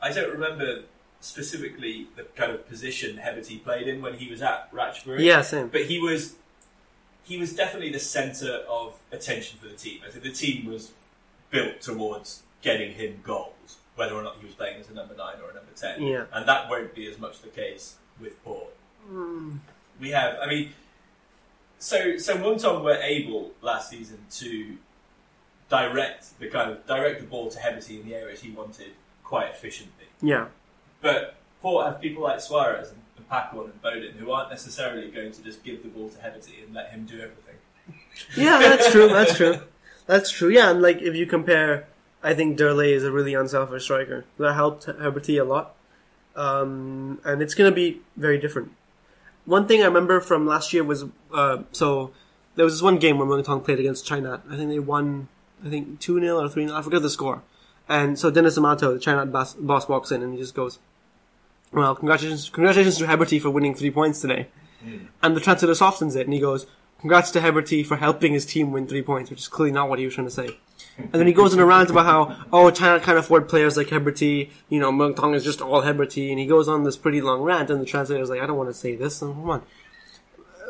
I 0.00 0.12
don't 0.12 0.30
remember 0.30 0.82
specifically 1.20 2.08
the 2.16 2.22
kind 2.22 2.52
of 2.52 2.68
position 2.68 3.18
Heberty 3.18 3.62
played 3.62 3.88
in 3.88 4.00
when 4.00 4.14
he 4.14 4.30
was 4.30 4.42
at 4.42 4.72
Ratchaburi. 4.72 5.20
Yeah, 5.20 5.42
same. 5.42 5.68
But 5.68 5.82
he 5.86 5.98
was 5.98 6.36
he 7.24 7.36
was 7.36 7.54
definitely 7.54 7.90
the 7.90 7.98
centre 7.98 8.64
of 8.68 8.94
attention 9.10 9.58
for 9.58 9.66
the 9.66 9.74
team. 9.74 10.00
I 10.06 10.10
think 10.10 10.22
the 10.22 10.32
team 10.32 10.66
was 10.66 10.92
built 11.50 11.80
towards 11.80 12.42
getting 12.62 12.92
him 12.92 13.20
goals, 13.22 13.78
whether 13.94 14.14
or 14.14 14.22
not 14.22 14.36
he 14.40 14.46
was 14.46 14.54
playing 14.54 14.80
as 14.80 14.90
a 14.90 14.94
number 14.94 15.14
nine 15.16 15.36
or 15.42 15.50
a 15.50 15.54
number 15.54 15.72
ten. 15.74 16.02
Yeah. 16.02 16.24
And 16.32 16.48
that 16.48 16.68
won't 16.68 16.94
be 16.94 17.10
as 17.10 17.18
much 17.18 17.42
the 17.42 17.48
case 17.48 17.96
with 18.20 18.42
Port. 18.44 18.74
Hmm. 19.06 19.56
We 20.00 20.10
have 20.10 20.36
I 20.42 20.48
mean 20.48 20.70
so 21.78 22.16
so 22.18 22.36
Muangthong 22.36 22.82
were 22.82 22.98
able 23.02 23.52
last 23.62 23.90
season 23.90 24.18
to 24.32 24.76
direct 25.68 26.38
the 26.38 26.48
kind 26.48 26.70
of 26.70 26.86
direct 26.86 27.20
the 27.20 27.26
ball 27.26 27.50
to 27.50 27.58
Heberty 27.58 28.00
in 28.00 28.08
the 28.08 28.14
areas 28.14 28.40
he 28.40 28.50
wanted 28.50 28.92
quite 29.24 29.50
efficiently. 29.50 30.06
Yeah. 30.22 30.46
But 31.00 31.36
Port 31.60 31.86
have 31.86 32.00
people 32.00 32.22
like 32.22 32.40
Suarez 32.40 32.90
and, 32.90 33.00
and 33.16 33.26
and 33.58 33.82
Bodin 33.82 34.12
who 34.12 34.30
aren't 34.30 34.50
necessarily 34.50 35.10
going 35.10 35.32
to 35.32 35.42
just 35.42 35.64
give 35.64 35.82
the 35.82 35.88
ball 35.88 36.08
to 36.08 36.18
Heberty 36.18 36.64
and 36.64 36.74
let 36.74 36.90
him 36.90 37.04
do 37.04 37.14
everything. 37.14 37.56
Yeah, 38.36 38.58
that's 38.58 38.90
true. 38.90 39.08
That's 39.08 39.36
true. 39.36 39.58
That's 40.06 40.30
true. 40.30 40.48
Yeah, 40.48 40.70
and 40.70 40.82
like 40.82 41.02
if 41.02 41.14
you 41.14 41.26
compare, 41.26 41.86
I 42.26 42.34
think 42.34 42.58
Derley 42.58 42.90
is 42.90 43.04
a 43.04 43.12
really 43.12 43.34
unselfish 43.34 43.84
striker. 43.84 44.24
That 44.38 44.54
helped 44.54 44.86
Heberty 44.86 45.40
a 45.40 45.44
lot, 45.44 45.76
um, 46.34 47.20
and 47.24 47.40
it's 47.40 47.54
going 47.54 47.70
to 47.70 47.74
be 47.74 48.00
very 48.16 48.36
different. 48.36 48.72
One 49.44 49.68
thing 49.68 49.80
I 49.80 49.84
remember 49.84 50.18
from 50.18 50.44
last 50.44 50.72
year 50.72 50.82
was 50.82 51.04
uh, 51.32 51.62
so 51.70 52.10
there 52.56 52.64
was 52.64 52.74
this 52.74 52.82
one 52.82 52.98
game 52.98 53.18
when 53.18 53.44
Tong 53.44 53.60
played 53.60 53.78
against 53.78 54.04
Chainat. 54.06 54.40
I 54.50 54.56
think 54.56 54.70
they 54.70 54.80
won, 54.80 55.28
I 55.64 55.68
think 55.68 56.00
two 56.00 56.18
0 56.18 56.40
or 56.40 56.48
three 56.48 56.66
0 56.66 56.76
I 56.76 56.82
forget 56.82 57.00
the 57.00 57.10
score. 57.10 57.42
And 57.88 58.18
so 58.18 58.32
Dennis 58.32 58.58
Amato, 58.58 58.92
the 58.92 58.98
Chainat 58.98 59.30
boss, 59.30 59.54
boss, 59.54 59.88
walks 59.88 60.10
in 60.10 60.20
and 60.20 60.34
he 60.34 60.40
just 60.40 60.56
goes, 60.56 60.80
"Well, 61.72 61.94
congratulations, 61.94 62.50
congratulations 62.50 62.98
to 62.98 63.06
Heberty 63.06 63.40
for 63.40 63.50
winning 63.50 63.76
three 63.76 63.92
points 63.92 64.20
today." 64.20 64.48
And 65.22 65.36
the 65.36 65.40
translator 65.40 65.76
softens 65.76 66.16
it 66.16 66.26
and 66.26 66.34
he 66.34 66.40
goes, 66.40 66.66
Congrats 67.00 67.30
to 67.32 67.40
Heberty 67.40 67.84
for 67.84 67.96
helping 67.96 68.32
his 68.32 68.46
team 68.46 68.72
win 68.72 68.86
three 68.86 69.02
points, 69.02 69.30
which 69.30 69.40
is 69.40 69.48
clearly 69.48 69.72
not 69.72 69.88
what 69.88 69.98
he 69.98 70.04
was 70.04 70.14
trying 70.14 70.26
to 70.26 70.32
say. 70.32 70.56
And 70.98 71.12
then 71.12 71.26
he 71.26 71.32
goes 71.32 71.52
in 71.52 71.60
a 71.60 71.66
rant 71.66 71.90
about 71.90 72.06
how, 72.06 72.44
oh, 72.52 72.70
Chainat 72.70 73.02
can't 73.02 73.18
afford 73.18 73.48
players 73.48 73.76
like 73.76 73.88
Heberty, 73.88 74.50
you 74.68 74.80
know, 74.80 74.90
Muangthong 74.90 75.34
is 75.34 75.44
just 75.44 75.60
all 75.60 75.82
Heberty, 75.82 76.30
and 76.30 76.38
he 76.38 76.46
goes 76.46 76.68
on 76.68 76.84
this 76.84 76.96
pretty 76.96 77.20
long 77.20 77.42
rant, 77.42 77.70
and 77.70 77.80
the 77.80 77.86
translator's 77.86 78.30
like, 78.30 78.40
I 78.40 78.46
don't 78.46 78.56
want 78.56 78.70
to 78.70 78.74
say 78.74 78.96
this, 78.96 79.20
and 79.20 79.34
come 79.34 79.50
on. 79.50 79.62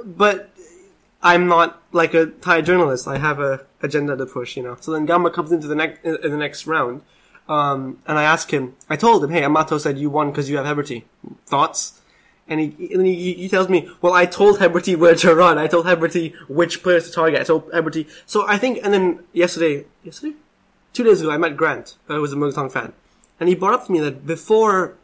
But 0.04 0.50
I'm 1.22 1.46
not 1.46 1.80
like 1.92 2.12
a 2.14 2.26
Thai 2.26 2.62
journalist, 2.62 3.06
I 3.06 3.18
have 3.18 3.38
a 3.38 3.66
agenda 3.82 4.16
to 4.16 4.26
push, 4.26 4.56
you 4.56 4.62
know. 4.62 4.76
So 4.80 4.92
then 4.92 5.06
Gama 5.06 5.30
comes 5.30 5.52
into 5.52 5.68
the 5.68 5.76
next, 5.76 6.04
in 6.04 6.30
the 6.30 6.36
next 6.36 6.66
round, 6.66 7.02
um, 7.48 8.00
and 8.06 8.18
I 8.18 8.24
ask 8.24 8.52
him, 8.52 8.74
I 8.90 8.96
told 8.96 9.22
him, 9.22 9.30
hey, 9.30 9.44
Amato 9.44 9.78
said 9.78 9.98
you 9.98 10.10
won 10.10 10.30
because 10.30 10.50
you 10.50 10.56
have 10.56 10.66
Heberty. 10.66 11.04
Thoughts? 11.46 12.00
And 12.48 12.60
he, 12.60 12.94
and 12.94 13.04
he, 13.04 13.34
he 13.34 13.48
tells 13.48 13.68
me, 13.68 13.90
well, 14.00 14.12
I 14.12 14.24
told 14.24 14.58
Heberty 14.58 14.96
where 14.96 15.16
to 15.16 15.34
run. 15.34 15.58
I 15.58 15.66
told 15.66 15.86
Heberty 15.86 16.32
which 16.48 16.82
players 16.82 17.06
to 17.06 17.12
target. 17.12 17.40
I 17.40 17.44
told 17.44 17.70
Heberty. 17.72 18.08
So 18.24 18.46
I 18.46 18.56
think, 18.56 18.78
and 18.84 18.94
then 18.94 19.24
yesterday, 19.32 19.84
yesterday? 20.04 20.36
Two 20.92 21.02
days 21.02 21.20
ago, 21.20 21.30
I 21.30 21.38
met 21.38 21.56
Grant, 21.56 21.96
who 22.06 22.20
was 22.20 22.32
a 22.32 22.36
Muangthong 22.36 22.70
fan. 22.70 22.92
And 23.40 23.48
he 23.48 23.54
brought 23.54 23.74
up 23.74 23.86
to 23.86 23.92
me 23.92 23.98
that 24.00 24.26
before, 24.26 24.94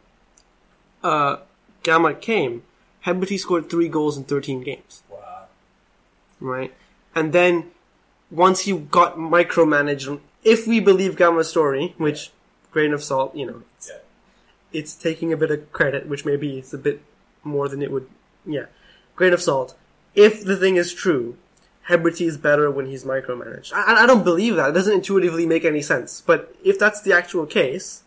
uh, 1.03 1.37
Gama 1.83 2.13
came, 2.13 2.63
Heberty 3.05 3.37
scored 3.37 3.69
three 3.69 3.89
goals 3.89 4.17
in 4.17 4.23
13 4.23 4.61
games. 4.63 5.03
Wow. 5.09 5.43
Right? 6.39 6.73
And 7.13 7.33
then, 7.33 7.71
once 8.31 8.61
he 8.61 8.71
got 8.71 9.17
micromanaged, 9.17 10.19
if 10.43 10.65
we 10.65 10.79
believe 10.79 11.17
Gama's 11.17 11.49
story, 11.49 11.93
which, 11.97 12.31
grain 12.71 12.93
of 12.93 13.03
salt, 13.03 13.35
you 13.35 13.45
know, 13.45 13.63
Yeah. 13.87 13.97
it's 14.71 14.95
taking 14.95 15.33
a 15.33 15.37
bit 15.37 15.51
of 15.51 15.71
credit, 15.73 16.07
which 16.07 16.23
maybe 16.25 16.59
is 16.59 16.73
a 16.73 16.77
bit 16.77 17.01
more 17.43 17.67
than 17.69 17.81
it 17.81 17.91
would. 17.91 18.07
Yeah, 18.45 18.65
grain 19.15 19.33
of 19.33 19.41
salt. 19.41 19.75
If 20.15 20.43
the 20.43 20.55
thing 20.57 20.75
is 20.75 20.93
true, 20.93 21.37
Heberty 21.89 22.25
is 22.27 22.37
better 22.37 22.69
when 22.71 22.85
he's 22.87 23.03
micromanaged. 23.03 23.73
I, 23.73 24.03
I 24.03 24.05
don't 24.05 24.23
believe 24.23 24.55
that. 24.55 24.69
It 24.69 24.73
doesn't 24.73 24.93
intuitively 24.93 25.45
make 25.45 25.65
any 25.65 25.81
sense. 25.81 26.21
But 26.25 26.55
if 26.63 26.77
that's 26.79 27.01
the 27.01 27.13
actual 27.13 27.45
case, 27.45 28.03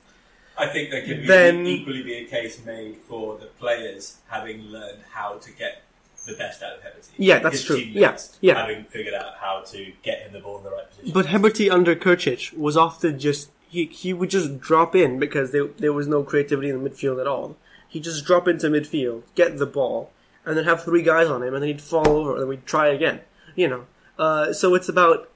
I 0.59 0.67
think 0.69 0.91
there 0.91 1.05
could 1.05 1.27
Then- 1.27 1.67
equally 1.67 2.03
be 2.03 2.15
a 2.15 2.25
case 2.25 2.65
made 2.65 2.97
for 3.09 3.37
the 3.39 3.47
players 3.47 4.19
having 4.29 4.63
learned 4.63 5.01
how 5.13 5.35
to 5.39 5.51
get 5.53 5.83
the 6.27 6.35
best 6.35 6.63
out 6.63 6.75
of 6.79 6.81
Heberty. 6.83 7.11
Yeah, 7.19 7.39
that's 7.41 7.57
His 7.57 7.65
true. 7.65 7.77
Yeah, 7.77 8.17
yeah. 8.41 8.55
Having 8.67 8.85
figured 8.87 9.15
out 9.15 9.35
how 9.41 9.63
to 9.67 9.93
get 10.03 10.21
him 10.23 10.33
the 10.33 10.41
ball 10.41 10.59
in 10.59 10.65
the 10.65 10.71
right 10.71 10.89
position. 10.91 11.13
but 11.13 11.27
Heberty 11.27 11.71
under 11.71 11.95
Kirchich 11.95 12.53
was 12.57 12.77
often 12.77 13.19
just 13.19 13.51
he 13.69 13.85
he 13.87 14.13
would 14.13 14.31
just 14.31 14.59
drop 14.61 14.97
in 14.97 15.19
because 15.19 15.53
there 15.53 15.67
there 15.67 15.93
was 15.93 16.09
no 16.09 16.23
creativity 16.25 16.69
in 16.71 16.83
the 16.83 16.91
midfield 16.91 17.21
at 17.21 17.27
all. 17.27 17.57
He'd 17.89 18.05
just 18.05 18.25
drop 18.25 18.49
into 18.49 18.67
midfield, 18.69 19.23
get 19.35 19.59
the 19.59 19.67
ball, 19.67 20.11
and 20.45 20.57
then 20.57 20.65
have 20.65 20.85
three 20.85 21.03
guys 21.03 21.29
on 21.29 21.43
him, 21.43 21.55
and 21.55 21.63
then 21.63 21.69
he'd 21.69 21.81
fall 21.81 22.09
over, 22.09 22.33
and 22.33 22.41
then 22.43 22.49
we'd 22.49 22.67
try 22.67 22.89
again. 22.89 23.21
You 23.55 23.69
know, 23.69 23.87
uh, 24.19 24.53
so 24.53 24.75
it's 24.75 24.89
about 24.89 25.31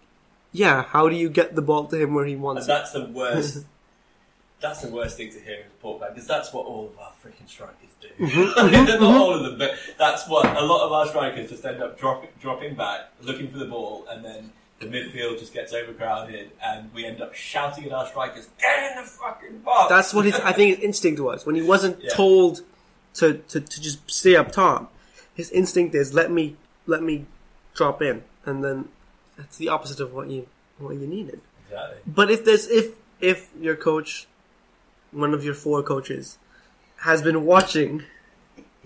yeah, 0.53 0.83
how 0.83 1.09
do 1.09 1.15
you 1.17 1.29
get 1.31 1.55
the 1.55 1.63
ball 1.63 1.87
to 1.87 1.97
him 1.97 2.15
where 2.15 2.25
he 2.27 2.37
wants 2.37 2.67
And 2.67 2.71
it? 2.71 2.79
that's 2.81 2.93
the 2.93 3.05
worst. 3.07 3.65
that's 4.61 4.83
the 4.83 4.91
worst 4.91 5.17
thing 5.17 5.31
to 5.33 5.41
hear 5.41 5.55
in 5.61 5.71
support 5.71 6.01
back 6.01 6.11
because 6.15 6.27
that's 6.29 6.53
what 6.53 6.67
all 6.67 6.87
of 6.93 6.99
our 6.99 7.13
freaking 7.25 7.49
strikers 7.49 7.89
do. 8.01 8.09
Mm-hmm, 8.19 9.01
Not 9.03 9.03
all 9.03 9.33
of 9.35 9.43
them, 9.45 9.59
but 9.59 9.75
that's 9.99 10.29
what 10.29 10.45
a 10.57 10.61
lot 10.65 10.85
of 10.85 10.93
our 10.93 11.07
strikers 11.07 11.49
just 11.51 11.65
end 11.65 11.83
up 11.83 11.99
drop, 11.99 12.27
dropping 12.41 12.75
back, 12.75 13.11
looking 13.23 13.49
for 13.49 13.59
the 13.59 13.65
ball, 13.65 14.05
and 14.11 14.25
then 14.25 14.53
the 14.81 14.87
midfield 14.87 15.39
just 15.39 15.53
gets 15.53 15.73
overcrowded, 15.73 16.51
and 16.65 16.93
we 16.95 17.05
end 17.05 17.21
up 17.21 17.35
shouting 17.35 17.85
at 17.85 17.93
our 17.93 18.07
strikers, 18.07 18.49
"Get 18.59 18.91
in 18.91 18.97
the 19.05 19.09
fucking 19.09 19.59
box!" 19.59 19.89
That's 19.91 20.15
what 20.15 20.25
his, 20.25 20.35
I 20.37 20.53
think 20.53 20.77
his 20.77 20.85
instinct 20.85 21.21
was 21.21 21.45
when 21.47 21.55
he 21.55 21.63
wasn't 21.63 22.03
Yeah. 22.03 22.11
told 22.15 22.63
to, 23.15 23.35
to, 23.51 23.61
to 23.61 23.81
just 23.81 24.11
stay 24.11 24.37
up 24.37 24.53
top. 24.53 24.93
His 25.35 25.51
instinct 25.51 25.95
is 25.95 26.15
let 26.15 26.31
me 26.31 26.57
let 26.87 27.03
me 27.03 27.27
drop 27.75 28.01
in, 28.03 28.23
and 28.47 28.65
then 28.65 28.89
that's 29.37 29.59
the 29.59 29.69
opposite 29.69 30.01
of 30.01 30.13
what 30.15 30.29
you 30.29 30.47
what 30.79 30.97
you 30.97 31.07
needed. 31.07 31.41
exactly. 31.69 31.99
But 32.07 32.31
if 32.31 32.45
there's 32.47 32.67
if 32.69 32.95
if 33.21 33.51
your 33.61 33.77
coach, 33.77 34.27
one 35.13 35.35
of 35.35 35.45
your 35.45 35.55
four 35.55 35.83
coaches, 35.83 36.39
has 37.03 37.21
been 37.21 37.45
watching 37.45 38.05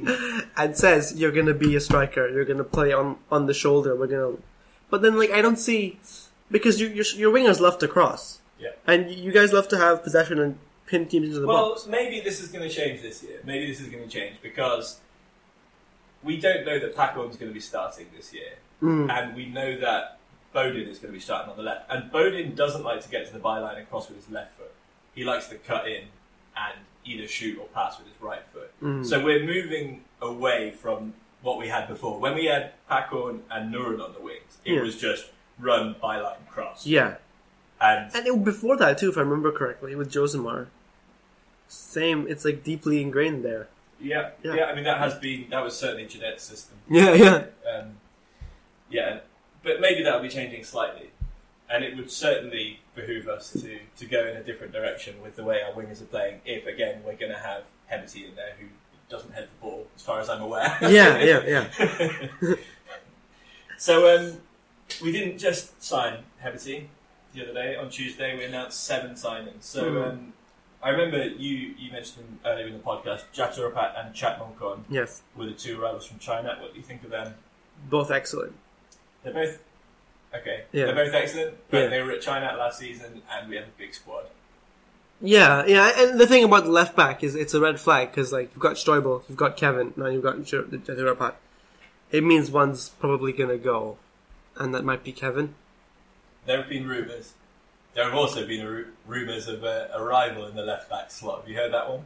and 0.57 0.77
says 0.77 1.15
you're 1.17 1.31
gonna 1.33 1.55
be 1.55 1.77
a 1.77 1.81
striker, 1.81 2.29
you're 2.29 2.45
gonna 2.45 2.65
play 2.65 2.93
on 2.93 3.17
on 3.31 3.47
the 3.47 3.55
shoulder, 3.55 3.95
we're 3.95 4.09
gonna, 4.09 4.37
but 4.91 5.03
then 5.03 5.17
like 5.19 5.31
I 5.31 5.43
don't 5.43 5.59
see 5.59 5.99
because 6.51 6.81
your 6.81 6.91
your, 6.91 7.05
your 7.17 7.33
wingers 7.33 7.61
love 7.61 7.79
to 7.79 7.89
cross, 7.89 8.41
Yeah. 8.59 8.71
and 8.87 9.11
you 9.11 9.33
guys 9.33 9.53
love 9.53 9.69
to 9.69 9.77
have 9.79 10.03
possession 10.03 10.39
and 10.39 10.59
pin 10.87 11.07
teams 11.07 11.29
into 11.29 11.41
the 11.41 11.47
Well, 11.47 11.71
box. 11.71 11.87
maybe 11.87 12.21
this 12.21 12.41
is 12.41 12.49
going 12.51 12.69
to 12.69 12.75
change 12.75 13.01
this 13.03 13.23
year. 13.23 13.41
Maybe 13.45 13.67
this 13.67 13.81
is 13.81 13.89
going 13.89 14.05
to 14.05 14.09
change 14.11 14.37
because 14.43 15.01
we 16.23 16.39
don't 16.39 16.65
know 16.65 16.79
that 16.79 16.95
Pacorn's 16.97 17.37
going 17.37 17.51
to 17.51 17.55
be 17.55 17.61
starting 17.61 18.07
this 18.17 18.33
year, 18.33 18.55
Mm. 18.83 19.11
and 19.11 19.35
we 19.37 19.47
know 19.47 19.79
that 19.81 20.19
Bodin 20.55 20.87
is 20.89 20.99
going 20.99 21.13
to 21.13 21.17
be 21.19 21.21
starting 21.21 21.51
on 21.51 21.57
the 21.57 21.63
left. 21.63 21.91
And 21.91 22.11
Bodin 22.13 22.55
doesn't 22.55 22.85
like 22.85 23.01
to 23.03 23.09
get 23.09 23.27
to 23.27 23.33
the 23.33 23.39
byline 23.39 23.79
and 23.79 23.89
cross 23.89 24.09
with 24.09 24.19
his 24.19 24.31
left 24.31 24.57
foot. 24.59 24.73
He 25.15 25.25
likes 25.25 25.49
to 25.49 25.57
cut 25.57 25.89
in 25.89 26.05
and 26.57 26.75
either 27.05 27.27
shoot 27.27 27.59
or 27.59 27.67
pass 27.69 27.99
with 27.99 28.09
his 28.09 28.21
right 28.21 28.43
foot. 28.53 28.71
Mm. 28.83 29.05
So 29.07 29.23
we're 29.25 29.45
moving 29.45 30.05
away 30.21 30.71
from 30.71 31.15
what 31.45 31.59
we 31.59 31.69
had 31.69 31.87
before. 31.87 32.19
When 32.19 32.35
we 32.35 32.47
had 32.47 32.73
Pacorn 32.91 33.41
and 33.51 33.73
Nurul 33.73 34.03
on 34.03 34.13
the 34.15 34.21
wings, 34.21 34.59
it 34.65 34.73
Yeah. 34.75 34.81
was 34.83 34.97
just 34.97 35.27
run 35.59 35.95
byline 36.03 36.45
cross. 36.49 36.85
Yeah, 36.87 37.19
And 37.81 38.11
and 38.15 38.27
it, 38.27 38.43
before 38.45 38.77
that 38.79 38.99
too, 38.99 39.11
if 39.11 39.17
I 39.17 39.21
remember 39.21 39.53
correctly, 39.53 39.95
with 39.95 40.11
Josimar, 40.11 40.67
same. 41.69 42.27
It's 42.29 42.45
like 42.45 42.65
deeply 42.65 43.01
ingrained 43.01 43.45
there. 43.45 43.69
yeah, 44.01 44.31
Yeah. 44.43 44.55
yeah, 44.55 44.65
I 44.65 44.75
mean 44.75 44.85
that 44.85 44.99
has 44.99 45.15
been 45.15 45.47
that 45.51 45.63
was 45.63 45.77
certainly 45.79 46.07
Jadet's 46.07 46.43
system. 46.43 46.77
Yeah, 46.91 47.13
yeah. 47.15 47.45
Um, 47.71 47.97
yeah, 48.91 49.21
but 49.63 49.81
maybe 49.81 50.03
that'll 50.03 50.21
be 50.21 50.29
changing 50.29 50.65
slightly, 50.65 51.11
and 51.71 51.83
it 51.85 51.97
would 51.97 52.11
certainly 52.11 52.81
behoove 52.95 53.29
us 53.29 53.51
to, 53.53 53.79
to 53.99 54.07
go 54.07 54.25
in 54.27 54.37
a 54.37 54.43
different 54.43 54.73
direction 54.73 55.21
with 55.23 55.37
the 55.37 55.43
way 55.45 55.61
our 55.63 55.73
wingers 55.73 56.01
are 56.01 56.07
playing. 56.07 56.41
If 56.45 56.67
again 56.67 57.03
we're 57.05 57.17
going 57.17 57.33
to 57.33 57.39
have 57.39 57.65
Heberty 57.91 58.29
in 58.29 58.35
there 58.37 58.55
who 58.59 58.67
doesn't 59.09 59.33
head 59.33 59.45
the 59.45 59.61
ball, 59.61 59.87
as 59.97 60.03
far 60.03 60.21
as 60.21 60.29
I'm 60.29 60.43
aware. 60.43 60.77
Yeah, 60.83 61.19
yeah, 61.23 61.43
yeah. 61.47 62.55
so 63.79 64.15
um, 64.17 64.41
we 65.03 65.13
didn't 65.13 65.39
just 65.39 65.83
sign 65.83 66.25
Heberty 66.43 66.87
the 67.35 67.43
other 67.45 67.55
day. 67.55 67.77
On 67.77 67.91
Tuesday, 67.91 68.37
we 68.37 68.45
announced 68.45 68.85
seven 68.85 69.13
signings. 69.13 69.63
So 69.65 69.85
Mhm. 69.91 70.09
um, 70.09 70.33
I 70.83 70.91
remember 70.91 71.25
you 71.25 71.75
you 71.79 71.91
mentioned 71.93 72.25
them 72.27 72.41
earlier 72.45 72.67
in 72.67 72.73
the 72.75 72.79
podcast. 72.79 73.25
Jaturapat 73.35 73.99
and 73.99 74.15
Chatmonkon 74.15 74.85
Yes, 74.89 75.23
were 75.37 75.47
the 75.47 75.53
two 75.53 75.81
arrivals 75.81 76.07
from 76.07 76.19
Chainat. 76.19 76.61
What 76.61 76.73
do 76.73 76.79
you 76.79 76.85
think 76.85 77.05
of 77.05 77.11
them? 77.11 77.35
both 77.91 78.11
excellent. 78.11 78.55
They're 79.23 79.33
both 79.35 79.61
okay. 80.35 80.65
Yeah. 80.73 80.87
They're 80.87 80.95
both 80.95 81.13
excellent, 81.15 81.57
but 81.71 81.79
Yeah. 81.83 81.87
they 81.89 82.03
were 82.03 82.13
at 82.13 82.21
Chainat 82.23 82.57
last 82.57 82.79
season, 82.79 83.23
and 83.31 83.49
we 83.49 83.57
have 83.57 83.65
a 83.67 83.77
big 83.79 83.95
squad. 83.95 84.27
Yeah, 85.27 85.65
yeah, 85.67 85.91
and 85.97 86.21
the 86.21 86.27
thing 86.27 86.45
about 86.45 86.65
the 86.65 86.71
left 86.71 86.95
back 86.95 87.25
is 87.25 87.35
it's 87.35 87.55
a 87.55 87.61
red 87.61 87.81
flag 87.81 88.11
because 88.11 88.31
like 88.31 88.51
you've 88.53 88.63
got 88.63 88.77
Steuble, 88.77 89.23
you've 89.27 89.39
got 89.39 89.57
Kevin, 89.57 89.95
now 89.97 90.07
you've 90.07 90.23
got 90.23 90.45
J- 90.45 90.59
Jaturapat. 90.59 91.35
It 92.11 92.23
means 92.23 92.51
one's 92.51 92.91
probably 92.91 93.33
gonna 93.33 93.57
go, 93.57 93.97
and 94.57 94.75
that 94.75 94.85
might 94.85 95.03
be 95.03 95.13
Kevin. 95.13 95.55
There 96.45 96.59
have 96.59 96.69
been 96.69 96.87
rumours. 96.87 97.33
There 97.95 98.05
have 98.05 98.15
also 98.15 98.47
been 98.47 98.67
ru- 98.67 98.93
rumours 99.07 99.49
of 99.49 99.65
a 99.65 99.89
arrival 99.97 100.47
in 100.47 100.57
the 100.57 100.63
left 100.63 100.91
back 100.91 101.11
slot. 101.11 101.41
Have 101.41 101.49
you 101.49 101.57
heard 101.57 101.73
that 101.73 101.89
one? 101.89 102.05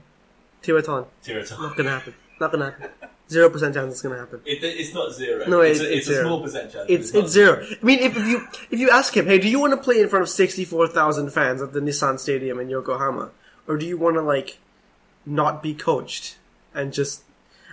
Tiraton, 0.62 1.06
Tiraton. 1.24 1.60
not 1.60 1.76
gonna 1.76 1.90
happen. 1.90 2.14
Not 2.40 2.52
gonna 2.52 2.70
happen. 2.70 2.90
Zero 3.30 3.50
percent 3.50 3.74
chance 3.74 3.92
it's 3.92 4.00
gonna 4.02 4.18
happen. 4.18 4.40
It, 4.46 4.62
it's 4.64 4.94
not 4.94 5.12
zero. 5.12 5.46
No, 5.46 5.60
it's, 5.60 5.80
it- 5.80 5.84
a, 5.84 5.96
it's 5.96 6.08
it's 6.08 6.18
a 6.18 6.22
small 6.22 6.42
percent 6.42 6.72
chance. 6.72 6.86
It's 6.88 7.10
it's 7.12 7.30
zero. 7.30 7.62
I 7.64 7.84
mean, 7.84 7.98
if, 7.98 8.16
if 8.16 8.26
you 8.26 8.46
if 8.70 8.78
you 8.80 8.90
ask 8.90 9.14
him, 9.16 9.26
hey, 9.26 9.38
do 9.38 9.48
you 9.48 9.60
want 9.60 9.72
to 9.72 9.76
play 9.76 10.00
in 10.00 10.08
front 10.08 10.22
of 10.22 10.28
sixty 10.30 10.64
four 10.64 10.88
thousand 10.88 11.30
fans 11.30 11.60
at 11.60 11.72
the 11.72 11.80
Nissan 11.80 12.18
Stadium 12.18 12.58
in 12.60 12.70
Yokohama, 12.70 13.30
or 13.66 13.76
do 13.76 13.84
you 13.86 13.98
want 13.98 14.16
to 14.16 14.22
like 14.22 14.58
not 15.26 15.62
be 15.62 15.74
coached 15.74 16.36
and 16.74 16.92
just? 16.92 17.22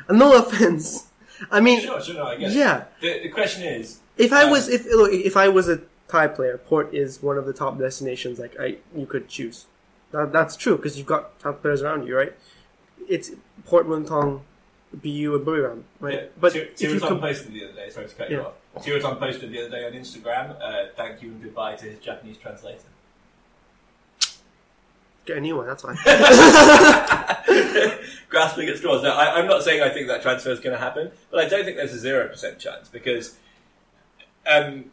and 0.10 0.19
No 0.23 0.38
offense. 0.38 1.08
I 1.51 1.60
mean, 1.60 1.82
Sure, 1.82 2.01
sure, 2.01 2.15
no, 2.15 2.23
I 2.28 2.34
it. 2.36 2.51
yeah. 2.54 2.86
The, 3.01 3.19
the 3.23 3.30
question 3.30 3.63
is, 3.63 3.99
If 4.17 4.32
I 4.34 4.43
Um, 4.43 4.51
was 4.51 4.67
if 4.69 4.86
look, 4.86 5.12
if 5.12 5.36
I 5.38 5.47
was 5.49 5.67
a 5.69 5.82
Thai 6.08 6.28
player, 6.28 6.58
Port 6.58 6.93
is 6.93 7.21
one 7.23 7.38
of 7.38 7.45
the 7.45 7.54
top 7.54 7.78
destinations 7.78 8.39
like 8.39 8.56
I 8.60 8.78
you 8.95 9.06
could 9.06 9.28
choose. 9.30 9.65
That, 10.12 10.32
that's 10.34 10.56
true 10.56 10.75
because 10.78 10.97
you've 10.97 11.08
got 11.08 11.38
top 11.39 11.62
players 11.62 11.82
around 11.82 12.08
you, 12.08 12.15
right? 12.17 12.34
It's 13.10 13.32
Port 13.65 13.88
Muangthong, 13.88 14.41
BU, 15.01 15.36
and 15.36 15.45
Buriram, 15.45 15.84
right? 15.99 16.13
yeah, 16.13 16.21
but 16.39 16.53
Tir- 16.53 16.60
if 16.73 16.81
you 16.81 16.99
Tiraton 16.99 17.19
posted 17.19 17.53
the 17.53 17.63
other 17.65 17.73
day. 17.73 17.89
Sorry 17.89 18.08
to 18.08 18.15
cut 18.15 18.29
you 18.29 18.38
Yeah. 18.38 18.43
off. 18.75 18.86
Tiraton 18.86 19.19
posted 19.19 19.51
the 19.51 19.60
other 19.62 19.69
day 19.69 19.86
on 19.86 19.93
Instagram. 19.93 20.55
Uh, 20.62 20.88
thank 20.95 21.21
you 21.21 21.29
and 21.29 21.43
goodbye 21.43 21.75
to 21.75 21.86
his 21.86 21.99
Japanese 21.99 22.38
translator. 22.38 22.79
get 25.25 25.38
a 25.38 25.41
new 25.41 25.58
one. 25.58 25.65
That's 25.67 25.81
fine. 25.81 25.95
grasping 28.29 28.69
at 28.69 28.77
straws. 28.77 29.01
Now, 29.03 29.15
I, 29.15 29.39
I'm 29.39 29.47
not 29.47 29.63
saying 29.63 29.81
I 29.81 29.89
think 29.89 30.08
that 30.08 30.21
transfer 30.21 30.51
is 30.51 30.60
going 30.60 30.75
to 30.75 30.81
happen, 30.84 31.12
but 31.31 31.43
I 31.43 31.49
don't 31.49 31.65
think 31.65 31.77
there's 31.77 31.93
a 31.93 31.99
zero 31.99 32.27
percent 32.27 32.60
chance 32.60 32.88
because, 32.89 33.36
um, 34.45 34.86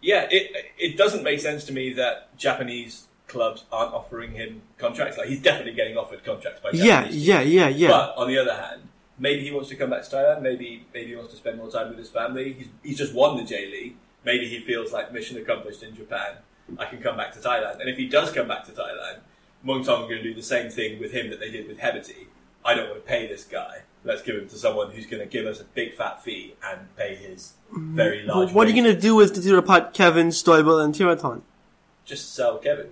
yeah, 0.00 0.28
it 0.30 0.72
it 0.78 0.96
doesn't 0.96 1.24
make 1.24 1.40
sense 1.40 1.64
to 1.64 1.72
me 1.72 1.92
that 1.94 2.36
Japanese 2.38 3.06
clubs 3.26 3.64
aren't 3.72 3.92
offering 3.92 4.30
him 4.32 4.62
contracts. 4.78 5.18
Like 5.18 5.28
he's 5.28 5.42
definitely 5.42 5.72
getting 5.74 5.96
offered 5.96 6.22
contracts 6.24 6.60
by 6.60 6.70
Japanese 6.70 6.86
yeah, 6.86 7.00
Japanese. 7.02 7.26
yeah, 7.26 7.40
yeah, 7.40 7.68
yeah. 7.68 7.88
But 7.88 8.14
on 8.16 8.28
the 8.28 8.38
other 8.38 8.54
hand, 8.54 8.82
maybe 9.18 9.42
he 9.44 9.50
wants 9.50 9.68
to 9.70 9.76
come 9.76 9.90
back 9.90 10.02
to 10.08 10.16
Thailand. 10.16 10.42
Maybe 10.42 10.86
maybe 10.94 11.10
he 11.10 11.16
wants 11.16 11.30
to 11.32 11.36
spend 11.36 11.58
more 11.58 11.70
time 11.70 11.88
with 11.88 11.98
his 11.98 12.10
family. 12.10 12.52
He's 12.52 12.68
he's 12.82 12.98
just 12.98 13.14
won 13.14 13.36
the 13.36 13.44
J 13.44 13.66
League. 13.70 13.96
Maybe 14.24 14.48
he 14.48 14.60
feels 14.60 14.92
like 14.92 15.12
mission 15.12 15.36
accomplished 15.36 15.82
in 15.82 15.94
Japan. 15.94 16.36
I 16.78 16.86
can 16.86 17.00
come 17.00 17.16
back 17.16 17.32
to 17.34 17.38
Thailand. 17.38 17.80
And 17.80 17.88
if 17.88 17.96
he 17.96 18.06
does 18.08 18.32
come 18.32 18.48
back 18.48 18.64
to 18.64 18.72
Thailand, 18.72 19.18
Muangthong 19.64 20.04
are 20.04 20.08
going 20.08 20.22
to 20.22 20.22
do 20.24 20.34
the 20.34 20.42
same 20.42 20.68
thing 20.68 20.98
with 20.98 21.12
him 21.12 21.30
that 21.30 21.38
they 21.38 21.50
did 21.50 21.68
with 21.68 21.78
Heberty. 21.78 22.26
I 22.64 22.74
don't 22.74 22.90
want 22.90 23.04
to 23.04 23.08
pay 23.08 23.28
this 23.28 23.44
guy. 23.44 23.82
Let's 24.02 24.22
give 24.22 24.34
him 24.36 24.48
to 24.48 24.56
someone 24.56 24.90
who's 24.90 25.06
going 25.06 25.20
to 25.22 25.28
give 25.28 25.46
us 25.46 25.60
a 25.60 25.64
big 25.64 25.94
fat 25.94 26.24
fee 26.24 26.54
and 26.64 26.80
pay 26.96 27.14
his 27.14 27.52
very 27.72 28.22
large. 28.24 28.52
what 28.52 28.66
are 28.66 28.70
you 28.70 28.76
gonna 28.82 28.98
do 28.98 29.14
with 29.14 29.34
the 29.34 29.40
Tirapat, 29.40 29.92
Kevin, 29.92 30.28
Steuble, 30.28 30.84
and 30.84 30.92
Tiraton? 30.94 31.42
Just 32.04 32.34
sell 32.34 32.58
Kevin. 32.58 32.88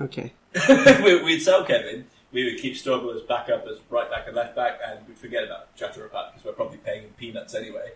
Okay. 0.00 0.32
We- 1.04 1.22
We'd 1.22 1.40
sell 1.40 1.64
Kevin. 1.64 2.06
We 2.32 2.44
would 2.44 2.58
keep 2.60 2.74
Steuble 2.74 3.14
as 3.14 3.22
backup, 3.22 3.66
as 3.66 3.78
right 3.88 4.10
back 4.10 4.26
and 4.26 4.36
left 4.36 4.54
back, 4.56 4.78
and 4.84 4.98
we'd 5.06 5.16
forget 5.16 5.44
about 5.44 5.74
Jaturapat 5.76 6.32
because 6.32 6.44
we're 6.44 6.52
probably 6.52 6.78
paying 6.78 7.02
him 7.04 7.10
peanuts 7.16 7.54
anyway. 7.54 7.90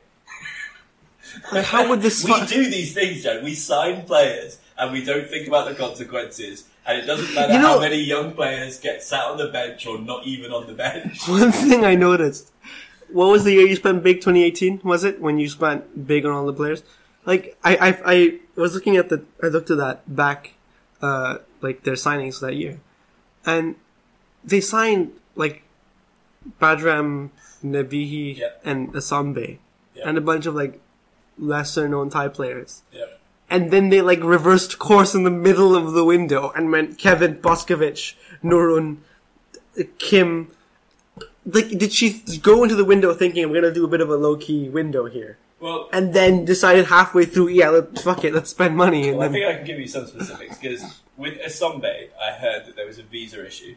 How 1.62 1.88
would 1.88 2.00
this? 2.02 2.24
We 2.28 2.46
do 2.46 2.70
these 2.70 2.94
things, 2.94 3.22
Joe. 3.22 3.40
We 3.42 3.54
sign 3.54 4.04
players 4.04 4.58
and 4.78 4.92
we 4.92 5.04
don't 5.04 5.28
think 5.28 5.46
about 5.48 5.68
the 5.68 5.74
consequences. 5.74 6.64
And 6.86 6.98
it 6.98 7.06
doesn't 7.06 7.34
matter 7.34 7.52
You 7.52 7.58
know- 7.58 7.74
how 7.74 7.80
many 7.80 7.98
young 7.98 8.32
players 8.32 8.80
get 8.80 9.02
sat 9.02 9.24
on 9.24 9.36
the 9.36 9.48
bench 9.48 9.86
or 9.86 9.98
not 9.98 10.26
even 10.26 10.52
on 10.52 10.66
the 10.66 10.72
bench. 10.72 11.18
One 11.28 11.52
thing 11.52 11.84
I 11.84 11.94
noticed. 11.94 12.50
What 13.12 13.26
was 13.26 13.44
the 13.44 13.52
year 13.52 13.66
you 13.66 13.76
spent 13.76 14.02
big? 14.02 14.16
2018 14.18 14.80
was 14.84 15.04
it 15.04 15.20
when 15.20 15.38
you 15.38 15.48
spent 15.48 16.06
big 16.06 16.24
on 16.24 16.32
all 16.32 16.46
the 16.46 16.52
players? 16.54 16.82
Like 17.26 17.58
I, 17.62 17.76
I, 17.76 17.98
I 18.06 18.38
was 18.56 18.74
looking 18.74 18.96
at 18.96 19.08
the, 19.08 19.24
I 19.42 19.48
looked 19.48 19.70
at 19.70 19.76
that 19.78 20.14
back, 20.16 20.54
uh, 21.02 21.38
like 21.60 21.82
their 21.82 21.94
signings 21.94 22.40
that 22.40 22.54
year, 22.54 22.80
and 23.44 23.74
they 24.44 24.60
signed 24.60 25.12
like 25.36 25.62
Bajram, 26.60 27.30
Nebihi, 27.64 28.38
Yeah. 28.38 28.48
and 28.64 28.92
Asambe, 28.94 29.58
Yeah. 29.94 30.08
and 30.08 30.16
a 30.18 30.20
bunch 30.20 30.46
of 30.46 30.54
like 30.54 30.80
lesser 31.38 31.88
known 31.88 32.10
Thai 32.10 32.28
players. 32.28 32.82
Yeah. 32.92 33.04
And 33.48 33.70
then 33.70 33.88
they 33.90 34.00
like 34.00 34.22
reversed 34.22 34.78
course 34.78 35.14
in 35.14 35.24
the 35.24 35.30
middle 35.30 35.74
of 35.74 35.92
the 35.92 36.04
window 36.04 36.52
and 36.54 36.70
went 36.70 36.98
Kevin 36.98 37.36
Boskovich, 37.36 38.14
Nurul, 38.44 38.98
Kim. 39.98 40.50
Like, 41.46 41.68
did 41.70 41.92
she 41.92 42.22
go 42.42 42.62
into 42.62 42.74
the 42.76 42.84
window 42.84 43.14
thinking 43.14 43.42
I'm 43.44 43.52
gonna 43.52 43.72
do 43.72 43.84
a 43.84 43.88
bit 43.88 44.00
of 44.00 44.10
a 44.10 44.16
low 44.16 44.36
key 44.36 44.68
window 44.68 45.06
here, 45.06 45.38
Well, 45.58 45.88
and 45.92 46.12
then 46.14 46.44
decided 46.44 46.86
halfway 46.86 47.24
through, 47.24 47.48
yeah, 47.48 47.70
let, 47.70 47.98
fuck 47.98 48.24
it, 48.24 48.34
let's 48.34 48.50
spend 48.50 48.76
money, 48.76 49.08
and 49.08 49.18
well, 49.18 49.28
I 49.28 49.32
think 49.32 49.46
I 49.46 49.54
can 49.56 49.64
give 49.64 49.78
you 49.80 49.88
some 49.88 50.06
specifics 50.06 50.58
because 50.58 51.00
with 51.16 51.38
Asombe, 51.40 52.08
I 52.22 52.32
heard 52.32 52.66
that 52.66 52.76
there 52.76 52.86
was 52.86 52.98
a 52.98 53.02
visa 53.02 53.44
issue. 53.44 53.74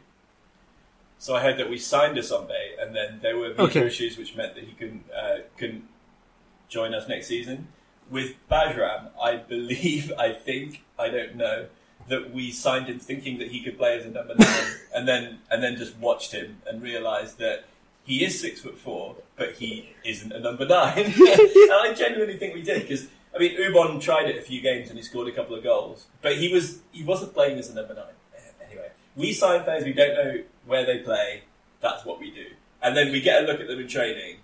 So 1.24 1.38
I 1.38 1.42
heard 1.42 1.58
that 1.58 1.70
we 1.70 1.78
signed 1.78 2.18
Asombe, 2.18 2.52
and 2.82 2.94
then 2.94 3.20
there 3.22 3.38
were 3.38 3.52
visa 3.52 3.62
Okay. 3.62 3.88
issues, 3.88 4.18
which 4.18 4.36
meant 4.36 4.56
that 4.56 4.66
he 4.66 4.74
couldn't 4.74 5.06
uh, 5.10 5.38
couldn't 5.58 5.86
join 6.68 6.94
us 6.94 7.08
next 7.08 7.28
season. 7.28 7.70
With 8.12 8.36
Bajram, 8.52 9.08
I 9.22 9.38
believe, 9.38 10.12
I 10.20 10.34
think, 10.34 10.84
I 11.00 11.08
don't 11.08 11.38
know, 11.38 11.68
that 12.10 12.34
we 12.34 12.52
signed 12.52 12.88
him 12.88 13.00
thinking 13.00 13.38
that 13.40 13.48
he 13.52 13.64
could 13.64 13.78
play 13.78 13.98
as 13.98 14.06
a 14.06 14.10
number 14.10 14.36
nine, 14.36 14.66
and 14.94 15.08
then 15.08 15.40
and 15.50 15.64
then 15.64 15.78
just 15.78 15.96
watched 15.96 16.34
him 16.34 16.58
and 16.68 16.82
realised 16.84 17.38
that 17.38 17.64
he 18.04 18.26
is 18.26 18.38
six 18.38 18.60
foot 18.60 18.78
four, 18.78 19.16
but 19.38 19.54
he 19.54 19.96
isn't 20.04 20.34
a 20.34 20.42
number 20.42 20.66
nine. 20.66 21.06
and 21.06 21.72
I 21.86 21.94
genuinely 21.98 22.36
think 22.36 22.54
we 22.54 22.64
did 22.64 22.82
because 22.82 23.08
I 23.34 23.38
mean, 23.40 23.58
Ubon 23.58 24.02
tried 24.02 24.28
it 24.28 24.38
a 24.38 24.42
few 24.42 24.60
games 24.60 24.90
and 24.90 24.98
he 24.98 25.04
scored 25.06 25.30
a 25.30 25.32
couple 25.32 25.56
of 25.56 25.64
goals, 25.64 26.08
but 26.22 26.36
he 26.36 26.52
was 26.52 26.82
he 26.92 27.02
wasn't 27.02 27.34
playing 27.34 27.60
as 27.60 27.70
a 27.70 27.76
number 27.76 27.94
nine. 27.94 28.18
Anyway, 28.68 28.90
we 29.16 29.32
sign 29.32 29.64
players 29.64 29.86
we 29.86 29.94
don't 29.94 30.16
know 30.16 30.44
where 30.66 30.86
they 30.86 31.00
play. 31.00 31.44
That's 31.82 32.06
what 32.06 32.20
we 32.20 32.32
do, 32.32 32.46
and 32.82 32.96
then 32.96 33.12
we 33.12 33.22
get 33.22 33.44
a 33.44 33.46
look 33.46 33.60
at 33.60 33.68
them 33.68 33.80
in 33.80 33.88
training, 33.88 34.38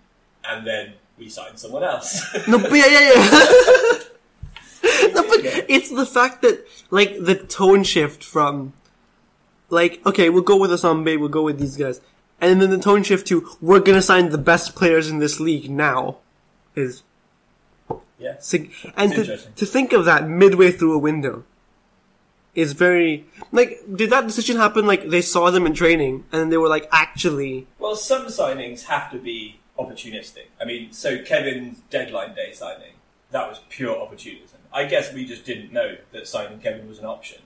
and 0.46 0.66
then 0.66 0.94
we 1.18 1.30
sign 1.30 1.58
someone 1.58 1.84
else. 1.84 2.22
No, 2.48 2.58
but 2.58 2.72
yeah, 2.72 2.88
yeah, 2.88 3.00
yeah. 3.00 4.00
no, 5.14 5.24
but 5.24 5.40
it's 5.70 5.90
the 5.90 6.06
fact 6.06 6.42
that 6.42 6.66
like 6.90 7.18
the 7.20 7.36
tone 7.36 7.84
shift 7.84 8.24
from 8.24 8.74
like 9.70 10.06
okay, 10.06 10.30
we'll 10.30 10.44
go 10.44 10.58
with 10.58 10.72
Asambe, 10.72 11.20
we'll 11.20 11.30
go 11.30 11.44
with 11.44 11.60
these 11.60 11.78
guys, 11.78 12.02
and 12.42 12.62
then 12.62 12.70
the 12.70 12.80
tone 12.80 13.04
shift 13.04 13.28
to 13.28 13.48
we're 13.62 13.80
gonna 13.80 14.02
sign 14.02 14.30
the 14.30 14.38
best 14.38 14.76
players 14.76 15.10
in 15.10 15.20
this 15.20 15.40
league 15.40 15.70
now 15.70 16.18
is 16.76 17.04
yeah, 18.18 18.36
sig- 18.40 18.72
and 18.98 19.14
to, 19.14 19.38
to 19.38 19.66
think 19.66 19.94
of 19.94 20.06
that 20.06 20.28
midway 20.28 20.72
through 20.72 20.94
a 20.94 20.98
window 20.98 21.44
is 22.60 22.74
very 22.74 23.26
like 23.52 23.80
did 23.96 24.10
that 24.10 24.26
decision 24.28 24.58
happen 24.58 24.86
like 24.86 25.10
they 25.10 25.22
saw 25.22 25.50
them 25.50 25.66
in 25.66 25.74
training 25.74 26.24
and 26.32 26.52
they 26.52 26.58
were 26.58 26.68
like 26.68 26.88
actually 26.92 27.68
Well, 27.80 27.96
some 27.96 28.26
signings 28.28 28.84
have 28.84 29.12
to 29.12 29.18
be 29.18 29.60
opportunistic. 29.78 30.48
I 30.62 30.66
mean, 30.66 30.92
so 30.92 31.24
Kevin's 31.24 31.80
deadline 31.90 32.36
day 32.36 32.52
signing, 32.54 32.94
that 33.32 33.48
was 33.48 33.62
pure 33.70 33.98
opportunism. 33.98 34.60
I 34.74 34.84
guess 34.86 35.14
we 35.14 35.26
just 35.26 35.46
didn't 35.46 35.72
know 35.72 35.98
that 36.12 36.28
signing 36.28 36.60
Kevin 36.60 36.88
was 36.88 37.00
an 37.00 37.06
option 37.06 37.42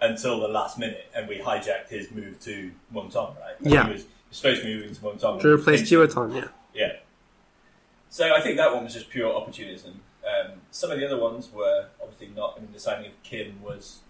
until 0.00 0.40
the 0.40 0.48
last 0.48 0.78
minute, 0.78 1.06
and 1.14 1.28
we 1.28 1.38
hijacked 1.38 1.88
his 1.88 2.10
move 2.10 2.40
to 2.40 2.72
Muangthong, 2.92 3.40
right? 3.40 3.54
Yeah. 3.60 3.86
He 3.86 3.92
was 3.94 4.04
supposed 4.30 4.62
to 4.62 4.68
move 4.68 4.82
into 4.88 5.00
Muangthong. 5.00 5.40
to 5.40 5.48
replace 5.48 5.82
Tiraton, 5.82 6.34
yeah. 6.34 6.48
Yeah. 6.74 6.92
So 8.10 8.34
I 8.34 8.40
think 8.42 8.56
that 8.58 8.74
one 8.74 8.84
was 8.84 8.92
just 8.92 9.08
pure 9.10 9.32
opportunism. 9.34 10.00
Um, 10.24 10.52
some 10.70 10.90
of 10.90 10.98
the 10.98 11.06
other 11.06 11.18
ones 11.18 11.50
were 11.52 11.86
obviously 12.02 12.28
not. 12.34 12.54
I 12.56 12.60
mean, 12.60 12.72
the 12.72 12.80
signing 12.80 13.06
of 13.06 13.22
Kim 13.22 13.62
was, 13.62 14.00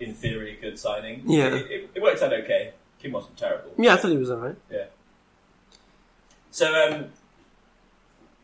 in 0.00 0.14
theory, 0.14 0.56
a 0.56 0.60
good 0.60 0.78
signing. 0.78 1.22
Yeah. 1.26 1.54
It, 1.54 1.70
it, 1.70 1.90
it 1.94 2.02
worked 2.02 2.22
out 2.22 2.32
okay. 2.32 2.72
Kim 3.00 3.12
wasn't 3.12 3.36
terrible. 3.36 3.72
Yeah, 3.78 3.94
I 3.94 3.96
thought 3.96 4.10
he 4.10 4.16
was 4.16 4.30
alright. 4.30 4.56
Yeah. 4.70 4.86
So, 6.50 6.74
um, 6.74 7.06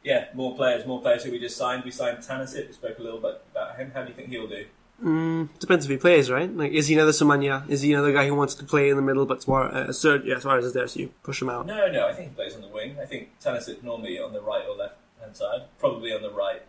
yeah, 0.05 0.27
more 0.35 0.55
players, 0.55 0.87
more 0.87 1.01
players 1.01 1.25
who 1.25 1.33
we 1.33 1.39
just 1.39 1.57
signed. 1.57 1.85
We 1.85 1.91
signed 1.91 2.19
Tanasit. 2.19 2.69
We 2.69 2.73
spoke 2.73 2.99
a 2.99 3.03
little 3.03 3.21
bit 3.21 3.43
about 3.51 3.77
him. 3.77 3.91
How 3.93 4.03
do 4.03 4.09
you 4.09 4.15
think 4.15 4.29
he'll 4.29 4.47
do? 4.47 4.67
Mm, 5.03 5.49
depends 5.59 5.85
if 5.85 5.91
he 5.91 5.99
plays, 5.99 6.31
right? 6.31 6.51
Like, 6.55 6.73
is 6.73 6.87
he 6.87 6.95
another 6.95 7.11
Sumanya? 7.11 7.69
Is 7.69 7.83
he 7.83 7.93
another 7.93 8.13
guy 8.13 8.27
who 8.27 8.35
wants 8.35 8.55
to 8.55 8.65
play 8.65 8.89
in 8.89 8.97
the 8.97 9.03
middle, 9.03 9.27
but 9.27 9.43
Suarez, 9.43 10.05
uh, 10.05 10.21
yeah, 10.25 10.39
Suarez 10.39 10.65
is 10.65 10.73
there, 10.73 10.87
so 10.87 11.01
you 11.01 11.11
push 11.23 11.43
him 11.43 11.51
out? 11.51 11.67
No, 11.67 11.91
no, 11.91 12.07
I 12.07 12.15
think 12.15 12.31
he 12.31 12.35
plays 12.35 12.55
on 12.55 12.63
the 12.63 12.69
wing. 12.69 12.97
I 13.01 13.05
think 13.05 13.39
Tanasit 13.43 13.83
normally 13.83 14.19
on 14.19 14.33
the 14.33 14.41
right 14.41 14.65
or 14.67 14.75
left 14.75 14.95
hand 15.21 15.37
side. 15.37 15.63
Probably 15.79 16.15
on 16.15 16.23
the 16.23 16.31
right. 16.31 16.63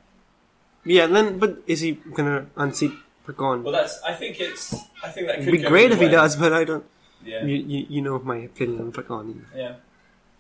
Yeah, 0.83 1.07
then, 1.07 1.39
but 1.39 1.59
is 1.67 1.81
he 1.81 1.93
gonna 1.93 2.47
unseat 2.55 2.91
Pergon? 3.27 3.63
Well, 3.63 3.73
that's. 3.73 4.01
I 4.03 4.13
think 4.13 4.39
it's. 4.39 4.73
I 5.03 5.09
think 5.09 5.27
that 5.27 5.39
could 5.39 5.49
It'd 5.49 5.61
be 5.61 5.67
great 5.67 5.91
if 5.91 5.99
he 5.99 6.07
does, 6.07 6.35
but 6.35 6.53
I 6.53 6.63
don't. 6.63 6.85
Yeah. 7.23 7.43
You, 7.43 7.55
you, 7.55 7.85
you 7.89 8.01
know 8.01 8.19
my 8.19 8.37
opinion 8.37 8.81
on 8.81 8.91
Pergon. 8.91 9.41
Yeah, 9.55 9.75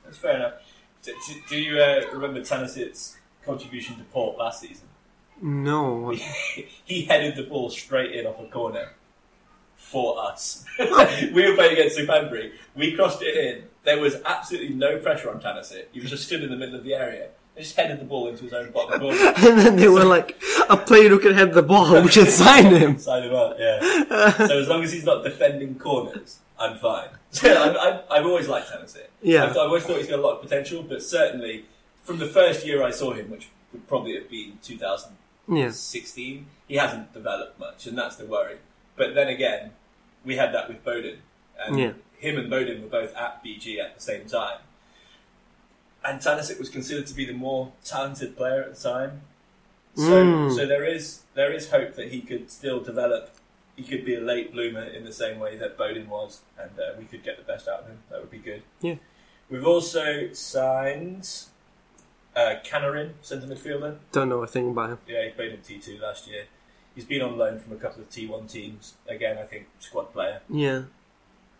that's 0.05 0.17
fair 0.17 0.37
enough. 0.37 0.53
Do, 1.01 1.13
do- 1.27 1.41
do 1.49 1.57
you 1.57 1.79
uh, 1.79 2.05
remember 2.13 2.39
Tanasit's 2.41 3.17
contribution 3.45 3.97
to 3.97 4.03
Port 4.05 4.37
last 4.37 4.61
season? 4.61 4.87
No. 5.41 6.11
he 6.85 7.03
headed 7.03 7.35
the 7.35 7.43
ball 7.43 7.69
straight 7.69 8.15
in 8.15 8.25
off 8.25 8.39
a 8.39 8.47
corner 8.47 8.93
for 9.75 10.21
us. 10.23 10.65
we 10.79 11.47
were 11.47 11.55
playing 11.55 11.73
against 11.73 11.95
St 11.95 12.53
We 12.75 12.95
crossed 12.95 13.21
it 13.21 13.35
in. 13.35 13.63
There 13.83 13.99
was 13.99 14.15
absolutely 14.25 14.75
no 14.75 14.97
pressure 14.97 15.29
on 15.29 15.39
Tanasit. 15.39 15.85
He 15.91 15.99
was 15.99 16.09
just 16.09 16.25
stood 16.25 16.43
in 16.43 16.49
the 16.49 16.57
middle 16.57 16.75
of 16.75 16.83
the 16.83 16.93
area. 16.93 17.29
He 17.57 17.63
just 17.63 17.75
headed 17.75 17.99
the 17.99 18.05
ball 18.05 18.27
into 18.27 18.43
his 18.43 18.53
own 18.53 18.69
bottom 18.69 18.99
corner. 18.99 19.19
and 19.37 19.59
then 19.59 19.75
they 19.77 19.87
were 19.87 20.05
like, 20.05 20.39
a 20.69 20.77
player 20.77 21.09
who 21.09 21.17
can 21.17 21.33
head 21.33 21.53
the 21.53 21.63
ball, 21.63 22.01
we 22.03 22.09
should 22.09 22.29
sign 22.29 22.65
him. 22.67 22.99
Sign 22.99 23.23
him 23.23 23.33
up, 23.33 23.55
yeah. 23.57 23.79
so 24.47 24.59
as 24.59 24.67
long 24.67 24.83
as 24.83 24.93
he's 24.93 25.03
not 25.05 25.23
defending 25.23 25.73
corners, 25.79 26.39
I'm 26.59 26.77
fine. 26.77 27.09
I'm, 27.43 27.75
I'm, 27.77 27.99
I've 28.11 28.25
always 28.25 28.47
liked 28.47 28.69
Tanasit. 28.69 29.07
Yeah. 29.23 29.45
I've, 29.45 29.51
I've 29.51 29.57
always 29.57 29.83
thought 29.83 29.97
he's 29.97 30.07
got 30.07 30.19
a 30.19 30.21
lot 30.21 30.35
of 30.35 30.41
potential, 30.43 30.83
but 30.83 31.01
certainly 31.01 31.65
from 32.03 32.19
the 32.19 32.27
first 32.27 32.65
year 32.65 32.83
I 32.83 32.91
saw 32.91 33.13
him, 33.13 33.31
which 33.31 33.47
would 33.73 33.87
probably 33.87 34.13
have 34.15 34.29
been 34.29 34.59
2016, 34.61 35.15
Yes. 35.49 35.93
he 36.67 36.75
hasn't 36.75 37.11
developed 37.13 37.59
much, 37.59 37.87
and 37.87 37.97
that's 37.97 38.17
the 38.17 38.25
worry. 38.27 38.57
But 38.95 39.15
then 39.15 39.29
again, 39.29 39.71
we 40.23 40.35
had 40.35 40.53
that 40.53 40.67
with 40.67 40.85
Bodin, 40.85 41.17
and 41.59 41.79
Yeah. 41.79 41.93
him 42.19 42.37
and 42.37 42.51
Bodin 42.51 42.83
were 42.83 42.87
both 42.89 43.15
at 43.15 43.43
BG 43.43 43.79
at 43.79 43.95
the 43.95 44.01
same 44.01 44.25
time. 44.27 44.59
And 46.07 46.21
Tanasit 46.21 46.57
was 46.57 46.69
considered 46.69 47.05
to 47.07 47.13
be 47.13 47.25
the 47.25 47.33
more 47.33 47.73
talented 47.83 48.37
player 48.37 48.61
at 48.63 48.75
the 48.75 48.81
time. 48.81 49.21
So, 49.95 50.03
Mm. 50.23 50.55
so 50.55 50.65
there 50.65 50.85
is 50.85 51.21
there 51.33 51.51
is 51.51 51.69
hope 51.71 51.95
that 51.95 52.09
he 52.11 52.21
could 52.21 52.49
still 52.49 52.79
develop. 52.79 53.31
He 53.75 53.83
could 53.83 54.05
be 54.05 54.15
a 54.15 54.21
late 54.21 54.51
bloomer 54.53 54.83
in 54.83 55.03
the 55.05 55.11
same 55.11 55.37
way 55.39 55.57
that 55.57 55.77
Bodin 55.77 56.07
was, 56.07 56.41
and 56.57 56.71
uh, 56.79 56.93
we 56.97 57.05
could 57.05 57.23
get 57.23 57.37
the 57.37 57.43
best 57.43 57.67
out 57.67 57.81
of 57.81 57.87
him. 57.87 57.99
That 58.09 58.21
would 58.21 58.31
be 58.31 58.37
good. 58.39 58.63
Yeah. 58.81 58.95
We've 59.49 59.65
also 59.67 60.31
signed 60.33 61.27
uh, 62.35 62.55
Canarin, 62.63 63.13
centre 63.21 63.47
midfielder. 63.47 63.97
Don't 64.11 64.29
know 64.29 64.41
a 64.43 64.47
thing 64.47 64.69
about 64.69 64.89
him. 64.91 64.97
Yeah, 65.07 65.25
he 65.25 65.29
played 65.31 65.53
in 65.53 65.59
T2 65.61 65.99
last 65.99 66.27
year. 66.27 66.45
He's 66.95 67.05
been 67.05 67.21
on 67.21 67.37
loan 67.37 67.59
from 67.59 67.73
a 67.73 67.77
couple 67.77 68.01
of 68.01 68.09
T1 68.09 68.49
teams. 68.51 68.93
Again, 69.07 69.37
I 69.39 69.43
think 69.43 69.67
squad 69.79 70.11
player. 70.13 70.41
Yeah. 70.49 70.83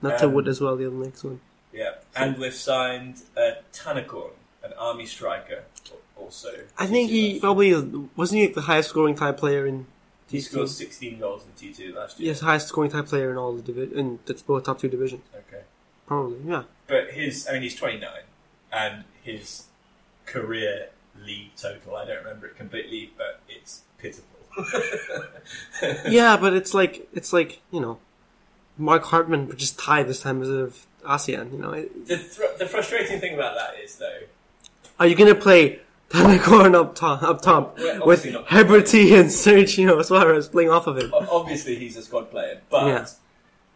Not 0.01 0.19
to 0.19 0.25
Um, 0.25 0.33
Wood 0.33 0.47
as 0.47 0.61
well, 0.61 0.75
the 0.75 0.85
other 0.87 0.95
next 0.95 1.23
one. 1.23 1.39
And 2.17 2.37
we've 2.37 2.53
signed 2.53 3.21
uh, 3.35 3.51
Tanakorn, 3.73 4.31
an 4.63 4.73
army 4.77 5.05
striker, 5.05 5.63
also. 6.15 6.49
I 6.77 6.87
think 6.87 7.09
he 7.09 7.39
probably 7.39 7.73
wasn't 8.15 8.39
he 8.41 8.47
the 8.47 8.61
highest 8.61 8.89
scoring 8.89 9.15
type 9.15 9.37
player 9.37 9.65
in 9.67 9.85
He 10.29 10.39
T2? 10.39 10.41
scored 10.43 10.69
16 10.69 11.19
goals 11.19 11.45
in 11.45 11.51
T2 11.73 11.93
last 11.95 12.19
year. 12.19 12.29
Yes, 12.29 12.39
highest 12.41 12.67
scoring 12.69 12.91
type 12.91 13.05
player 13.07 13.31
in 13.31 13.37
all 13.37 13.53
the 13.53 13.61
divi- 13.61 13.95
in 13.95 14.19
both 14.45 14.63
top 14.63 14.79
two 14.79 14.89
divisions. 14.89 15.21
Okay. 15.35 15.63
Probably, 16.07 16.39
yeah. 16.47 16.63
But 16.87 17.11
his, 17.11 17.47
I 17.47 17.53
mean, 17.53 17.63
he's 17.63 17.75
29, 17.75 18.09
and 18.71 19.03
his 19.23 19.65
career 20.25 20.89
league 21.19 21.51
total, 21.55 21.95
I 21.97 22.05
don't 22.05 22.17
remember 22.23 22.47
it 22.47 22.55
completely, 22.55 23.11
but 23.17 23.41
it's 23.49 23.81
pitiful. 23.97 24.23
yeah, 26.09 26.35
but 26.37 26.53
it's 26.53 26.73
like 26.73 27.07
it's 27.13 27.31
like 27.31 27.61
you 27.71 27.79
know, 27.79 27.99
Mark 28.77 29.03
Hartman 29.03 29.55
just 29.55 29.77
tied 29.77 30.07
this 30.07 30.19
time 30.21 30.41
as 30.41 30.49
of 30.49 30.86
ASEAN. 31.05 31.51
You 31.53 31.59
know, 31.59 31.71
It- 31.71 32.07
The, 32.07 32.17
thr- 32.17 32.57
the 32.59 32.65
frustrating 32.65 33.19
thing 33.19 33.33
about 33.35 33.55
that 33.55 33.79
is, 33.83 33.95
though, 33.95 34.19
are 34.99 35.07
you 35.07 35.15
gonna 35.15 35.35
play 35.35 35.79
Tanakorn 36.09 36.73
up 36.73 36.95
top, 36.95 37.21
up 37.21 37.41
top 37.41 37.77
Well, 37.77 38.05
with. 38.05 38.23
Heberty 38.23 39.11
and 39.19 39.29
Sergio 39.29 40.03
Suarez 40.03 40.47
playing 40.47 40.69
off 40.69 40.87
of 40.87 40.97
him? 40.97 41.13
Obviously 41.13 41.75
he's 41.75 41.97
a 41.97 42.01
squad 42.01 42.31
player, 42.31 42.61
but 42.69 42.87
Yeah. 42.87 43.05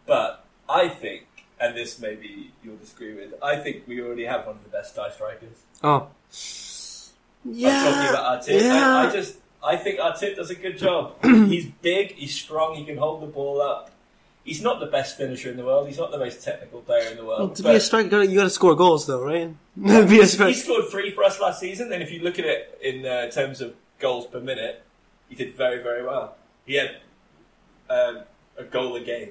but 0.06 0.44
I 0.68 0.88
think, 0.88 1.26
and 1.60 1.76
this 1.76 1.98
maybe 2.00 2.50
you'll 2.64 2.76
disagree 2.76 3.14
with, 3.14 3.34
I 3.42 3.56
think 3.56 3.86
we 3.86 4.00
already 4.00 4.24
have 4.24 4.46
one 4.46 4.56
of 4.56 4.64
the 4.64 4.70
best 4.70 4.96
die 4.96 5.10
strikers. 5.10 5.58
Oh, 5.84 6.08
I'm 7.44 7.52
talking 7.52 7.60
yeah, 7.60 8.10
about 8.10 8.42
tip. 8.42 8.62
yeah. 8.62 8.96
I, 8.96 9.08
I 9.08 9.12
just 9.12 9.36
I 9.62 9.76
think 9.76 10.00
tip 10.18 10.34
does 10.36 10.50
a 10.50 10.54
good 10.56 10.76
job. 10.78 11.14
he's 11.22 11.66
big, 11.82 12.12
he's 12.14 12.34
strong, 12.34 12.74
he 12.76 12.84
can 12.84 12.96
hold 12.96 13.22
the 13.22 13.26
ball 13.26 13.60
up. 13.60 13.90
He's 14.44 14.60
not 14.60 14.80
the 14.80 14.86
best 14.86 15.16
finisher 15.16 15.50
in 15.50 15.56
the 15.56 15.64
world. 15.64 15.86
He's 15.86 15.98
not 15.98 16.10
the 16.10 16.18
most 16.18 16.42
technical 16.42 16.80
player 16.80 17.08
in 17.10 17.16
the 17.16 17.24
world. 17.24 17.38
Well, 17.40 17.48
to 17.50 17.62
be 17.62 17.70
a 17.70 17.80
striker, 17.80 18.04
you 18.06 18.10
gotta, 18.10 18.34
gotta 18.34 18.50
score 18.50 18.74
goals, 18.74 19.06
though, 19.06 19.22
right? 19.24 19.54
to 19.86 20.06
he 20.06 20.54
scored 20.54 20.86
three 20.90 21.12
for 21.12 21.22
us 21.24 21.40
last 21.40 21.60
season, 21.60 21.92
and 21.92 22.02
if 22.02 22.10
you 22.10 22.20
look 22.22 22.38
at 22.40 22.44
it 22.44 22.78
in 22.82 23.06
uh, 23.06 23.30
terms 23.30 23.60
of 23.60 23.74
goals 24.00 24.26
per 24.26 24.40
minute, 24.40 24.82
he 25.28 25.34
did 25.36 25.54
very 25.54 25.80
very 25.82 26.02
well. 26.04 26.36
He 26.66 26.74
had 26.74 26.96
um, 27.88 28.20
a 28.58 28.64
goal 28.64 28.96
a 28.96 29.00
game 29.00 29.30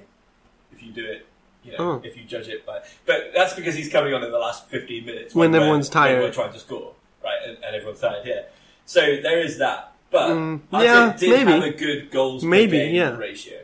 if 0.72 0.82
you 0.82 0.92
do 0.92 1.04
it. 1.04 1.26
You 1.64 1.72
know, 1.72 1.78
Oh. 1.78 2.00
if 2.02 2.16
you 2.16 2.24
judge 2.24 2.48
it 2.48 2.66
by, 2.66 2.80
but 3.06 3.30
that's 3.34 3.54
because 3.54 3.76
he's 3.76 3.88
coming 3.88 4.12
on 4.14 4.24
in 4.24 4.32
the 4.32 4.38
last 4.38 4.66
fifteen 4.68 5.06
minutes 5.06 5.32
When 5.32 5.52
we're- 5.52 5.62
everyone's 5.62 5.88
tired. 5.88 6.14
When 6.14 6.22
we're 6.28 6.32
trying 6.34 6.52
to 6.54 6.58
score, 6.58 6.94
right, 7.22 7.38
and, 7.46 7.56
and 7.62 7.76
everyone's 7.76 8.00
tired. 8.00 8.26
Yeah, 8.26 8.40
so 8.84 9.00
there 9.00 9.38
is 9.40 9.58
that. 9.58 9.92
But 10.10 10.30
Mm, 10.30 10.60
I 10.72 10.84
yeah, 10.84 11.16
did 11.16 11.30
maybe. 11.30 11.50
have 11.52 11.62
a 11.62 11.70
good 11.70 12.10
goals 12.10 12.42
Maybe, 12.44 12.72
per 12.78 12.84
game 12.84 12.94
yeah. 12.96 13.16
ratio, 13.16 13.60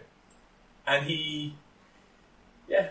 and 0.89 1.07
he, 1.07 1.55
yeah, 2.68 2.91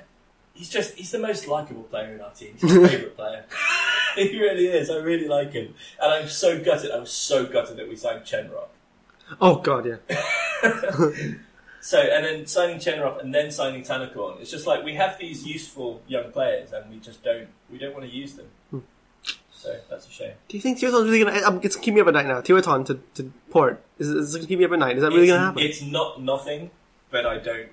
he's 0.53 0.69
just 0.69 0.95
he's 0.95 1.11
the 1.11 1.19
most 1.19 1.47
likable 1.47 1.83
player 1.83 2.13
in 2.13 2.21
our 2.21 2.31
team. 2.31 2.55
He's 2.59 2.73
my 2.73 2.87
favourite 2.87 3.15
player. 3.15 3.45
he 4.15 4.39
really 4.39 4.67
is. 4.67 4.89
I 4.89 4.97
really 4.97 5.27
like 5.27 5.53
him, 5.53 5.73
and 6.01 6.13
I'm 6.13 6.29
so 6.29 6.63
gutted. 6.63 6.91
I 6.91 6.99
was 6.99 7.11
so 7.11 7.45
gutted 7.45 7.77
that 7.77 7.89
we 7.89 7.95
signed 7.95 8.23
Chenrop. 8.23 8.69
Oh 9.41 9.57
god, 9.57 9.85
yeah. 9.85 10.21
So, 11.87 12.01
and 12.01 12.25
then 12.25 12.45
signing 12.47 12.79
Chenrop 12.79 13.21
and 13.21 13.33
then 13.33 13.49
signing 13.49 13.81
Tanakorn. 13.81 14.41
It's 14.41 14.51
just 14.51 14.67
like 14.67 14.83
we 14.83 14.95
have 14.95 15.17
these 15.17 15.45
useful 15.45 16.01
young 16.05 16.33
players, 16.33 16.73
and 16.73 16.91
we 16.91 16.99
just 16.99 17.23
don't 17.23 17.47
we 17.71 17.77
don't 17.77 17.93
want 17.93 18.05
to 18.05 18.13
use 18.13 18.33
them. 18.33 18.47
Hmm. 18.71 18.79
So 19.51 19.73
that's 19.89 20.05
a 20.05 20.11
shame. 20.11 20.33
Do 20.49 20.57
you 20.57 20.61
think 20.61 20.79
Tiraton's 20.79 21.09
really 21.09 21.23
gonna? 21.23 21.47
Um, 21.47 21.61
it's 21.63 21.77
keep 21.77 21.93
me 21.93 22.01
up 22.01 22.07
at 22.07 22.13
night 22.13 22.27
now. 22.27 22.41
Tiraton 22.41 22.85
to, 22.87 22.99
to 23.13 23.31
Port 23.51 23.81
is, 23.99 24.09
is 24.09 24.35
it 24.35 24.39
gonna 24.39 24.47
keep 24.49 24.59
me 24.59 24.65
up 24.65 24.73
at 24.73 24.79
night? 24.79 24.97
Is 24.97 25.01
that 25.01 25.11
really 25.11 25.29
it's, 25.29 25.31
gonna 25.31 25.45
happen? 25.45 25.63
It's 25.63 25.81
not 25.81 26.21
nothing, 26.21 26.71
but 27.09 27.25
I 27.25 27.37
don't 27.37 27.69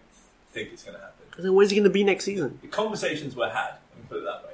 think 0.55 0.71
it's 0.73 0.85
going 0.85 0.97
to 0.97 1.03
happen. 1.03 1.27
Then 1.37 1.55
where's 1.55 1.71
he 1.71 1.77
gonna 1.77 1.91
be 1.91 2.05
next 2.05 2.25
season? 2.25 2.61
The 2.63 2.69
conversations 2.69 3.35
were 3.35 3.49
had. 3.49 3.73
Let 3.91 3.99
me 3.99 4.05
put 4.09 4.19
it 4.19 4.25
that 4.25 4.45
way. 4.45 4.53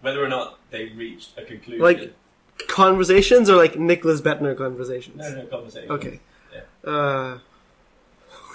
Whether 0.00 0.24
or 0.24 0.28
not 0.28 0.58
they 0.70 0.86
reached 0.86 1.38
a 1.38 1.44
conclusion. 1.44 1.82
Like, 1.82 2.14
conversations 2.66 3.50
or 3.50 3.56
like 3.56 3.78
Nicholas 3.78 4.20
Bettner 4.20 4.56
conversations? 4.56 5.18
No, 5.18 5.34
no 5.34 5.46
conversation. 5.46 5.90
Okay. 5.90 6.20
Yeah. 6.52 6.90
Uh, 6.90 7.38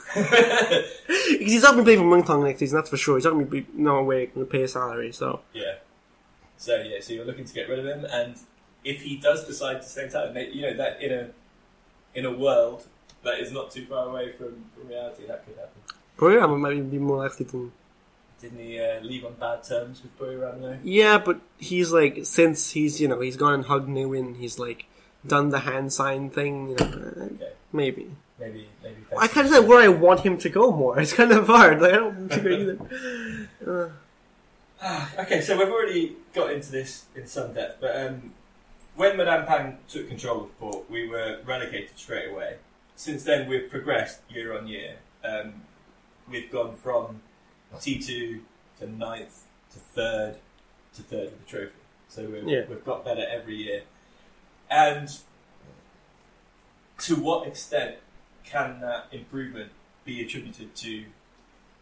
because 0.15 0.87
he's 1.29 1.61
not 1.61 1.73
going 1.73 1.85
to 1.85 1.89
play 1.89 1.95
for 1.95 2.03
Muangthong 2.03 2.43
next 2.43 2.59
season, 2.59 2.77
that's 2.77 2.89
for 2.89 2.97
sure. 2.97 3.17
He's 3.17 3.25
not 3.25 3.33
going 3.33 3.45
to 3.45 3.51
be 3.51 3.67
no 3.73 4.03
way 4.03 4.27
going 4.27 4.47
to 4.47 4.51
pay 4.51 4.63
a 4.63 4.67
salary. 4.67 5.11
So 5.11 5.41
Yeah. 5.53 5.75
So 6.57 6.81
yeah, 6.81 6.99
so 7.01 7.13
you're 7.13 7.25
looking 7.25 7.45
to 7.45 7.53
get 7.53 7.69
rid 7.69 7.77
of 7.77 7.85
him, 7.85 8.05
and 8.11 8.35
if 8.83 9.03
he 9.03 9.17
does 9.17 9.45
decide 9.45 9.83
to 9.83 9.87
stay 9.87 10.09
town, 10.09 10.35
you 10.51 10.63
know 10.63 10.73
that 10.73 10.99
in 11.01 11.13
a 11.13 11.29
in 12.15 12.25
a 12.25 12.31
world 12.31 12.87
that 13.23 13.39
is 13.39 13.51
not 13.51 13.69
too 13.69 13.85
far 13.85 14.07
away 14.07 14.31
from, 14.31 14.65
from 14.73 14.87
reality, 14.87 15.27
that 15.27 15.45
could 15.45 15.55
happen. 15.55 15.81
Buriram 16.17 16.59
might 16.59 16.89
be 16.91 16.97
more 16.97 17.17
likely 17.17 17.45
to. 17.47 17.71
Didn't 18.41 18.59
he 18.59 18.79
uh, 18.79 18.99
leave 19.01 19.25
on 19.25 19.33
bad 19.33 19.63
terms 19.63 20.01
with 20.03 20.17
Buriram 20.19 20.61
though? 20.61 20.77
Yeah, 20.83 21.17
but 21.17 21.39
he's 21.57 21.91
like 21.91 22.19
since 22.25 22.71
he's 22.71 22.99
you 23.01 23.07
know 23.07 23.19
he's 23.19 23.37
gone 23.37 23.53
and 23.55 23.65
hugged 23.65 23.89
Newin, 23.89 24.35
he's 24.35 24.59
like 24.59 24.85
done 25.25 25.49
the 25.49 25.59
hand 25.59 25.91
sign 25.93 26.29
thing. 26.29 26.69
You 26.69 26.75
know, 26.75 26.85
uh, 26.85 27.23
Okay. 27.23 27.51
maybe. 27.73 28.11
Maybe, 28.39 28.67
maybe. 28.83 28.97
I 29.17 29.27
kind 29.27 29.47
of 29.47 29.51
like 29.53 29.67
where 29.67 29.79
I 29.81 29.87
want 29.87 30.19
him 30.19 30.37
to 30.39 30.49
go 30.49 30.71
more. 30.71 30.99
It's 31.01 31.13
kind 31.13 31.31
of 31.31 31.47
hard. 31.47 31.81
Like 31.81 31.93
I 31.93 31.95
don't 31.97 32.15
want 32.19 32.31
to 32.33 32.39
go 32.41 32.49
either. 33.65 33.91
Uh, 34.81 35.09
Okay, 35.19 35.41
so 35.41 35.57
we've 35.57 35.69
already 35.69 36.15
got 36.35 36.51
into 36.51 36.71
this 36.71 37.05
in 37.15 37.25
some 37.25 37.53
depth, 37.53 37.81
but 37.81 37.95
um, 37.99 38.33
when 38.95 39.17
Madame 39.17 39.47
Pang 39.47 39.77
took 39.87 40.07
control 40.07 40.43
of 40.43 40.59
Port, 40.59 40.89
we 40.89 41.07
were 41.07 41.39
relegated 41.45 41.97
straight 41.97 42.29
away. 42.29 42.57
Since 42.95 43.23
then, 43.23 43.49
we've 43.49 43.67
progressed 43.69 44.19
year 44.29 44.55
on 44.57 44.67
year. 44.67 44.97
Um, 45.23 45.61
we've 46.29 46.51
gone 46.51 46.75
from 46.75 47.21
T2 47.75 48.39
to 48.79 48.87
ninth 48.91 49.43
to 49.73 49.79
third 49.79 50.35
to 50.95 51.01
third 51.03 51.27
of 51.27 51.39
the 51.39 51.45
trophy. 51.45 51.73
So 52.09 52.25
we've, 52.25 52.47
Yeah. 52.47 52.65
we've 52.69 52.83
got 52.83 53.03
better 53.05 53.25
every 53.29 53.55
year. 53.55 53.83
And 54.69 55.09
to 56.99 57.15
what 57.15 57.47
extent 57.47 57.97
can 58.43 58.79
that 58.81 59.07
improvement 59.11 59.71
be 60.05 60.21
attributed 60.21 60.75
to 60.75 61.05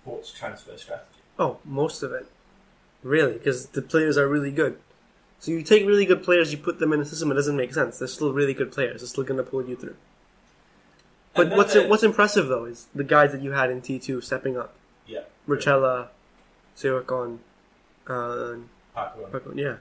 Port's 0.03 0.31
transfer 0.31 0.77
strategy? 0.77 1.09
oh, 1.37 1.57
most 1.65 2.01
of 2.01 2.13
it, 2.13 2.27
really, 3.03 3.33
because 3.33 3.67
the 3.67 3.81
players 3.81 4.17
are 4.17 4.27
really 4.27 4.51
good. 4.51 4.79
So 5.39 5.51
you 5.51 5.61
take 5.63 5.85
really 5.85 6.05
good 6.05 6.23
players, 6.23 6.51
you 6.51 6.57
put 6.57 6.79
them 6.79 6.93
in 6.93 7.01
a 7.01 7.05
system, 7.05 7.29
it 7.31 7.35
doesn't 7.35 7.57
make 7.57 7.73
sense. 7.73 7.99
They're 7.99 8.07
still 8.07 8.31
really 8.31 8.53
good 8.53 8.71
players. 8.71 9.01
They're 9.01 9.07
still 9.09 9.25
going 9.25 9.37
to 9.37 9.43
pull 9.43 9.67
you 9.67 9.75
through. 9.75 9.97
But 11.35 11.49
then 11.49 11.57
what's 11.57 11.75
what's 11.75 12.03
impressive 12.03 12.47
though 12.47 12.65
is 12.65 12.87
the 12.95 13.03
guys 13.03 13.31
that 13.31 13.41
you 13.41 13.51
had 13.51 13.69
in 13.69 13.81
T 13.81 13.99
two 13.99 14.21
stepping 14.21 14.57
up. 14.57 14.73
Yeah. 15.05 15.21
Rochella, 15.47 16.07
Sirikon, 16.77 17.39
uh, 18.07 18.55
Pakwan. 18.95 19.29
Pakon, 19.31 19.55
yeah. 19.57 19.75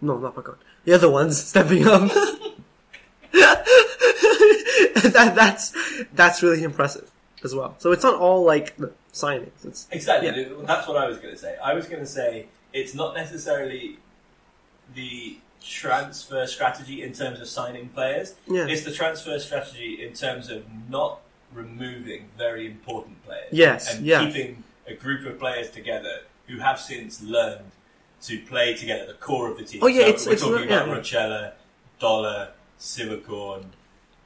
No, 0.00 0.18
not 0.18 0.34
Pakon. 0.34 0.56
The 0.84 0.92
other 0.92 1.10
ones 1.10 1.42
stepping 1.42 1.86
up. 1.86 2.10
that, 5.12 5.32
that's 5.34 5.74
that's 6.12 6.42
really 6.42 6.62
impressive 6.62 7.10
as 7.44 7.54
well. 7.54 7.76
So 7.78 7.92
it's 7.92 8.02
not 8.02 8.14
all 8.14 8.44
like 8.44 8.76
the 8.76 8.92
signings. 9.12 9.64
It's 9.64 9.86
Exactly. 9.90 10.28
Yeah. 10.28 10.48
That's 10.62 10.88
what 10.88 10.96
I 10.96 11.06
was 11.06 11.18
going 11.18 11.34
to 11.34 11.38
say. 11.38 11.56
I 11.62 11.74
was 11.74 11.86
going 11.86 12.00
to 12.00 12.06
say 12.06 12.46
it's 12.72 12.94
not 12.94 13.14
necessarily 13.14 13.98
the 14.94 15.38
transfer 15.62 16.46
strategy 16.46 17.02
in 17.02 17.12
terms 17.12 17.40
of 17.40 17.48
signing 17.48 17.88
players. 17.88 18.34
Yeah. 18.46 18.66
It's 18.66 18.84
the 18.84 18.92
transfer 18.92 19.38
strategy 19.38 20.04
in 20.06 20.12
terms 20.14 20.50
of 20.50 20.64
not 20.88 21.20
removing 21.52 22.28
very 22.36 22.66
important 22.66 23.24
players. 23.24 23.48
Yes, 23.52 23.94
And 23.94 24.04
yeah. 24.06 24.24
keeping 24.26 24.62
a 24.86 24.94
group 24.94 25.26
of 25.26 25.38
players 25.38 25.70
together 25.70 26.20
who 26.46 26.58
have 26.58 26.78
since 26.80 27.22
learned 27.22 27.70
to 28.22 28.38
play 28.46 28.74
together, 28.74 29.06
the 29.06 29.14
core 29.14 29.50
of 29.50 29.58
the 29.58 29.64
team. 29.64 29.80
Oh, 29.82 29.86
yeah, 29.86 30.02
So 30.02 30.08
it's- 30.08 30.26
we're 30.26 30.32
it's 30.32 30.42
talking 30.42 30.68
not- 30.68 30.88
about 30.88 30.88
yeah. 30.88 30.94
Rochella, 31.20 31.52
Dollar, 31.98 32.52
Sivakorn, 32.80 33.64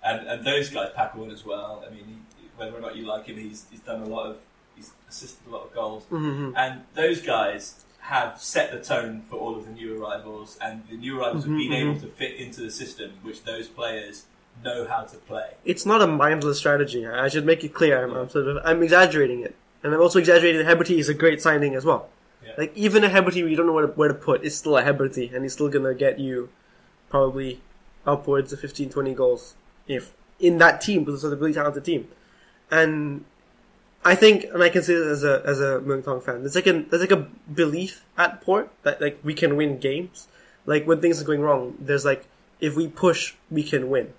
and, 0.05 0.27
and 0.27 0.47
those 0.47 0.69
guys, 0.71 0.91
Pacorn 0.97 1.31
as 1.33 1.45
well. 1.45 1.85
I 1.87 1.91
mean, 1.93 2.05
he, 2.39 2.47
whether 2.57 2.77
or 2.77 2.81
not 2.81 2.97
you 2.97 3.07
like 3.07 3.27
him, 3.27 3.37
he's, 3.37 3.67
he's 3.71 3.81
done 3.81 4.03
a 4.03 4.07
lot 4.07 4.27
of, 4.27 4.39
he's 4.77 4.93
assisted 5.09 5.47
a 5.49 5.51
lot 5.51 5.65
of 5.65 5.75
goals. 5.75 6.05
Mhm. 6.11 6.55
And 6.57 6.83
those 6.95 7.21
guys 7.23 7.85
have 8.07 8.41
set 8.41 8.73
the 8.73 8.81
tone 8.81 9.23
for 9.29 9.37
all 9.37 9.57
of 9.57 9.65
the 9.67 9.73
new 9.73 10.03
arrivals, 10.03 10.59
and 10.61 10.83
the 10.91 10.97
new 10.97 11.21
arrivals 11.21 11.45
have 11.45 11.53
Mhm, 11.53 11.59
been 11.59 11.73
able 11.73 11.95
mhm. 11.95 12.01
to 12.01 12.07
fit 12.09 12.35
into 12.37 12.61
the 12.61 12.71
system 12.71 13.13
which 13.23 13.45
those 13.45 13.69
players 13.69 14.25
know 14.65 14.85
how 14.87 15.03
to 15.03 15.17
play. 15.17 15.51
it's 15.65 15.87
not 15.87 16.03
a 16.03 16.07
mindless 16.07 16.59
strategy. 16.59 17.07
I 17.07 17.29
should 17.29 17.47
make 17.47 17.65
it 17.65 17.73
clear. 17.73 18.05
I'm, 18.05 18.13
I'm 18.15 18.29
sort 18.29 18.49
of 18.49 18.59
I'm 18.65 18.83
exaggerating 18.83 19.41
it, 19.43 19.55
and 19.83 19.95
I'm 19.95 20.01
also 20.01 20.19
exaggerating 20.19 20.59
that 20.65 20.67
Heberty 20.77 20.99
is 20.99 21.09
a 21.09 21.15
great 21.15 21.41
signing 21.41 21.75
as 21.75 21.85
well. 21.85 22.09
Yeah. 22.45 22.53
Like 22.59 22.77
even 22.77 23.03
a 23.05 23.09
Heberty 23.09 23.37
you 23.49 23.57
don't 23.57 23.67
know 23.67 23.73
where 23.73 23.87
to, 23.87 23.93
where 23.93 24.09
to 24.09 24.15
put, 24.15 24.45
it's 24.45 24.57
still 24.57 24.77
a 24.77 24.83
Heberty, 24.83 25.33
and 25.33 25.45
he's 25.45 25.53
still 25.55 25.69
gonna 25.69 25.95
get 25.95 26.19
you 26.19 26.49
probably 27.09 27.61
upwards 28.07 28.53
of 28.53 28.59
15, 28.61 28.91
20 28.91 29.15
goals 29.15 29.55
if 29.87 30.13
in 30.41 30.59
that 30.59 30.81
team 30.81 31.05
because 31.05 31.23
it's 31.23 31.33
a 31.33 31.37
really 31.37 31.53
talented 31.55 31.85
team. 31.85 32.09
And 32.71 33.25
I 34.05 34.15
think, 34.17 34.45
and 34.45 34.63
I 34.63 34.69
can 34.69 34.83
say 34.83 34.95
this 34.95 35.07
as 35.07 35.25
a 35.25 35.43
as 35.47 35.61
a 35.61 35.81
Muangthong 35.81 36.23
fan, 36.23 36.41
there's 36.41 36.55
like 36.55 36.67
a 36.67 36.83
there's 36.83 37.03
like 37.03 37.13
a 37.13 37.29
belief 37.53 38.05
at 38.19 38.41
Port 38.41 38.71
that 38.83 39.01
like 39.01 39.21
we 39.23 39.35
can 39.35 39.57
win 39.57 39.79
games. 39.79 40.29
Like 40.67 40.87
when 40.87 41.01
things 41.01 41.21
are 41.21 41.25
going 41.25 41.41
wrong, 41.41 41.77
there's 41.79 42.05
like 42.05 42.27
if 42.61 42.75
we 42.77 42.89
push, 42.89 43.35
we 43.51 43.63
can 43.63 43.91
win. 43.91 44.13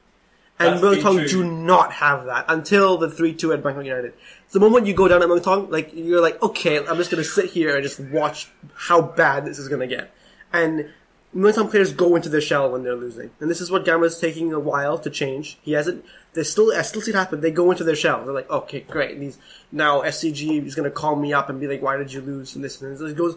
And 0.59 0.81
That's 0.81 1.01
true. 1.01 1.27
do 1.27 1.43
not 1.43 1.93
have 1.93 2.25
that 2.25 2.45
until 2.47 2.97
the 2.97 3.09
three 3.09 3.33
two 3.33 3.51
at 3.51 3.63
Bangkok 3.63 3.83
United. 3.83 4.13
The 4.51 4.59
moment 4.59 4.85
you 4.85 4.93
go 4.93 5.07
down 5.07 5.21
at 5.21 5.27
Muangthong, 5.27 5.69
like 5.69 5.91
you're 5.93 6.21
like, 6.21 6.41
okay, 6.41 6.77
I'm 6.77 6.97
just 6.97 7.11
gonna 7.11 7.23
sit 7.23 7.49
here 7.49 7.75
and 7.75 7.83
just 7.83 7.99
watch 7.99 8.49
how 8.75 9.01
bad 9.01 9.45
this 9.45 9.59
is 9.59 9.67
gonna 9.67 9.87
get. 9.87 10.13
And 10.53 10.91
Muangthong 11.35 11.71
players 11.71 11.91
go 11.93 12.15
into 12.15 12.29
their 12.29 12.41
shell 12.41 12.71
when 12.71 12.83
they're 12.83 12.95
losing, 12.95 13.31
and 13.39 13.49
this 13.49 13.59
is 13.59 13.71
what 13.71 13.85
Gama's 13.85 14.19
taking 14.19 14.53
a 14.53 14.59
while 14.59 14.97
to 14.99 15.09
change. 15.09 15.57
He 15.63 15.71
hasn't. 15.71 16.05
They 16.33 16.43
still, 16.43 16.71
I 16.73 16.81
still 16.83 17.01
see 17.01 17.11
it 17.11 17.15
happen. 17.15 17.41
They 17.41 17.51
go 17.51 17.71
into 17.71 17.83
their 17.83 17.95
shell. 17.95 18.23
They're 18.23 18.33
like, 18.33 18.49
okay, 18.49 18.81
great. 18.81 19.19
These 19.19 19.37
now 19.71 20.01
SCG 20.01 20.65
is 20.65 20.75
gonna 20.75 20.91
call 20.91 21.15
me 21.15 21.33
up 21.33 21.49
and 21.49 21.59
be 21.59 21.67
like, 21.67 21.81
why 21.81 21.97
did 21.97 22.11
you 22.13 22.21
lose? 22.21 22.55
And 22.55 22.63
this 22.63 22.81
and 22.81 22.93
this. 22.93 23.01
It 23.01 23.17
goes. 23.17 23.35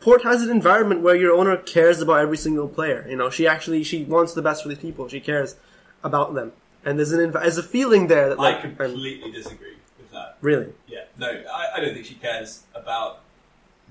Port 0.00 0.22
has 0.22 0.42
an 0.42 0.50
environment 0.50 1.02
where 1.02 1.16
your 1.16 1.32
owner 1.32 1.56
cares 1.56 2.00
about 2.00 2.20
every 2.20 2.36
single 2.36 2.68
player. 2.68 3.04
You 3.08 3.16
know, 3.16 3.30
she 3.30 3.46
actually 3.48 3.82
she 3.84 4.04
wants 4.04 4.32
the 4.34 4.42
best 4.42 4.62
for 4.62 4.68
these 4.68 4.78
people. 4.78 5.08
She 5.08 5.20
cares 5.20 5.56
about 6.04 6.34
them, 6.34 6.52
and 6.84 6.98
there's 6.98 7.12
an 7.12 7.32
there's 7.32 7.58
a 7.58 7.62
feeling 7.62 8.06
there 8.06 8.28
that 8.30 8.38
I 8.38 8.42
like 8.42 8.56
I'm- 8.64 8.76
completely 8.76 9.30
disagree 9.32 9.76
with 9.98 10.10
that. 10.12 10.38
really 10.40 10.72
Yeah, 10.86 11.04
no, 11.18 11.26
I, 11.28 11.76
I 11.76 11.80
don't 11.80 11.94
think 11.94 12.06
she 12.06 12.14
cares 12.14 12.62
about 12.74 13.20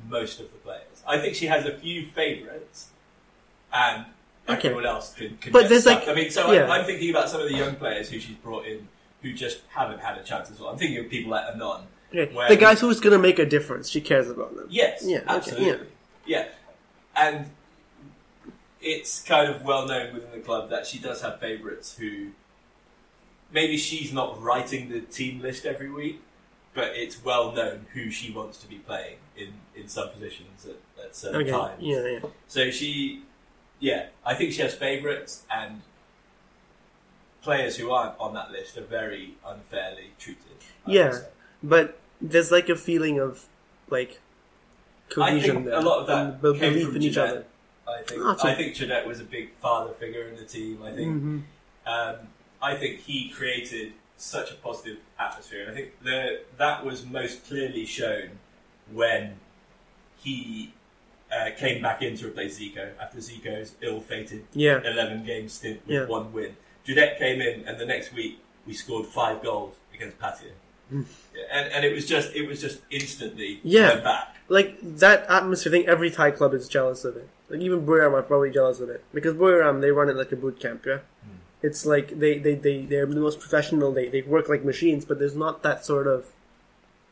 most 0.08 0.40
of 0.40 0.52
the 0.52 0.58
players. 0.60 1.04
I 1.06 1.18
think 1.18 1.36
she 1.36 1.48
has 1.48 1.66
a 1.66 1.78
few 1.78 2.08
favourites, 2.08 2.90
and 3.74 4.06
Okay. 4.50 4.70
everyone 4.70 4.86
else 4.86 5.14
can. 5.14 5.38
can 5.38 5.52
But 5.52 5.68
there's, 5.70 5.82
stuck. 5.84 6.00
like- 6.08 6.10
I 6.10 6.14
mean, 6.20 6.32
so 6.32 6.52
yeah. 6.52 6.64
I'm, 6.66 6.72
I'm 6.72 6.86
thinking 6.86 7.10
about 7.10 7.30
some 7.30 7.42
of 7.42 7.50
the 7.50 7.56
young 7.56 7.76
players 7.76 8.10
who 8.10 8.20
she's 8.20 8.36
brought 8.38 8.66
in 8.66 8.88
who 9.22 9.34
just 9.34 9.60
haven't 9.70 10.00
had 10.00 10.18
a 10.18 10.24
chance 10.24 10.50
as 10.52 10.60
well. 10.60 10.70
I'm 10.70 10.78
thinking 10.78 11.00
of 11.04 11.10
people 11.10 11.32
like 11.32 11.46
Anon. 11.54 11.84
Okay. 12.16 12.48
The 12.48 12.56
guys 12.56 12.80
who's 12.80 13.00
gonna 13.02 13.18
make 13.20 13.40
a 13.40 13.46
difference, 13.46 13.90
she 13.90 14.00
cares 14.00 14.30
about 14.30 14.56
them. 14.56 14.68
Yes, 14.70 15.02
Yeah, 15.06 15.18
okay, 15.18 15.26
absolutely. 15.28 15.88
yeah. 16.26 16.46
And 17.16 17.50
it's 18.80 19.22
kind 19.24 19.52
of 19.54 19.64
well 19.64 19.86
known 19.88 20.14
within 20.14 20.32
the 20.32 20.40
club 20.40 20.70
that 20.70 20.86
she 20.88 21.00
does 21.00 21.22
have 21.22 21.40
favourites 21.40 21.98
who 21.98 22.28
maybe 23.52 23.76
she's 23.78 24.14
not 24.14 24.42
writing 24.42 24.90
the 24.90 25.02
team 25.02 25.42
list 25.42 25.66
every 25.66 25.90
week, 25.92 26.22
but 26.74 26.96
it's 26.96 27.22
well 27.24 27.52
known 27.52 27.88
who 27.94 28.10
she 28.10 28.32
wants 28.32 28.60
to 28.60 28.68
be 28.68 28.76
playing 28.78 29.18
in, 29.36 29.54
in 29.76 29.88
some 29.88 30.10
positions 30.10 30.66
at, 30.66 31.04
at 31.04 31.16
certain 31.16 31.42
Okay. 31.42 31.52
times. 31.52 31.82
Yeah, 31.82 32.06
yeah. 32.06 32.20
So 32.48 32.70
she, 32.72 33.24
yeah, 33.80 34.08
I 34.26 34.34
think 34.36 34.54
she 34.54 34.62
has 34.62 34.74
favourites 34.74 35.44
and 35.52 35.82
players 37.42 37.78
who 37.78 37.92
aren't 37.92 38.20
on 38.20 38.34
that 38.34 38.52
list 38.52 38.78
are 38.78 38.84
very 38.84 39.36
unfairly 39.46 40.12
treated. 40.20 40.44
I 40.86 40.92
Yeah. 40.92 41.20
But 41.64 42.00
there's 42.22 42.52
like 42.52 42.70
a 42.70 42.76
feeling 42.76 43.20
of 43.20 43.46
like 43.90 44.20
I 45.12 45.14
cohesion 45.14 45.56
think 45.56 45.66
there. 45.68 45.76
a 45.76 45.82
lot 45.82 46.00
of 46.02 46.08
that 46.08 46.42
came 46.60 46.74
belief 46.74 46.88
from 46.88 46.96
in 46.98 47.04
each 47.04 47.14
Jadet. 47.14 47.32
other. 47.32 47.46
I 47.88 48.02
think 48.04 48.22
Oh, 48.22 48.38
I 48.44 48.54
think 48.56 48.76
Jadet 48.76 49.06
was 49.08 49.20
a 49.22 49.24
big 49.24 49.54
father 49.56 49.94
figure 49.94 50.28
in 50.28 50.36
the 50.36 50.44
team. 50.44 50.84
I 50.84 50.92
think 50.92 51.22
hmm 51.22 51.40
um, 51.86 52.16
I 52.62 52.76
think 52.76 53.00
he 53.00 53.30
created 53.30 53.94
such 54.18 54.52
a 54.52 54.56
positive 54.56 54.98
atmosphere, 55.18 55.62
and 55.62 55.72
I 55.72 55.74
think 55.74 56.04
the, 56.04 56.42
that 56.58 56.84
was 56.84 57.06
most 57.06 57.48
clearly 57.48 57.86
shown 57.86 58.40
when 58.92 59.40
he 60.18 60.74
uh, 61.32 61.50
came 61.58 61.82
back 61.82 62.02
in 62.02 62.16
to 62.18 62.28
replace 62.28 62.60
Zico 62.60 62.90
after 63.02 63.18
Zico's 63.20 63.76
ill-fated 63.82 64.46
Yeah. 64.54 64.80
11-game 64.80 65.50
stint 65.50 65.82
with 65.86 65.94
Yeah. 65.96 66.06
one 66.06 66.32
win. 66.34 66.56
Jadet 66.86 67.18
came 67.18 67.42
in, 67.42 67.68
and 67.68 67.78
the 67.80 67.86
next 67.86 68.14
week 68.14 68.40
we 68.66 68.74
scored 68.74 69.06
five 69.06 69.44
goals 69.44 69.76
against 69.94 70.18
Pattaya. 70.20 70.52
Hmm. 70.90 71.02
And, 71.52 71.72
and 71.74 71.86
it 71.86 71.94
was 71.94 72.06
just 72.06 72.34
it 72.34 72.48
was 72.48 72.62
just 72.62 72.80
instantly 72.90 73.60
Yeah. 73.64 74.00
back. 74.00 74.36
Like 74.48 74.78
that 74.82 75.26
atmosphere. 75.30 75.72
I 75.72 75.76
think 75.76 75.88
every 75.90 76.10
Thai 76.10 76.32
club 76.32 76.54
is 76.54 76.70
jealous 76.70 77.04
of 77.04 77.18
it. 77.18 77.28
Like 77.50 77.60
even 77.60 77.86
Buriram 77.86 78.14
are 78.14 78.22
probably 78.24 78.52
jealous 78.52 78.80
of 78.80 78.90
it 78.90 79.04
because 79.14 79.34
Buriram 79.34 79.82
they 79.82 79.92
run 79.92 80.08
it 80.10 80.16
like 80.16 80.32
a 80.32 80.38
boot 80.38 80.60
camp. 80.62 80.86
Yeah. 80.86 81.00
Hmm. 81.24 81.32
It's 81.62 81.86
like 81.86 82.20
they, 82.20 82.38
they, 82.40 82.56
they, 82.56 82.84
they're 82.86 83.06
the 83.06 83.20
most 83.20 83.40
professional, 83.42 83.92
they, 83.92 84.08
they 84.08 84.22
work 84.22 84.48
like 84.48 84.64
machines, 84.64 85.04
but 85.04 85.20
there's 85.20 85.36
not 85.36 85.62
that 85.64 85.84
sort 85.86 86.08
of 86.08 86.28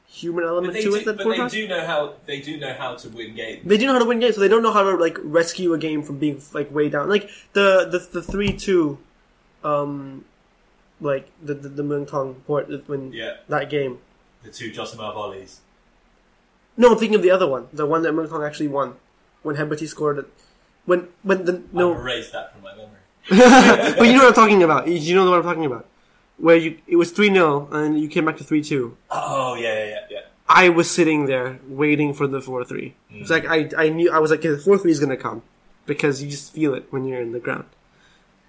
human 0.08 0.44
element 0.46 0.76
to 0.76 0.82
do, 0.82 0.96
it 0.96 1.06
that 1.06 1.18
but 1.18 1.26
they 1.30 1.48
do 1.50 1.68
know 1.68 1.86
how 1.86 2.14
they 2.26 2.40
do 2.42 2.58
know 2.58 2.74
how 2.74 2.96
to 2.96 3.10
win 3.10 3.36
games. 3.36 3.62
They 3.66 3.78
do 3.78 3.86
know 3.88 3.94
how 3.94 4.00
to 4.00 4.06
win 4.06 4.20
games, 4.20 4.36
so 4.36 4.42
they 4.42 4.48
don't 4.48 4.64
know 4.64 4.72
how 4.74 4.84
to 4.84 4.96
like 4.96 5.18
rescue 5.22 5.74
a 5.74 5.78
game 5.78 6.04
from 6.04 6.20
being 6.20 6.42
like 6.54 6.72
way 6.74 6.90
down. 6.90 7.10
Like 7.10 7.30
the 7.54 7.86
the 7.90 8.00
the 8.00 8.22
three 8.22 8.54
two, 8.56 9.00
um, 9.64 10.26
like 11.02 11.30
the 11.44 11.54
the, 11.54 11.70
the 11.70 11.84
Muangthong 11.84 12.44
port 12.46 12.70
when 12.88 13.12
Yeah, 13.12 13.38
that 13.50 13.70
game. 13.70 14.00
the 14.44 14.52
two 14.52 14.72
Josimar 14.72 15.14
volleys. 15.14 15.62
No, 16.78 16.92
I'm 16.92 16.98
thinking 16.98 17.16
of 17.16 17.22
the 17.22 17.32
other 17.32 17.48
one, 17.48 17.68
the 17.72 17.86
one 17.86 18.02
that 18.04 18.14
Muangthong 18.14 18.46
actually 18.46 18.68
won 18.68 18.96
when 19.44 19.56
Heberty 19.56 19.88
scored 19.88 20.18
it. 20.20 20.26
When 20.86 21.08
when 21.24 21.46
the 21.46 21.54
I've 21.54 21.74
no, 21.74 21.94
erased 21.94 22.32
that 22.34 22.54
from 22.54 22.62
my 22.64 22.74
memory. 22.76 23.00
but 23.98 24.06
you 24.06 24.14
know 24.14 24.20
what 24.20 24.28
I'm 24.28 24.34
talking 24.34 24.62
about. 24.62 24.88
You 24.88 25.16
know 25.16 25.30
what 25.30 25.38
I'm 25.40 25.44
talking 25.44 25.66
about. 25.66 25.88
Where 26.38 26.56
you 26.58 26.78
it 26.88 26.98
was 26.98 27.12
three 27.12 27.30
0 27.34 27.70
and 27.72 28.00
you 28.00 28.08
came 28.10 28.26
back 28.26 28.38
to 28.38 28.44
three 28.44 28.64
two. 28.64 28.98
Oh 29.10 29.56
yeah, 29.56 29.74
yeah, 29.74 29.86
yeah, 29.90 30.00
yeah. 30.10 30.20
I 30.48 30.70
was 30.70 30.92
sitting 30.92 31.26
there 31.26 31.60
waiting 31.68 32.14
for 32.14 32.28
the 32.28 32.42
four 32.42 32.64
three. 32.66 32.96
It's 33.10 33.30
like 33.30 33.46
I 33.48 33.70
I 33.78 33.90
knew 33.90 34.12
I 34.12 34.20
was 34.20 34.32
like 34.32 34.42
the 34.42 34.58
four 34.58 34.78
three 34.78 34.92
is 34.92 35.00
gonna 35.00 35.18
come 35.18 35.44
because 35.86 36.22
you 36.22 36.30
just 36.30 36.52
feel 36.54 36.74
it 36.74 36.88
when 36.92 37.06
you're 37.06 37.22
in 37.22 37.32
the 37.32 37.40
ground. 37.40 37.66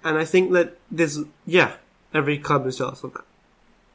And 0.03 0.19
I 0.19 0.25
think 0.25 0.53
that 0.53 0.77
this 0.91 1.19
yeah 1.47 1.77
every 2.13 2.39
club 2.39 2.67
is 2.67 2.79
jealous 2.79 3.03
of 3.05 3.13
that. 3.15 3.25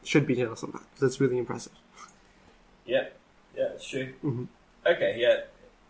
Should 0.04 0.26
be 0.26 0.36
jealous 0.36 0.64
of 0.64 0.72
that. 0.72 0.84
That's 1.00 1.20
really 1.20 1.38
impressive. 1.38 1.74
Yeah, 2.86 3.08
yeah, 3.56 3.70
it's 3.76 3.88
true. 3.88 4.14
Mhm. 4.24 4.48
Okay, 4.86 5.16
yeah. 5.20 5.42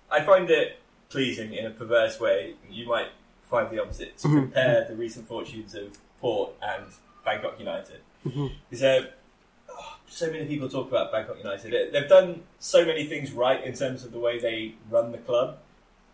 I 0.10 0.22
find 0.22 0.50
it 0.50 0.80
pleasing 1.10 1.54
in 1.54 1.66
a 1.66 1.70
perverse 1.70 2.20
way. 2.20 2.56
You 2.70 2.88
might 2.88 3.10
find 3.44 3.70
the 3.70 3.82
opposite 3.82 4.18
to 4.20 4.28
Mhm. 4.28 4.36
compare 4.42 4.86
the 4.90 4.96
recent 4.96 5.28
fortunes 5.28 5.76
of 5.76 5.98
Port 6.20 6.52
and 6.62 6.86
Bangkok 7.26 7.60
United. 7.60 8.02
Mhm. 8.26 8.52
Is 8.72 8.80
there 8.82 9.14
oh, 9.70 9.98
so 10.08 10.32
many 10.32 10.46
people 10.46 10.70
talk 10.70 10.88
about 10.90 11.12
Bangkok 11.12 11.38
United? 11.38 11.72
They- 11.72 11.90
They've 12.00 12.10
done 12.10 12.44
so 12.60 12.86
many 12.86 13.06
things 13.06 13.32
right 13.32 13.64
in 13.64 13.74
terms 13.74 14.04
of 14.04 14.12
the 14.12 14.20
way 14.20 14.40
they 14.40 14.76
run 14.90 15.12
the 15.12 15.18
club. 15.18 15.58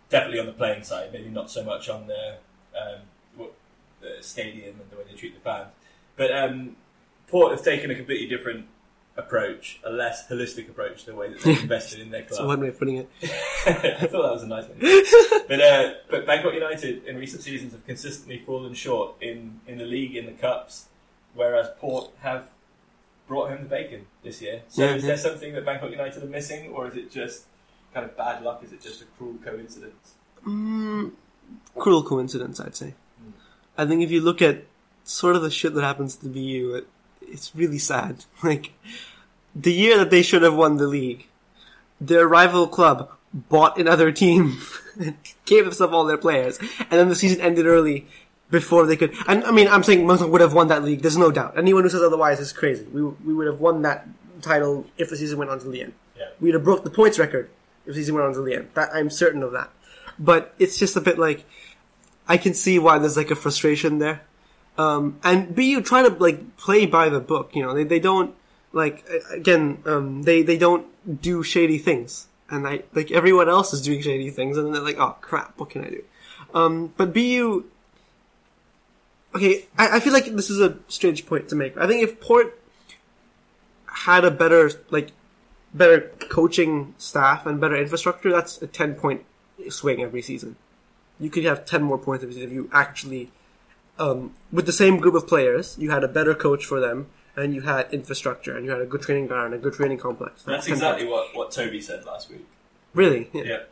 Definitely 0.10 0.40
on 0.40 0.46
the 0.46 0.54
playing 0.54 0.84
side, 0.84 1.12
maybe 1.12 1.30
not 1.30 1.52
so 1.52 1.64
much 1.64 1.90
on 1.90 2.08
the, 2.08 2.38
um, 2.80 3.00
what, 3.36 3.52
the 4.00 4.18
stadium 4.22 4.80
and 4.80 4.90
the 4.90 4.96
way 4.96 5.04
they 5.10 5.18
treat 5.18 5.34
the 5.34 5.42
fans. 5.42 5.68
But 6.16 6.32
um, 6.32 6.78
Port 7.28 7.52
have 7.52 7.62
taken 7.64 7.92
a 7.92 7.96
completely 7.96 8.28
different 8.28 8.68
approach, 9.18 9.80
a 9.84 9.90
less 9.90 10.28
holistic 10.30 10.70
approach 10.70 11.02
to 11.04 11.12
the 11.12 11.16
way 11.16 11.30
that 11.30 11.42
they've 11.42 11.62
invested 11.64 12.00
in 12.00 12.12
their 12.12 12.22
That's 12.22 12.38
club. 12.38 12.48
one 12.48 12.62
way 12.62 12.68
of 12.70 12.80
putting 12.80 12.98
it. 12.98 13.10
I 13.24 14.08
thought 14.08 14.22
that 14.24 14.32
was 14.32 14.44
a 14.44 14.48
nice 14.48 14.66
one. 14.66 14.78
but 15.50 15.60
uh, 15.60 15.94
but 16.10 16.26
Bangkok 16.26 16.54
United 16.54 17.04
in 17.06 17.18
recent 17.18 17.42
seasons 17.44 17.74
have 17.74 17.86
consistently 17.86 18.40
fallen 18.46 18.74
short 18.76 19.16
in, 19.20 19.60
in 19.68 19.78
the 19.80 19.86
league, 19.86 20.16
in 20.16 20.26
the 20.26 20.32
cups, 20.34 20.86
whereas 21.38 21.70
Port 21.80 22.12
have 22.22 22.50
brought 23.28 23.50
home 23.50 23.64
the 23.64 23.70
bacon 23.70 24.08
this 24.24 24.42
year. 24.42 24.62
So 24.68 24.84
Yeah, 24.84 24.96
is 24.96 25.04
yeah. 25.04 25.08
there 25.10 25.18
something 25.18 25.54
that 25.54 25.66
Bangkok 25.66 25.92
United 25.92 26.24
are 26.24 26.28
missing, 26.28 26.70
or 26.72 26.88
is 26.88 26.96
it 26.96 27.12
just 27.12 27.46
kind 27.94 28.06
of 28.06 28.18
bad 28.18 28.44
luck? 28.44 28.64
Is 28.64 28.74
it 28.74 28.82
just 28.82 29.02
a 29.02 29.06
cruel 29.18 29.36
coincidence? 29.44 30.14
Mm, 30.46 31.12
cruel 31.78 32.04
coincidence, 32.04 32.60
I'd 32.60 32.76
say. 32.76 32.96
Mm. 33.22 33.32
I 33.78 33.86
think 33.86 34.02
if 34.02 34.12
you 34.12 34.22
look 34.22 34.42
at 34.42 34.64
sort 35.04 35.36
of 35.36 35.42
the 35.42 35.52
shit 35.52 35.74
that 35.76 35.84
happens 35.84 36.16
to 36.18 36.28
BU, 36.28 36.74
it, 36.76 36.88
it's 37.22 37.56
really 37.56 37.80
sad. 37.80 38.26
Like, 38.44 38.74
the 39.56 39.74
year 39.74 39.98
that 39.98 40.12
they 40.12 40.22
should 40.22 40.44
have 40.44 40.56
won 40.56 40.78
the 40.78 40.88
league, 40.88 41.28
their 42.00 42.28
rival 42.28 42.68
club 42.68 43.10
bought 43.34 43.78
another 43.80 44.12
team 44.12 44.60
and 45.00 45.18
gave 45.46 45.66
themselves 45.66 45.94
all 45.94 46.06
their 46.06 46.18
players, 46.18 46.60
and 46.60 46.92
then 46.92 47.10
the 47.10 47.16
season 47.16 47.42
ended 47.42 47.66
early 47.66 48.08
before 48.50 48.86
they 48.86 48.96
could. 48.96 49.14
And 49.28 49.44
I 49.44 49.52
mean, 49.52 49.68
I'm 49.68 49.84
saying 49.84 50.06
Muangthong 50.06 50.30
would 50.30 50.42
have 50.42 50.54
won 50.54 50.68
that 50.68 50.84
league. 50.84 51.02
There's 51.02 51.18
no 51.18 51.32
doubt. 51.32 51.58
Anyone 51.58 51.84
who 51.84 51.90
says 51.90 52.02
otherwise 52.02 52.40
is 52.40 52.52
crazy. 52.52 52.86
We 52.86 53.04
we 53.04 53.34
would 53.34 53.48
have 53.48 53.60
won 53.60 53.82
that 53.84 54.08
title 54.42 54.86
if 54.98 55.10
the 55.10 55.18
season 55.18 55.40
went 55.40 55.52
on 55.52 55.60
to 55.60 55.70
the 55.70 55.82
end. 55.82 55.94
Yeah. 56.18 56.26
We'd 56.40 56.54
have 56.54 56.64
broke 56.64 56.84
the 56.84 56.90
points 56.90 57.20
record 57.20 57.50
if 57.86 57.94
the 57.94 58.02
season 58.02 58.16
went 58.16 58.28
on 58.28 58.34
to 58.34 58.42
the 58.42 58.56
end. 58.56 58.70
That 58.74 58.90
I'm 58.94 59.10
certain 59.10 59.44
of 59.44 59.52
that. 59.54 59.70
But 60.20 60.54
it's 60.60 60.78
just 60.78 60.96
a 60.96 61.02
bit 61.02 61.20
like 61.20 61.46
I 62.28 62.38
can 62.38 62.54
see 62.54 62.80
why 62.80 63.00
there's 63.00 63.18
like 63.18 63.32
a 63.32 63.36
frustration 63.36 64.00
there. 64.00 64.22
Um, 64.78 65.20
and 65.24 65.56
BU 65.56 65.82
try 65.82 66.08
to 66.08 66.10
like 66.10 66.58
play 66.58 66.86
by 66.86 67.10
the 67.10 67.20
book. 67.20 67.56
You 67.56 67.64
know, 67.64 67.74
they 67.74 67.84
they 67.84 68.00
don't 68.00 68.36
like 68.74 69.08
again 69.32 69.80
um, 69.86 70.24
they 70.24 70.44
they 70.44 70.58
don't 70.58 70.88
do 71.22 71.44
shady 71.44 71.78
things, 71.78 72.28
and 72.50 72.68
I 72.68 72.84
like 72.94 73.12
everyone 73.12 73.50
else 73.50 73.74
is 73.74 73.82
doing 73.82 74.02
shady 74.02 74.30
things, 74.30 74.58
and 74.58 74.68
then 74.68 74.74
they're 74.74 74.84
like, 74.84 75.00
oh 75.00 75.18
crap, 75.22 75.58
what 75.58 75.70
can 75.70 75.84
I 75.84 75.90
do? 75.90 76.04
Um, 76.54 76.94
but 76.98 77.14
BU. 77.14 77.66
Okay, 79.36 79.66
I, 79.78 79.98
I 79.98 80.00
feel 80.00 80.14
like 80.14 80.26
this 80.26 80.50
is 80.50 80.60
a 80.60 80.78
strange 80.88 81.26
point 81.26 81.50
to 81.50 81.56
make. 81.56 81.78
I 81.78 81.88
think 81.88 82.04
if 82.04 82.20
Port 82.20 82.60
had 83.86 84.24
a 84.24 84.32
better 84.32 84.72
like 84.90 85.12
better 85.74 86.12
coaching 86.30 86.96
staff 86.98 87.46
and 87.46 87.60
better 87.60 87.76
infrastructure, 87.76 88.32
that's 88.32 88.62
a 88.62 88.68
ten 88.68 88.96
point 88.96 89.26
swing 89.70 90.02
every 90.02 90.22
season. 90.22 90.56
You 91.20 91.30
could 91.30 91.44
have 91.46 91.66
ten 91.66 91.84
more 91.84 91.98
points 91.98 92.24
every 92.24 92.36
season 92.36 92.50
if 92.50 92.54
you 92.54 92.70
actually, 92.74 93.32
um, 94.00 94.34
with 94.52 94.66
the 94.66 94.72
same 94.72 94.98
group 94.98 95.16
of 95.16 95.28
players, 95.28 95.76
you 95.78 95.92
had 95.92 96.04
a 96.04 96.08
better 96.08 96.34
coach 96.34 96.66
for 96.66 96.80
them, 96.80 97.08
and 97.36 97.54
you 97.54 97.62
had 97.62 97.94
infrastructure, 97.94 98.56
and 98.56 98.66
you 98.66 98.72
had 98.72 98.82
a 98.82 98.86
good 98.86 99.02
training 99.02 99.28
ground, 99.28 99.54
and 99.54 99.56
a 99.56 99.58
good 99.58 99.74
training 99.74 99.98
complex. 99.98 100.44
That's 100.44 100.66
10 100.66 100.74
exactly 100.74 101.08
what, 101.08 101.36
what 101.36 101.52
Toby 101.52 101.82
said 101.82 102.06
last 102.06 102.30
week. 102.30 102.46
really. 102.94 103.30
Yeah. 103.34 103.64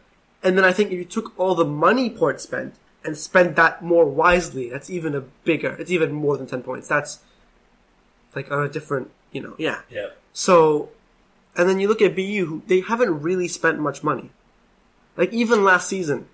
And 0.43 0.55
then 0.55 0.63
I 0.63 0.73
think 0.73 0.91
if 0.91 0.99
you 0.99 1.05
took 1.05 1.37
all 1.39 1.55
the 1.55 1.65
money 1.65 2.07
Port 2.07 2.39
spent 2.39 2.75
and 3.05 3.17
spend 3.17 3.55
that 3.55 3.83
more 3.83 4.05
wisely, 4.05 4.69
that's 4.69 4.89
even 4.89 5.15
a 5.15 5.21
bigger. 5.21 5.75
It's 5.79 5.91
even 5.91 6.11
more 6.11 6.37
than 6.37 6.47
ten 6.47 6.63
points. 6.63 6.87
That's 6.87 7.19
like 8.35 8.51
on 8.51 8.63
a 8.63 8.69
different, 8.69 9.11
you 9.31 9.41
know, 9.41 9.55
yeah. 9.57 9.81
Yeah. 9.89 10.07
So, 10.33 10.89
and 11.55 11.69
then 11.69 11.79
you 11.79 11.87
look 11.87 12.01
at 12.01 12.15
BU, 12.15 12.45
who 12.45 12.63
they 12.67 12.81
haven't 12.81 13.21
really 13.21 13.47
spent 13.47 13.79
much 13.79 14.03
money. 14.03 14.31
Like 15.15 15.31
even 15.31 15.63
last 15.63 15.87
season, 15.87 16.27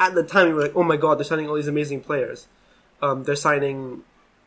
at 0.00 0.14
the 0.14 0.24
time 0.24 0.48
you 0.48 0.54
were 0.54 0.62
like, 0.62 0.74
oh 0.76 0.82
my 0.82 0.96
god, 0.96 1.18
they're 1.18 1.24
signing 1.24 1.48
all 1.48 1.54
these 1.54 1.68
amazing 1.68 2.00
players. 2.00 2.48
Um, 3.00 3.24
they're 3.24 3.36
signing 3.36 4.02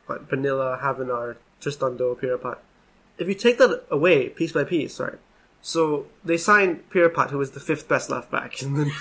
what, 0.08 0.30
Bonilla, 0.30 0.80
Havenar, 0.82 1.38
Tristan 1.62 1.96
Do, 1.96 2.18
Pirapat. 2.22 2.58
If 3.18 3.28
you 3.28 3.34
take 3.34 3.58
that 3.60 3.86
away 3.90 4.30
piece 4.30 4.52
by 4.52 4.64
piece, 4.64 5.00
right? 5.00 5.18
So 5.62 6.08
they 6.24 6.38
signed 6.38 6.90
Pirapat, 6.90 7.30
who 7.30 7.38
was 7.38 7.52
the 7.52 7.60
fifth 7.60 7.88
best 7.88 8.10
left 8.10 8.30
back, 8.32 8.62
and 8.62 8.76
then 8.78 8.92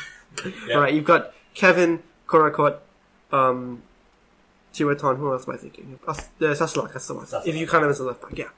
Yeah. 0.69 0.77
right, 0.77 0.95
you've 0.95 1.05
got 1.05 1.33
Kevin 1.55 2.03
Korakot, 2.27 2.79
um. 3.33 3.83
Who 4.79 4.91
else 4.91 5.49
am 5.49 5.55
I 5.55 5.57
thinking? 5.57 5.99
Uh, 6.07 6.13
Sasalak, 6.39 6.93
that's 6.93 7.07
the 7.07 7.15
one. 7.15 7.25
Sasalak. 7.25 7.47
If 7.47 7.57
you 7.57 7.67
count 7.67 7.85
him 7.85 7.91
as 7.91 7.99
a 7.99 8.05
left 8.05 8.21
back, 8.21 8.37
yeah. 8.37 8.51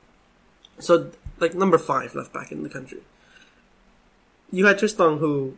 So 0.80 1.12
like 1.38 1.54
number 1.54 1.78
five 1.78 2.16
left 2.16 2.32
back 2.32 2.50
in 2.50 2.64
the 2.64 2.68
country. 2.68 3.02
You 4.50 4.66
had 4.66 4.80
Tristan, 4.80 5.18
who 5.18 5.56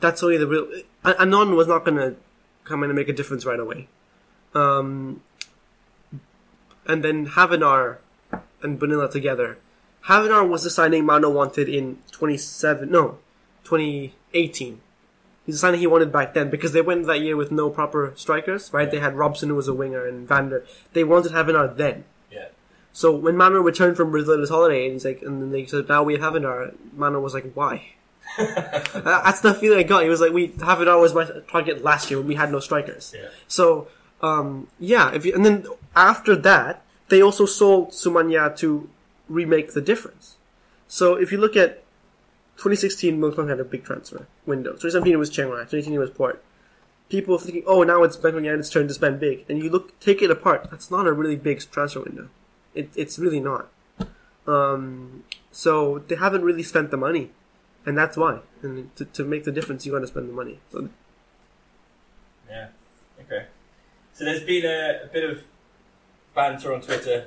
that's 0.00 0.22
only 0.24 0.38
the 0.38 0.48
real. 0.48 0.68
An- 1.04 1.14
Anon 1.20 1.54
was 1.54 1.68
not 1.68 1.84
going 1.84 1.98
to 1.98 2.16
come 2.64 2.82
in 2.82 2.90
and 2.90 2.96
make 2.96 3.08
a 3.08 3.12
difference 3.12 3.44
right 3.44 3.60
away. 3.60 3.86
Um, 4.54 5.22
and 6.86 7.04
then 7.04 7.28
Havenar 7.28 7.98
and 8.62 8.78
Bonilla 8.78 9.10
together. 9.10 9.58
Havenar 10.06 10.48
was 10.48 10.64
the 10.64 10.70
signing 10.70 11.06
Mano 11.06 11.30
wanted 11.30 11.68
in 11.68 11.98
27, 12.10 12.90
no, 12.90 13.18
2018. 13.64 14.80
He's 15.44 15.56
the 15.56 15.58
signing 15.58 15.80
he 15.80 15.86
wanted 15.86 16.12
back 16.12 16.34
then 16.34 16.50
because 16.50 16.72
they 16.72 16.82
went 16.82 17.06
that 17.06 17.20
year 17.20 17.36
with 17.36 17.50
no 17.50 17.68
proper 17.68 18.12
strikers, 18.16 18.72
right? 18.72 18.90
They 18.90 19.00
had 19.00 19.16
Robson 19.16 19.48
who 19.48 19.56
was 19.56 19.68
a 19.68 19.74
winger 19.74 20.06
and 20.06 20.26
Vander. 20.26 20.64
They 20.92 21.02
wanted 21.02 21.32
Havenar 21.32 21.76
then. 21.76 22.04
Yeah. 22.30 22.48
So 22.92 23.14
when 23.14 23.36
Mano 23.36 23.60
returned 23.60 23.96
from 23.96 24.12
Brazil 24.12 24.38
his 24.38 24.50
holiday, 24.50 24.84
and 24.84 24.92
he's 24.92 25.04
like, 25.04 25.22
and 25.22 25.42
then 25.42 25.50
they 25.50 25.66
said, 25.66 25.88
now 25.88 26.04
we 26.04 26.14
have 26.14 26.34
Havenar. 26.34 26.74
Mano 26.94 27.20
was 27.20 27.34
like, 27.34 27.52
why? 27.54 27.92
Uh, 28.38 29.00
That's 29.00 29.40
the 29.40 29.52
feeling 29.52 29.78
I 29.78 29.82
got. 29.82 30.04
He 30.04 30.08
was 30.08 30.20
like, 30.20 30.32
we 30.32 30.48
Havenar 30.50 31.00
was 31.00 31.12
my 31.14 31.26
target 31.50 31.82
last 31.82 32.10
year 32.10 32.18
when 32.18 32.28
we 32.28 32.34
had 32.34 32.52
no 32.52 32.60
strikers. 32.60 33.12
Yeah. 33.14 33.28
So, 33.48 33.88
um, 34.22 34.68
yeah, 34.78 35.12
if 35.12 35.26
you, 35.26 35.34
and 35.34 35.44
then 35.44 35.66
after 35.96 36.36
that, 36.36 36.82
they 37.08 37.20
also 37.20 37.46
sold 37.46 37.90
Sumanya 37.90 38.56
to 38.58 38.88
remake 39.28 39.74
the 39.74 39.80
difference. 39.80 40.36
So 40.88 41.14
if 41.14 41.32
you 41.32 41.38
look 41.38 41.56
at 41.56 41.81
2016, 42.56 43.18
Muangthong 43.18 43.48
had 43.48 43.60
a 43.60 43.64
big 43.64 43.84
transfer 43.84 44.26
window. 44.46 44.70
2017 44.70 45.14
it 45.14 45.16
was 45.16 45.30
Chiang 45.30 45.48
Rai. 45.48 45.64
2018 45.64 45.94
it 45.94 45.98
was 45.98 46.10
Port. 46.10 46.44
People 47.08 47.38
thinking, 47.38 47.64
oh, 47.66 47.82
now 47.82 48.02
it's 48.02 48.16
Bangkok 48.16 48.42
United's 48.42 48.70
turn 48.70 48.88
to 48.88 48.94
spend 48.94 49.20
big. 49.20 49.44
And 49.48 49.62
you 49.62 49.68
look, 49.68 49.98
take 50.00 50.22
it 50.22 50.30
apart. 50.30 50.70
That's 50.70 50.90
not 50.90 51.06
a 51.06 51.12
really 51.12 51.36
big 51.36 51.60
transfer 51.70 52.00
window. 52.00 52.28
It, 52.74 52.90
it's 52.94 53.18
really 53.18 53.40
not. 53.40 53.68
Um, 54.46 55.24
so 55.50 56.00
they 56.08 56.16
haven't 56.16 56.42
really 56.42 56.62
spent 56.62 56.90
the 56.90 56.96
money, 56.96 57.30
and 57.84 57.96
that's 57.96 58.16
why. 58.16 58.40
And 58.62 58.94
to, 58.96 59.04
to 59.04 59.24
make 59.24 59.44
the 59.44 59.52
difference, 59.52 59.84
you 59.86 59.92
got 59.92 60.00
to 60.00 60.06
spend 60.06 60.28
the 60.28 60.32
money. 60.32 60.60
So 60.70 60.88
Yeah. 62.48 62.68
Okay. 63.20 63.46
So 64.14 64.24
there's 64.24 64.42
been 64.42 64.64
a, 64.64 65.04
a 65.04 65.06
bit 65.12 65.28
of 65.28 65.44
banter 66.34 66.74
on 66.74 66.80
Twitter, 66.80 67.26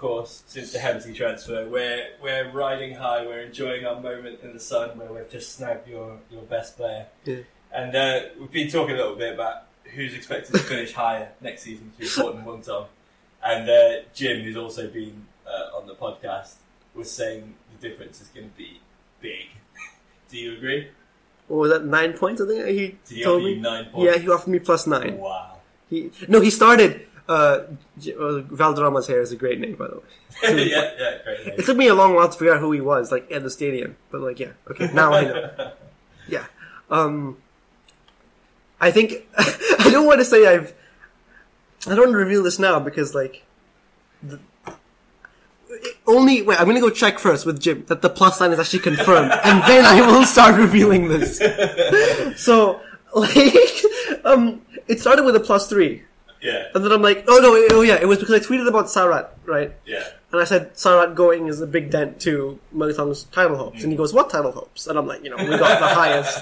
course, 0.00 0.42
since 0.46 0.72
the 0.72 0.78
Heberty 0.78 1.14
transfer. 1.14 1.68
We're 1.68 2.08
we're 2.22 2.50
riding 2.50 2.94
high. 2.94 3.24
We're 3.26 3.42
enjoying 3.42 3.84
our 3.84 4.00
moment 4.00 4.40
in 4.42 4.52
the 4.52 4.60
sun 4.60 4.98
where 4.98 5.12
we've 5.12 5.30
just 5.30 5.54
snagged 5.54 5.86
your 5.86 6.18
your 6.30 6.42
best 6.42 6.76
player. 6.76 7.06
Yeah. 7.24 7.40
And 7.72 7.94
uh, 7.94 8.20
we've 8.40 8.50
been 8.50 8.70
talking 8.70 8.94
a 8.94 8.98
little 8.98 9.14
bit 9.16 9.34
about 9.34 9.66
who's 9.84 10.14
expected 10.14 10.52
to 10.54 10.58
finish 10.60 10.92
higher 10.92 11.28
next 11.40 11.62
season 11.62 11.92
through 11.96 12.30
and 12.30 12.44
Muangthong. 12.44 12.86
And 13.44 13.68
uh, 13.68 14.02
Jim, 14.14 14.42
who's 14.42 14.56
also 14.56 14.88
been 14.88 15.26
uh, 15.46 15.76
on 15.76 15.86
the 15.86 15.94
podcast, 15.94 16.54
was 16.94 17.10
saying 17.10 17.54
the 17.78 17.88
difference 17.88 18.20
is 18.20 18.28
going 18.28 18.50
to 18.50 18.56
be 18.56 18.80
big. 19.20 19.46
Do 20.30 20.38
you 20.38 20.54
agree? 20.54 20.88
What 21.48 21.58
was 21.58 21.70
that? 21.70 21.84
Nine 21.84 22.12
points, 22.14 22.40
I 22.40 22.46
think 22.46 22.66
he 22.66 22.74
Did 22.74 22.98
he 23.08 23.22
told 23.22 23.42
me. 23.44 23.54
you 23.54 23.60
nine 23.60 23.86
points? 23.86 24.04
Yeah, 24.04 24.20
he 24.20 24.28
offered 24.28 24.50
me 24.50 24.58
plus 24.58 24.86
nine. 24.86 25.18
Wow. 25.18 25.58
He 25.88 26.10
no, 26.28 26.40
he 26.40 26.50
started. 26.50 27.06
Uh, 27.30 27.62
uh, 28.18 28.40
Valderrama's 28.40 29.06
hair 29.06 29.20
is 29.20 29.30
a 29.30 29.36
great 29.36 29.60
name, 29.60 29.76
by 29.76 29.86
the 29.86 29.98
way. 29.98 30.02
yeah, 30.68 30.90
yeah, 30.98 31.18
great. 31.22 31.46
name. 31.46 31.54
It 31.58 31.64
took 31.64 31.76
me 31.76 31.86
a 31.86 31.94
long 31.94 32.16
while 32.16 32.28
to 32.28 32.36
figure 32.36 32.54
out 32.54 32.60
who 32.60 32.72
he 32.72 32.80
was, 32.80 33.12
like 33.12 33.30
at 33.30 33.44
the 33.44 33.50
stadium. 33.50 33.96
But 34.10 34.20
like, 34.20 34.40
yeah, 34.40 34.50
okay, 34.68 34.90
now 34.92 35.12
I 35.14 35.22
know. 35.22 35.72
Yeah, 36.28 36.44
um, 36.90 37.38
I 38.80 38.90
think 38.90 39.26
I 39.38 39.90
don't 39.90 40.06
want 40.06 40.20
to 40.20 40.24
say 40.24 40.46
I've. 40.46 40.74
I 41.86 41.90
don't 41.90 42.00
want 42.00 42.12
to 42.12 42.18
reveal 42.18 42.42
this 42.42 42.58
now 42.58 42.78
because 42.78 43.14
like, 43.14 43.44
the, 44.22 44.38
only 46.06 46.42
wait. 46.42 46.60
I'm 46.60 46.66
gonna 46.66 46.80
go 46.80 46.90
check 46.90 47.18
first 47.18 47.46
with 47.46 47.60
Jim 47.60 47.84
that 47.86 48.02
the 48.02 48.10
plus 48.10 48.38
sign 48.38 48.52
is 48.52 48.60
actually 48.60 48.80
confirmed, 48.80 49.32
and 49.44 49.62
then 49.64 49.84
I 49.84 50.00
will 50.06 50.24
start 50.24 50.56
revealing 50.56 51.08
this. 51.08 51.38
so 52.36 52.80
like, 53.14 53.84
um, 54.24 54.62
it 54.86 55.00
started 55.00 55.24
with 55.24 55.34
a 55.36 55.40
plus 55.40 55.68
three. 55.68 56.02
Yeah, 56.42 56.68
And 56.74 56.82
then 56.82 56.90
I'm 56.92 57.02
like, 57.02 57.24
oh 57.28 57.38
no, 57.38 57.76
oh 57.76 57.82
yeah, 57.82 57.96
it 57.96 58.08
was 58.08 58.18
because 58.18 58.34
I 58.34 58.38
tweeted 58.38 58.66
about 58.66 58.86
Sarat, 58.86 59.28
right? 59.44 59.72
yeah. 59.84 60.04
And 60.32 60.40
I 60.40 60.44
said 60.44 60.74
Sarat 60.74 61.14
going 61.14 61.48
is 61.48 61.60
a 61.60 61.66
big 61.66 61.90
dent 61.90 62.20
to 62.22 62.58
Muangthong's 62.74 63.24
title 63.24 63.56
hopes. 63.56 63.82
And 63.82 63.92
he 63.92 63.96
goes, 63.96 64.12
what 64.14 64.30
title 64.30 64.52
hopes? 64.52 64.86
And 64.86 64.96
I'm 64.96 65.06
like, 65.06 65.24
you 65.24 65.30
know, 65.30 65.36
we 65.36 65.48
got 65.58 65.80
the 65.80 65.86
highest, 65.94 66.38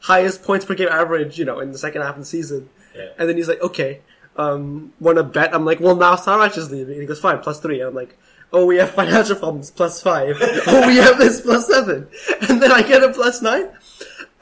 highest 0.00 0.42
points 0.42 0.66
per 0.66 0.74
game 0.74 0.88
average, 0.88 1.38
you 1.38 1.46
know, 1.46 1.58
in 1.60 1.72
the 1.72 1.78
second 1.78 2.02
half 2.02 2.16
of 2.16 2.20
the 2.20 2.26
season. 2.26 2.68
Yeah. 2.94 3.08
And 3.18 3.28
then 3.28 3.36
he's 3.36 3.48
like, 3.48 3.62
okay, 3.62 4.00
um, 4.36 4.92
want 5.00 5.16
to 5.16 5.24
bet? 5.24 5.54
I'm 5.54 5.64
like, 5.64 5.80
well 5.80 5.96
now 5.96 6.16
Sarat 6.16 6.56
is 6.56 6.70
leaving. 6.70 6.92
And 6.92 7.00
he 7.00 7.06
goes, 7.06 7.18
fine, 7.18 7.38
plus 7.38 7.60
three. 7.60 7.80
And 7.80 7.88
I'm 7.88 7.94
like, 7.94 8.18
oh 8.52 8.66
we 8.66 8.76
have 8.76 8.90
financial 8.94 9.36
problems, 9.36 9.70
plus 9.70 10.02
five. 10.02 10.36
oh 10.66 10.86
we 10.86 10.96
have 10.96 11.18
this, 11.18 11.40
plus 11.40 11.66
seven. 11.66 12.08
And 12.48 12.62
then 12.62 12.70
I 12.70 12.82
get 12.82 13.02
a 13.02 13.10
plus 13.10 13.40
nine. 13.40 13.70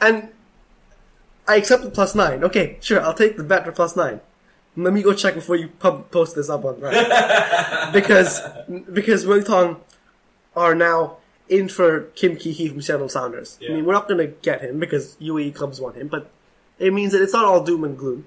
And 0.00 0.28
I 1.46 1.56
accept 1.56 1.84
the 1.84 1.90
plus 1.90 2.14
nine. 2.14 2.42
Okay, 2.44 2.78
sure, 2.80 3.00
I'll 3.00 3.14
take 3.14 3.36
the 3.36 3.44
bet 3.44 3.64
for 3.64 3.72
plus 3.72 3.96
nine. 3.96 4.20
Let 4.84 4.92
me 4.92 5.02
go 5.02 5.12
check 5.12 5.34
before 5.34 5.56
you 5.56 5.68
pub- 5.68 6.10
post 6.10 6.36
this 6.36 6.48
up 6.48 6.64
on 6.64 6.80
right. 6.80 7.90
because 7.92 8.40
because 8.92 9.24
Muangthong 9.24 9.80
are 10.54 10.74
now 10.74 11.16
in 11.48 11.68
for 11.68 12.02
Kim 12.14 12.36
Ki 12.36 12.52
Hee 12.52 12.68
from 12.68 12.80
Seattle 12.80 13.08
Sounders. 13.08 13.58
I 13.60 13.74
mean, 13.74 13.84
we're 13.84 13.94
not 13.94 14.08
going 14.08 14.18
to 14.18 14.32
get 14.42 14.60
him 14.60 14.78
because 14.78 15.16
UAE 15.16 15.54
clubs 15.54 15.80
want 15.80 15.96
him, 15.96 16.08
but 16.08 16.30
it 16.78 16.92
means 16.92 17.12
that 17.12 17.22
it's 17.22 17.32
not 17.32 17.44
all 17.44 17.64
doom 17.64 17.84
and 17.84 17.98
gloom, 17.98 18.26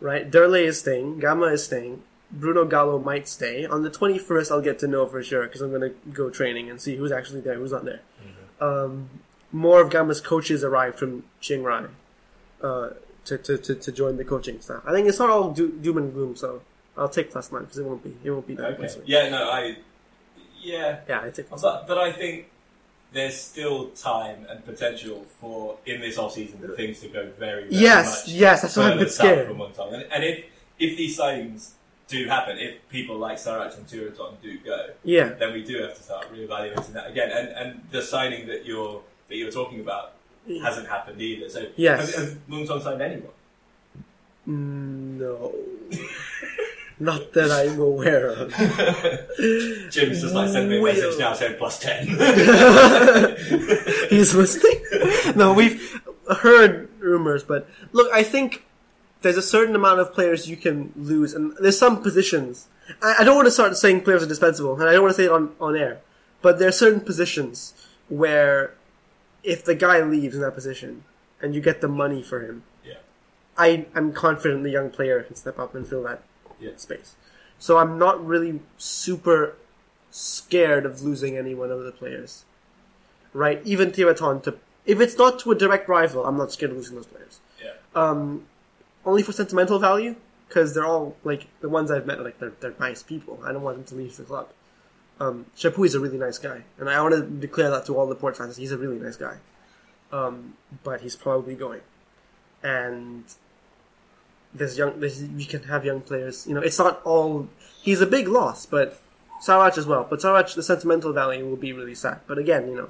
right? 0.00 0.28
Derley 0.30 0.64
is 0.64 0.80
staying, 0.80 1.20
Gama 1.20 1.46
is 1.46 1.64
staying, 1.64 2.02
Bruno 2.30 2.64
Gallo 2.64 2.98
might 2.98 3.28
stay. 3.28 3.66
On 3.66 3.82
the 3.82 3.90
21st, 3.90 4.50
I'll 4.50 4.60
get 4.60 4.78
to 4.80 4.88
know 4.88 5.06
for 5.06 5.22
sure 5.22 5.44
because 5.44 5.60
I'm 5.60 5.70
going 5.70 5.82
to 5.82 6.10
go 6.10 6.30
training 6.30 6.70
and 6.70 6.80
see 6.80 6.96
who's 6.96 7.12
actually 7.12 7.40
there, 7.40 7.54
who's 7.54 7.72
not 7.72 7.84
there. 7.84 8.00
Um, 8.60 9.10
more 9.52 9.80
of 9.80 9.90
Gama's 9.90 10.20
coaches 10.20 10.64
arrived 10.64 10.98
from 10.98 11.24
Chiang 11.40 11.62
Rai 11.62 11.86
uh, 12.62 12.90
to, 13.26 13.38
to, 13.38 13.58
to, 13.58 13.74
to 13.74 13.92
join 13.92 14.16
the 14.16 14.24
coaching 14.24 14.60
staff. 14.60 14.82
I 14.86 14.92
think 14.92 15.08
it's 15.08 15.18
not 15.18 15.30
all 15.30 15.50
do- 15.52 15.72
doom 15.72 15.98
and 15.98 16.12
gloom, 16.12 16.36
so 16.36 16.62
I'll 16.96 17.08
take 17.08 17.30
plus 17.30 17.50
nine 17.52 17.62
because 17.62 17.78
it 17.78 17.84
won't 17.84 18.02
be. 18.02 18.16
It 18.22 18.30
won't 18.30 18.46
be 18.46 18.54
that 18.56 18.78
Okay. 18.80 18.88
Yeah, 19.06 19.28
no, 19.30 19.50
I. 19.50 19.76
Yeah, 20.62 21.00
Yeah, 21.08 21.20
I 21.22 21.30
take 21.30 21.50
but, 21.50 21.86
but 21.86 21.98
I 21.98 22.10
think 22.10 22.46
there's 23.12 23.38
still 23.38 23.90
time 23.90 24.46
and 24.48 24.64
potential 24.64 25.24
for 25.38 25.76
in 25.84 26.00
this 26.00 26.16
off 26.18 26.32
season 26.32 26.58
for 26.58 26.68
things 26.68 27.00
to 27.00 27.08
go 27.08 27.30
very, 27.38 27.64
very 27.64 27.68
Yes, 27.70 28.24
yes, 28.28 28.62
that's 28.62 28.76
why 28.76 28.90
I'm 28.90 28.98
a 28.98 29.02
bit 29.02 29.10
scared. 29.10 29.46
from 29.46 29.58
Muangthong. 29.58 29.92
And, 29.92 30.02
and 30.10 30.24
if 30.24 30.44
if 30.78 30.96
these 30.96 31.18
signings 31.18 31.72
do 32.08 32.26
happen, 32.26 32.58
if 32.58 32.86
people 32.88 33.16
like 33.18 33.36
Sarach 33.36 33.76
and 33.76 33.86
Tiraton 33.86 34.40
do 34.42 34.58
go, 34.58 34.88
Yeah, 35.04 35.28
then 35.34 35.52
we 35.52 35.62
do 35.62 35.82
have 35.82 35.94
to 35.96 36.02
start 36.02 36.32
reevaluating 36.32 36.92
that 36.94 37.10
again. 37.10 37.30
And 37.30 37.48
and 37.50 37.82
the 37.90 38.00
signing 38.02 38.46
that 38.48 38.64
you're 38.64 39.02
that 39.28 39.36
you're 39.36 39.52
talking 39.52 39.80
about 39.80 40.13
hasn't 40.62 40.88
happened 40.88 41.20
either. 41.20 41.48
So 41.48 41.66
Yes. 41.76 42.14
has, 42.14 42.16
has 42.16 42.34
Muangthong 42.48 42.82
signed 42.82 43.02
anyone? 43.02 43.30
Mm, 44.48 45.18
no, 45.18 45.54
not 46.98 47.32
that 47.32 47.50
I'm 47.50 47.80
aware 47.80 48.26
of. 48.28 48.52
Jim's 49.90 50.20
just 50.20 50.34
like 50.34 50.50
sent 50.50 50.68
me 50.68 50.78
a 50.78 50.82
message 50.82 51.18
now 51.18 51.32
saying 51.32 51.56
plus 51.56 51.78
ten. 51.78 52.06
He's 54.10 54.34
listening. 54.34 54.84
No, 55.36 55.54
we've 55.54 56.00
heard 56.40 56.88
rumors, 57.00 57.42
but 57.42 57.68
look, 57.92 58.12
I 58.12 58.22
think 58.22 58.64
there's 59.22 59.36
a 59.38 59.42
certain 59.42 59.74
amount 59.74 60.00
of 60.00 60.12
players 60.12 60.48
you 60.48 60.56
can 60.56 60.92
lose, 60.96 61.32
and 61.32 61.56
there's 61.60 61.78
some 61.78 62.02
positions. 62.02 62.68
I, 63.02 63.16
I 63.20 63.24
don't 63.24 63.36
want 63.36 63.46
to 63.46 63.50
start 63.52 63.74
saying 63.78 64.02
players 64.02 64.22
are 64.22 64.26
dispensable, 64.26 64.74
and 64.78 64.88
I 64.88 64.92
don't 64.92 65.02
want 65.02 65.14
to 65.16 65.22
say 65.22 65.26
it 65.26 65.32
on, 65.32 65.52
on 65.60 65.76
air, 65.76 66.00
but 66.42 66.58
there 66.58 66.68
are 66.68 66.72
certain 66.72 67.00
positions 67.00 67.72
where 68.10 68.74
if 69.44 69.64
the 69.64 69.74
guy 69.74 70.00
leaves 70.00 70.34
in 70.34 70.40
that 70.40 70.54
position 70.54 71.04
and 71.40 71.54
you 71.54 71.60
get 71.60 71.80
the 71.80 71.88
money 71.88 72.22
for 72.22 72.40
him, 72.40 72.64
yeah. 72.84 72.94
I 73.56 73.86
am 73.94 74.12
confident 74.12 74.62
the 74.64 74.70
young 74.70 74.90
player 74.90 75.22
can 75.22 75.36
step 75.36 75.58
up 75.58 75.74
and 75.74 75.86
fill 75.86 76.02
that 76.04 76.22
Yeah. 76.58 76.70
space. 76.76 77.14
So 77.58 77.76
I'm 77.76 77.98
not 77.98 78.24
really 78.24 78.60
super 78.78 79.54
scared 80.10 80.86
of 80.86 81.02
losing 81.02 81.36
any 81.36 81.54
one 81.54 81.70
of 81.70 81.84
the 81.84 81.92
players. 81.92 82.44
Right? 83.32 83.60
Even 83.64 83.90
Tiraton 83.92 84.42
to 84.44 84.56
if 84.86 85.00
it's 85.00 85.16
not 85.16 85.38
to 85.40 85.50
a 85.50 85.54
direct 85.54 85.88
rival, 85.88 86.26
I'm 86.26 86.36
not 86.36 86.52
scared 86.52 86.70
of 86.72 86.76
losing 86.76 86.96
those 86.96 87.06
players. 87.06 87.40
Yeah. 87.62 87.72
Um, 87.94 88.46
only 89.04 89.22
for 89.22 89.32
sentimental 89.32 89.78
value, 89.78 90.16
because 90.48 90.74
they're 90.74 90.84
all 90.86 91.16
like 91.24 91.46
the 91.60 91.68
ones 91.68 91.90
I've 91.90 92.06
met. 92.06 92.22
Like 92.22 92.38
they're 92.38 92.52
they're 92.60 92.74
nice 92.78 93.02
people. 93.02 93.40
I 93.44 93.52
don't 93.52 93.62
want 93.62 93.76
them 93.76 93.84
to 93.86 93.94
leave 93.94 94.16
the 94.16 94.24
club. 94.24 94.48
Um, 95.20 95.46
is 95.56 95.94
a 95.94 96.00
really 96.00 96.18
nice 96.18 96.38
guy, 96.38 96.64
and 96.78 96.90
I 96.90 97.00
want 97.00 97.14
to 97.14 97.22
declare 97.22 97.70
that 97.70 97.86
to 97.86 97.96
all 97.96 98.06
the 98.06 98.16
Port 98.16 98.36
fans. 98.36 98.56
He's 98.56 98.72
a 98.72 98.78
really 98.78 98.98
nice 98.98 99.16
guy, 99.16 99.36
um, 100.12 100.54
but 100.82 101.02
he's 101.02 101.14
probably 101.14 101.54
going. 101.54 101.82
And 102.64 103.24
there's 104.52 104.76
young. 104.76 105.00
You 105.00 105.46
can 105.46 105.64
have 105.64 105.84
young 105.84 106.00
players. 106.00 106.46
You 106.46 106.54
know, 106.54 106.60
it's 106.60 106.78
not 106.78 107.00
all. 107.04 107.48
He's 107.82 108.00
a 108.00 108.06
big 108.06 108.26
loss, 108.26 108.66
but 108.66 109.00
Sarach 109.40 109.78
as 109.78 109.86
well. 109.86 110.06
But 110.08 110.20
Sarach, 110.20 110.54
the 110.54 110.62
sentimental 110.62 111.12
value 111.12 111.46
will 111.46 111.56
be 111.56 111.72
really 111.72 111.94
sad. 111.94 112.20
But 112.26 112.38
again, 112.38 112.68
you 112.68 112.76
know, 112.76 112.88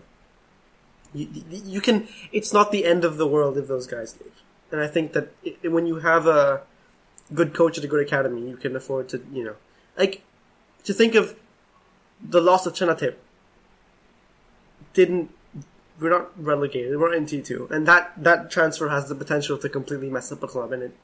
you, 1.12 1.28
you 1.50 1.80
can. 1.80 2.08
It's 2.32 2.52
not 2.52 2.72
the 2.72 2.84
end 2.84 3.04
of 3.04 3.18
the 3.18 3.26
world 3.26 3.58
if 3.58 3.68
those 3.68 3.86
guys 3.86 4.16
leave. 4.20 4.32
And 4.72 4.80
I 4.80 4.86
think 4.86 5.12
that 5.12 5.28
i 5.46 5.68
when 5.68 5.86
you 5.86 5.96
have 5.96 6.26
a 6.26 6.62
good 7.32 7.54
coach 7.54 7.78
at 7.78 7.84
a 7.84 7.86
good 7.86 8.04
academy, 8.04 8.48
you 8.48 8.56
can 8.56 8.76
afford 8.76 9.08
to, 9.10 9.24
you 9.32 9.44
know, 9.44 9.56
like 9.96 10.22
to 10.84 10.92
think 10.92 11.14
of 11.14 11.36
the 12.22 12.40
loss 12.40 12.66
of 12.66 12.74
Chanathip. 12.74 13.16
Didn't 14.92 15.30
we're 16.00 16.10
not 16.10 16.30
relegated. 16.42 16.98
We're 16.98 17.14
in 17.14 17.26
T 17.26 17.40
two, 17.42 17.68
and 17.70 17.86
that 17.86 18.12
that 18.16 18.50
transfer 18.50 18.88
has 18.88 19.08
the 19.08 19.14
potential 19.14 19.58
to 19.58 19.68
completely 19.68 20.10
mess 20.10 20.30
up 20.32 20.42
a 20.42 20.46
club, 20.48 20.72
and 20.72 20.82
it 20.82 20.94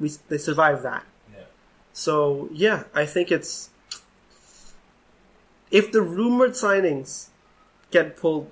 we 0.00 0.10
they 0.28 0.38
survived 0.38 0.82
that. 0.82 1.04
Yeah. 1.32 1.44
So 1.92 2.48
yeah, 2.52 2.84
I 2.94 3.06
think 3.06 3.30
it's 3.32 3.70
if 5.70 5.90
the 5.92 6.02
rumored 6.02 6.52
signings 6.52 7.28
get 7.90 8.16
pulled, 8.16 8.50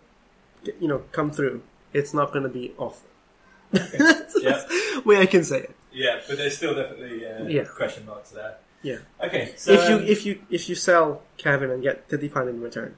get- 0.65 0.77
you 0.81 0.89
know, 0.89 1.03
come 1.13 1.31
through, 1.31 1.63
it's 1.93 2.13
not 2.15 2.33
going 2.33 2.43
to 2.43 2.49
be 2.49 2.73
awful. 2.79 3.09
That's 3.71 4.37
Yeah. 4.43 4.65
way 5.05 5.19
I 5.19 5.27
can 5.27 5.45
say 5.45 5.59
it. 5.61 5.75
Yeah, 5.93 6.21
but 6.27 6.37
there's 6.39 6.57
still 6.57 6.75
definitely 6.75 7.25
uh, 7.27 7.45
Yeah. 7.47 7.65
question 7.65 8.05
marks 8.07 8.31
there. 8.31 8.57
Yeah. 8.85 8.99
Okay, 9.21 9.55
so 9.57 9.73
if 9.73 9.89
you 9.89 9.97
um, 9.97 10.03
if 10.05 10.27
you 10.27 10.41
if 10.51 10.69
you 10.69 10.75
sell 10.75 11.23
Kevin 11.39 11.71
and 11.71 11.83
get 11.83 12.07
Titipan 12.09 12.49
in 12.51 12.61
return, 12.61 12.95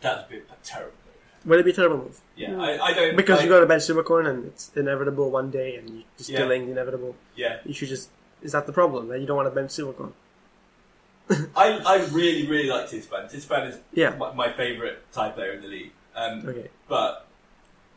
that'd 0.00 0.28
be 0.28 0.36
a 0.38 0.42
terrible 0.62 0.92
move. 1.04 1.46
would 1.46 1.58
it 1.58 1.64
be 1.64 1.72
a 1.72 1.74
terrible 1.74 1.98
move? 1.98 2.20
Yeah, 2.36 2.56
I, 2.60 2.78
I 2.80 2.94
don't 2.94 3.16
Because 3.16 3.40
I, 3.40 3.42
you 3.42 3.48
got 3.48 3.60
to 3.60 3.66
bench 3.66 3.82
Sivakorn 3.82 4.26
and 4.30 4.46
it's 4.46 4.70
inevitable 4.76 5.30
one 5.32 5.50
day, 5.50 5.76
and 5.76 5.90
you're 5.90 6.02
just 6.16 6.30
Yeah. 6.30 6.38
delaying 6.38 6.66
the 6.66 6.72
inevitable. 6.72 7.16
Yeah, 7.34 7.58
You 7.66 7.74
should 7.74 7.88
just 7.88 8.08
is 8.40 8.52
that 8.52 8.66
the 8.66 8.72
problem 8.72 9.08
that 9.08 9.20
you 9.20 9.26
don't 9.26 9.36
want 9.36 9.48
to 9.50 9.54
bench 9.54 9.72
Sivakorn? 9.72 10.12
I, 11.56 11.78
I 11.84 12.04
really 12.12 12.46
really 12.46 12.68
like 12.68 12.86
Titipan. 12.88 13.32
Titipan 13.32 13.68
is 13.70 13.78
Yeah. 13.92 14.10
my, 14.16 14.32
my 14.32 14.52
favourite 14.52 14.98
Thai 15.12 15.30
player 15.30 15.52
in 15.52 15.60
the 15.62 15.68
league. 15.68 15.92
Um, 16.14 16.46
Okay. 16.46 16.68
but 16.88 17.26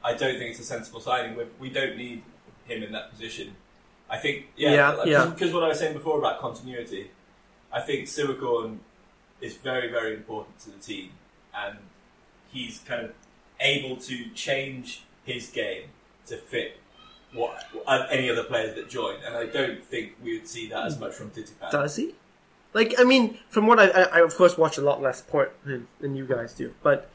I 0.04 0.14
don't 0.14 0.38
think 0.40 0.52
it's 0.52 0.60
a 0.60 0.64
sensible 0.64 1.00
signing. 1.02 1.36
We, 1.38 1.44
we 1.60 1.70
don't 1.70 1.96
need 1.96 2.24
him 2.66 2.82
in 2.82 2.92
that 2.94 3.12
position. 3.12 3.56
I 4.10 4.18
think, 4.18 4.48
yeah, 4.56 4.72
Yeah, 4.74 5.04
yeah. 5.06 5.26
Because 5.26 5.54
what 5.54 5.64
I 5.64 5.70
was 5.70 5.80
saying 5.80 5.94
before 5.94 6.18
about 6.18 6.40
continuity, 6.40 7.12
I 7.72 7.82
think 7.82 8.08
Siwakorn 8.08 8.80
is 9.42 9.56
very, 9.58 9.90
very 9.90 10.14
important 10.14 10.60
to 10.60 10.72
the 10.72 10.80
team, 10.80 11.12
and 11.56 11.78
he's 12.52 12.80
kind 12.80 13.06
of 13.06 13.12
able 13.60 13.98
to 13.98 14.30
change 14.30 15.04
his 15.26 15.50
game 15.50 15.90
to 16.28 16.38
fit 16.38 16.80
what 17.34 17.66
any 18.10 18.30
other 18.30 18.44
players 18.44 18.76
that 18.76 18.90
join. 18.90 19.16
And 19.26 19.36
I 19.36 19.46
don't 19.46 19.84
think 19.84 20.14
we 20.24 20.38
would 20.38 20.48
see 20.48 20.68
that 20.70 20.86
as 20.86 20.96
hmm. 20.96 21.02
much 21.02 21.14
from 21.14 21.32
Titipan. 21.32 21.72
Does 21.72 21.96
he? 21.96 22.16
Like, 22.74 22.96
I 23.00 23.04
mean, 23.04 23.38
from 23.50 23.68
what 23.68 23.80
I, 23.80 23.88
I, 23.88 24.02
I 24.04 24.22
of 24.22 24.36
course 24.36 24.58
watch 24.58 24.78
a 24.78 24.82
lot 24.82 25.02
less 25.02 25.22
port 25.22 25.56
than, 25.66 25.88
than 26.00 26.16
you 26.16 26.26
guys 26.26 26.54
do, 26.54 26.74
but 26.84 27.10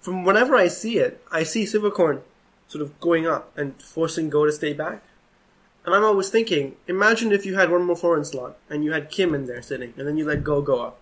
from 0.00 0.24
whenever 0.24 0.56
I 0.56 0.68
see 0.68 0.98
it, 0.98 1.22
I 1.30 1.44
see 1.44 1.64
Sivakorn 1.64 2.20
sort 2.66 2.82
of 2.82 2.98
going 3.00 3.26
up 3.26 3.56
and 3.56 3.80
forcing 3.80 4.28
Go 4.28 4.44
to 4.44 4.52
stay 4.52 4.72
back. 4.72 5.02
And 5.84 5.94
I'm 5.94 6.04
always 6.04 6.30
thinking, 6.30 6.76
imagine 6.88 7.30
if 7.32 7.44
you 7.44 7.56
had 7.56 7.70
one 7.70 7.84
more 7.84 7.96
foreign 7.96 8.24
slot 8.24 8.56
and 8.70 8.82
you 8.84 8.92
had 8.92 9.10
Kim 9.10 9.34
in 9.34 9.46
there 9.46 9.60
sitting, 9.62 9.92
and 9.98 10.06
then 10.08 10.16
you 10.16 10.24
let 10.24 10.42
Go 10.42 10.62
go 10.62 10.80
up. 10.80 10.98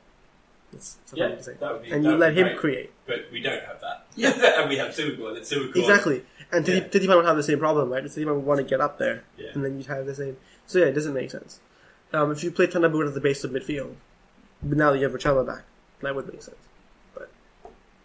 That's, 0.73 0.97
Yeah, 1.13 1.27
what 1.29 1.37
I'm 1.37 1.43
saying. 1.43 1.59
that 1.61 1.73
would 1.73 1.83
be. 1.83 1.91
And 1.93 2.05
you 2.05 2.17
let 2.17 2.37
him 2.37 2.47
great. 2.47 2.57
create. 2.59 2.93
But 3.07 3.27
we 3.31 3.41
don't 3.43 3.63
have 3.65 3.81
that. 3.81 4.07
Yeah. 4.17 4.31
and 4.61 4.69
we 4.69 4.79
have 4.79 4.89
and 4.89 4.97
Sivakorn. 4.97 5.77
Exactly. 5.77 6.25
And 6.51 6.67
Yeah. 6.67 6.81
Titi 6.81 7.07
would 7.09 7.25
have 7.25 7.37
the 7.37 7.43
same 7.43 7.59
problem, 7.59 7.91
right? 7.91 8.03
Titipan 8.03 8.35
would 8.35 8.45
want 8.45 8.59
to 8.59 8.65
get 8.65 8.81
up 8.81 8.99
there, 8.99 9.23
Yeah. 9.39 9.51
and 9.55 9.65
then 9.65 9.77
you'd 9.79 9.87
have 9.87 10.07
the 10.07 10.15
same. 10.15 10.37
So 10.67 10.79
yeah, 10.81 10.87
it 10.87 10.93
doesn't 10.93 11.15
make 11.15 11.31
sense. 11.31 11.61
Um, 12.13 12.31
if 12.33 12.43
you 12.43 12.51
play 12.51 12.67
Tanaboon 12.67 13.07
at 13.07 13.15
the 13.15 13.21
base 13.21 13.45
of 13.45 13.53
midfield, 13.53 13.95
but 14.63 14.77
now 14.77 14.91
that 14.93 14.99
you 14.99 15.05
have 15.05 15.13
Rochella 15.13 15.47
back, 15.47 15.63
that 16.03 16.15
would 16.15 16.27
make 16.31 16.43
sense. 16.43 16.57
But 17.15 17.31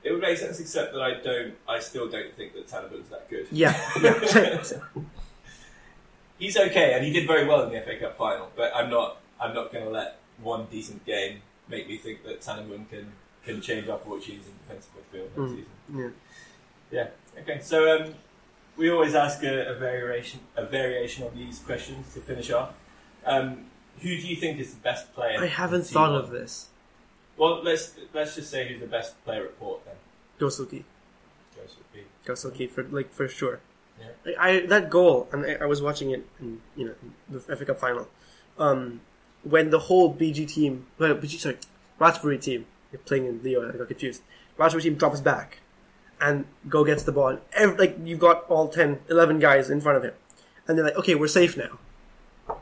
It 0.04 0.12
would 0.12 0.22
make 0.22 0.38
sense, 0.38 0.60
except 0.60 0.94
that 0.94 1.02
I 1.02 1.16
don't. 1.22 1.56
I 1.68 1.80
still 1.80 2.08
don't 2.10 2.34
think 2.36 2.54
that 2.54 2.68
Tanaboon's 2.68 3.10
that 3.10 3.30
good. 3.30 3.48
Yeah, 3.52 3.74
yeah. 4.02 4.64
He's 6.40 6.56
okay, 6.58 6.94
and 6.94 7.04
he 7.06 7.12
did 7.12 7.26
very 7.28 7.46
well 7.48 7.64
in 7.64 7.74
the 7.74 7.82
FA 7.82 7.98
Cup 7.98 8.18
final. 8.18 8.52
But 8.56 8.72
I'm 8.76 8.90
not. 8.90 9.18
I'm 9.40 9.54
not 9.54 9.72
going 9.72 9.86
to 9.86 9.92
let 9.92 10.20
one 10.42 10.66
decent 10.72 11.06
game 11.06 11.42
make 11.68 11.88
me 11.88 11.98
think 11.98 12.24
that 12.26 12.42
Tanaboon 12.42 12.90
can 12.90 13.12
can 13.46 13.62
change 13.62 13.88
our 13.88 13.98
fortunes 14.00 14.46
in 14.46 14.54
defensive 14.68 14.92
midfield 14.98 15.30
next 15.30 15.38
Mm. 15.38 15.56
season. 15.56 16.14
yeah. 16.92 17.08
Yeah. 17.36 17.42
Okay. 17.42 17.60
So 17.62 17.78
um, 18.06 18.14
we 18.78 18.90
always 18.90 19.16
ask 19.16 19.44
a, 19.44 19.70
a 19.70 19.76
variation 19.76 20.40
a 20.56 20.66
variation 20.66 21.26
of 21.26 21.36
these 21.36 21.60
questions 21.60 22.14
to 22.14 22.20
finish 22.22 22.52
off. 22.52 22.74
Um, 23.26 23.66
who 24.02 24.10
do 24.10 24.28
you 24.28 24.36
think 24.36 24.60
is 24.60 24.74
the 24.76 24.80
best 24.82 25.14
player? 25.14 25.42
I 25.42 25.48
haven't 25.48 25.86
thought 25.88 26.14
of 26.14 26.30
this. 26.30 26.68
Well, 27.36 27.64
let's 27.64 27.94
let's 28.14 28.36
just 28.36 28.50
say 28.52 28.68
who's 28.68 28.80
the 28.80 28.88
best 28.88 29.24
player 29.26 29.46
at 29.46 29.60
Port 29.60 29.84
then. 29.86 29.96
Go 30.40 30.50
Seul-ki. 30.50 30.84
Joseph 31.56 31.84
B. 31.94 32.02
Go 32.26 32.36
Seul-ki 32.36 32.68
for 32.68 32.84
like 32.84 33.12
for 33.14 33.28
sure. 33.28 33.60
Yeah. 34.00 34.34
I, 34.40 34.50
I 34.50 34.66
that 34.68 34.90
goal, 34.90 35.28
and 35.32 35.46
I, 35.46 35.54
I 35.62 35.66
was 35.66 35.82
watching 35.82 36.12
it 36.12 36.26
in 36.40 36.62
you 36.76 36.86
know 36.86 36.94
the 37.30 37.56
FA 37.56 37.66
Cup 37.66 37.80
final. 37.80 38.08
Um, 38.58 39.02
when 39.44 39.70
the 39.70 39.80
whole 39.80 40.14
BG 40.14 40.48
team, 40.48 40.88
well, 40.98 41.16
BG 41.16 41.40
sorry, 41.40 41.58
Ratchaburi 42.00 42.42
team, 42.42 42.66
you're 42.92 43.00
playing 43.00 43.26
in 43.26 43.44
Leo, 43.44 43.68
I 43.68 43.78
got 43.78 43.88
confused. 43.88 44.22
Ratchaburi 44.58 44.84
team 44.84 44.96
drops 44.96 45.22
back, 45.22 45.60
and 46.20 46.46
Go 46.68 46.84
gets 46.84 47.04
the 47.04 47.12
ball. 47.12 47.30
And 47.30 47.42
ev 47.54 47.80
like 47.80 47.98
you've 48.04 48.20
got 48.20 48.46
all 48.50 48.68
10, 48.68 49.00
11 49.10 49.40
guys 49.40 49.70
in 49.70 49.82
front 49.82 49.98
of 49.98 50.04
him, 50.04 50.14
and 50.68 50.78
they're 50.78 50.86
like, 50.86 50.98
okay, 50.98 51.16
we're 51.16 51.28
safe 51.28 51.58
now. 51.58 51.80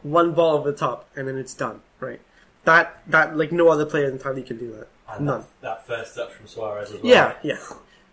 One 0.03 0.33
ball 0.33 0.57
over 0.57 0.71
the 0.71 0.77
top, 0.77 1.09
and 1.15 1.27
then 1.27 1.37
it's 1.37 1.53
done. 1.53 1.81
Right. 1.99 2.21
That 2.65 3.01
that 3.07 3.37
like 3.37 3.51
no 3.51 3.69
other 3.69 3.85
player 3.85 4.09
in 4.09 4.17
the 4.17 4.33
league 4.33 4.47
can 4.47 4.57
do 4.57 4.73
that. 4.73 4.87
And 5.07 5.25
None. 5.27 5.39
that, 5.61 5.61
that 5.61 5.87
first 5.87 6.15
touch 6.15 6.31
from 6.31 6.47
Suarez 6.47 6.91
as 6.91 7.01
well. 7.01 7.11
Yeah, 7.11 7.33
yeah. 7.43 7.57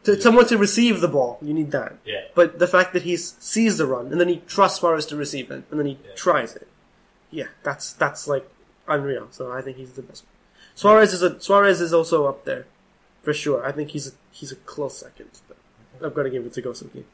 To, 0.05 0.21
someone 0.21 0.47
to 0.49 0.59
receive 0.59 1.01
the 1.01 1.09
ball, 1.09 1.39
you 1.41 1.55
need 1.55 1.71
that. 1.71 1.95
Yeah. 2.05 2.23
But 2.35 2.59
the 2.59 2.67
fact 2.67 2.93
that 2.93 3.03
he 3.03 3.17
sees 3.17 3.79
the 3.79 3.87
run 3.87 4.11
and 4.11 4.21
then 4.21 4.29
he 4.29 4.39
trusts 4.49 4.81
Suarez 4.81 5.07
to 5.07 5.17
receive 5.17 5.51
it 5.51 5.63
and 5.71 5.79
then 5.79 5.87
he 5.87 5.93
Yeah. 6.05 6.15
tries 6.17 6.57
it, 6.57 6.67
yeah, 7.31 7.47
that's 7.63 7.93
that's 7.93 8.27
like 8.27 8.49
unreal. 8.89 9.29
So 9.31 9.53
I 9.53 9.63
think 9.63 9.77
he's 9.77 9.93
the 9.93 10.03
best. 10.03 10.25
Suarez 10.75 11.13
is 11.13 11.23
a 11.23 11.41
Suarez 11.41 11.81
is 11.81 11.93
also 11.95 12.27
up 12.27 12.45
there, 12.45 12.67
for 13.23 13.33
sure. 13.33 13.65
I 13.65 13.71
think 13.73 13.91
he's 13.91 14.09
a, 14.09 14.13
he's 14.33 14.51
a 14.51 14.57
close 14.57 14.99
second. 14.99 15.31
But 15.47 15.57
I've 16.05 16.15
got 16.15 16.25
to 16.25 16.31
give 16.31 16.45
it 16.47 16.53
to 16.55 16.63
Go 16.63 16.73
Seul-ki. 16.73 17.05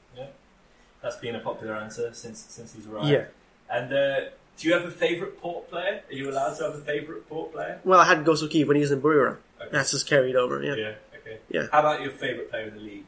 That's 1.03 1.17
been 1.17 1.37
a 1.37 1.41
popular 1.41 1.75
answer 1.77 2.13
since 2.15 2.41
since 2.49 2.75
he's 2.75 2.87
arrived. 2.87 3.09
Yeah. 3.09 3.27
And 3.71 3.93
uh, 3.93 4.21
do 4.57 4.67
you 4.67 4.73
have 4.75 4.85
a 4.85 4.91
favourite 4.91 5.41
port 5.41 5.69
player? 5.71 6.03
Are 6.11 6.13
you 6.15 6.31
allowed 6.31 6.55
to 6.57 6.65
have 6.65 6.75
a 6.75 6.81
favourite 6.81 7.29
port 7.29 7.53
player? 7.53 7.81
Well, 7.85 8.01
I 8.01 8.05
had 8.05 8.25
Go 8.25 8.35
Seul-ki 8.35 8.65
when 8.65 8.77
he 8.77 8.81
was 8.81 8.91
in 8.91 9.01
Buriram. 9.01 9.37
Okay. 9.61 9.69
That's 9.71 9.91
just 9.93 10.07
carried 10.09 10.35
over. 10.37 10.63
Yeah. 10.63 10.75
Yeah. 10.75 10.93
Okay. 11.29 11.41
Yeah. 11.51 11.67
How 11.73 11.81
about 11.81 12.01
your 12.01 12.11
favourite 12.11 12.51
player 12.51 12.69
in 12.69 12.75
the 12.75 12.81
league? 12.81 13.05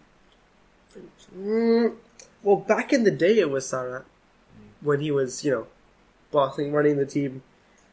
Mm, 1.36 1.96
well, 2.42 2.56
back 2.56 2.92
in 2.92 3.04
the 3.04 3.10
day, 3.10 3.38
it 3.38 3.50
was 3.50 3.64
Sarach 3.64 4.04
when 4.80 5.00
he 5.00 5.10
was 5.10 5.44
you 5.44 5.50
know 5.50 5.66
bossing, 6.30 6.72
running 6.72 6.96
the 6.96 7.06
team 7.06 7.42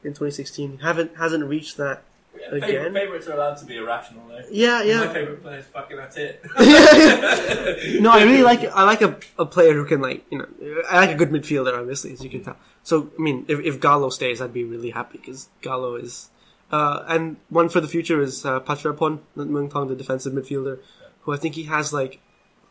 in 0.03 0.11
2016. 0.11 0.79
Haven't 0.79 1.17
hasn't 1.17 1.45
reached 1.45 1.77
that. 1.77 2.03
Yeah, 2.35 2.47
Again? 2.49 2.61
Favourite, 2.61 2.93
favourites 2.93 3.27
are 3.27 3.33
allowed 3.33 3.55
to 3.55 3.65
be 3.65 3.77
irrational 3.77 4.27
though. 4.27 4.43
Yeah, 4.51 4.83
yeah. 4.83 4.97
My 4.97 5.03
yeah. 5.05 5.13
favourite 5.13 5.41
player 5.41 5.57
is 5.59 5.65
fucking 5.65 5.97
that's 5.97 6.17
it. 6.17 6.41
no, 8.01 8.11
I 8.11 8.23
really 8.23 8.43
like 8.43 8.63
I 8.63 8.83
like 8.83 9.01
a, 9.01 9.17
a 9.39 9.45
player 9.45 9.73
who 9.73 9.85
can 9.85 10.01
like 10.01 10.25
you 10.31 10.39
know 10.39 10.47
I 10.89 10.97
like 10.97 11.11
a 11.11 11.15
good 11.15 11.29
midfielder 11.29 11.77
obviously 11.77 12.13
as 12.13 12.23
you 12.23 12.29
can 12.29 12.43
tell. 12.43 12.57
So 12.83 13.11
I 13.17 13.21
mean 13.21 13.45
if, 13.47 13.59
if 13.59 13.79
Gallo 13.79 14.09
stays 14.09 14.41
I'd 14.41 14.53
be 14.53 14.63
really 14.63 14.91
happy 14.91 15.17
because 15.17 15.49
Gallo 15.61 15.95
is 15.95 16.29
uh, 16.71 17.03
and 17.07 17.37
one 17.49 17.69
for 17.69 17.81
the 17.81 17.87
future 17.87 18.21
is 18.21 18.45
uh, 18.45 18.59
Pachrapon 18.59 19.19
Muangthong 19.37 19.87
the 19.87 19.95
defensive 19.95 20.33
midfielder 20.33 20.79
who 21.21 21.33
I 21.33 21.37
think 21.37 21.55
he 21.55 21.63
has 21.63 21.93
like 21.93 22.19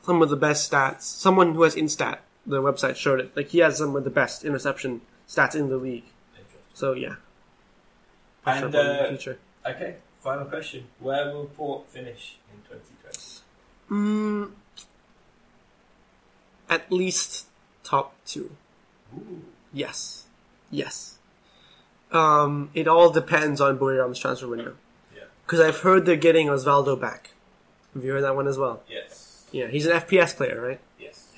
some 0.02 0.22
of 0.22 0.28
the 0.28 0.36
best 0.36 0.70
stats. 0.70 1.02
Someone 1.02 1.54
who 1.54 1.62
has 1.62 1.74
Instat 1.74 2.18
the 2.46 2.62
website 2.62 2.96
showed 2.96 3.20
it 3.20 3.36
like 3.36 3.48
he 3.48 3.58
has 3.58 3.78
some 3.78 3.96
of 3.96 4.04
the 4.04 4.10
best 4.10 4.44
interception 4.44 5.00
stats 5.28 5.54
in 5.54 5.68
the 5.68 5.76
league. 5.76 6.04
So 6.74 6.92
yeah, 6.92 7.16
and 8.44 8.64
Pachrapon 8.64 8.66
in 8.66 8.72
the 8.72 9.04
uh, 9.04 9.08
future. 9.08 9.38
okay, 9.66 9.96
final 10.20 10.44
question: 10.46 10.86
Where 11.00 11.32
will 11.32 11.46
Port 11.46 11.88
finish 11.88 12.38
in 12.52 12.62
2020? 12.68 13.42
Mm, 13.90 14.52
at 16.68 16.90
least 16.92 17.46
top 17.82 18.14
two. 18.24 18.50
Ooh. 19.16 19.42
Yes. 19.72 20.24
Yes. 20.70 21.15
Um, 22.12 22.70
it 22.74 22.86
all 22.86 23.10
depends 23.10 23.60
on 23.60 23.78
Buriram's 23.78 24.18
transfer 24.18 24.48
window. 24.48 24.76
Yeah. 25.14 25.24
Because 25.44 25.60
I've 25.60 25.78
heard 25.78 26.06
they're 26.06 26.16
getting 26.16 26.46
Osvaldo 26.46 27.00
back. 27.00 27.30
Have 27.94 28.04
you 28.04 28.12
heard 28.12 28.24
that 28.24 28.36
one 28.36 28.46
as 28.46 28.58
well? 28.58 28.82
Yes. 28.88 29.44
Yeah, 29.52 29.68
he's 29.68 29.86
an 29.86 29.98
FPS 30.00 30.36
player, 30.36 30.60
right? 30.60 30.80
Yes. 30.98 31.32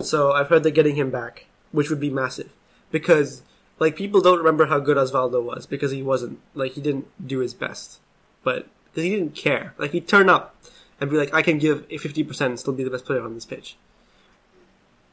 So 0.00 0.32
I've 0.32 0.48
heard 0.48 0.62
they're 0.62 0.72
getting 0.72 0.96
him 0.96 1.10
back, 1.10 1.46
which 1.72 1.88
would 1.88 2.00
be 2.00 2.10
massive. 2.10 2.50
Because, 2.90 3.42
like, 3.78 3.96
people 3.96 4.20
don't 4.20 4.38
remember 4.38 4.66
how 4.66 4.80
good 4.80 4.96
Osvaldo 4.96 5.42
was 5.42 5.66
because 5.66 5.90
he 5.90 6.02
wasn't. 6.02 6.40
Like, 6.54 6.72
he 6.72 6.80
didn't 6.80 7.06
do 7.24 7.38
his 7.38 7.54
best. 7.54 8.00
But, 8.42 8.66
because 8.86 9.04
he 9.04 9.10
didn't 9.10 9.34
care. 9.34 9.74
Like, 9.78 9.92
he'd 9.92 10.08
turn 10.08 10.28
up 10.28 10.56
and 11.00 11.10
be 11.10 11.16
like, 11.16 11.32
I 11.32 11.42
can 11.42 11.58
give 11.58 11.84
a 11.90 11.98
50% 11.98 12.40
and 12.46 12.58
still 12.58 12.72
be 12.72 12.84
the 12.84 12.90
best 12.90 13.04
player 13.04 13.22
on 13.22 13.34
this 13.34 13.46
pitch. 13.46 13.76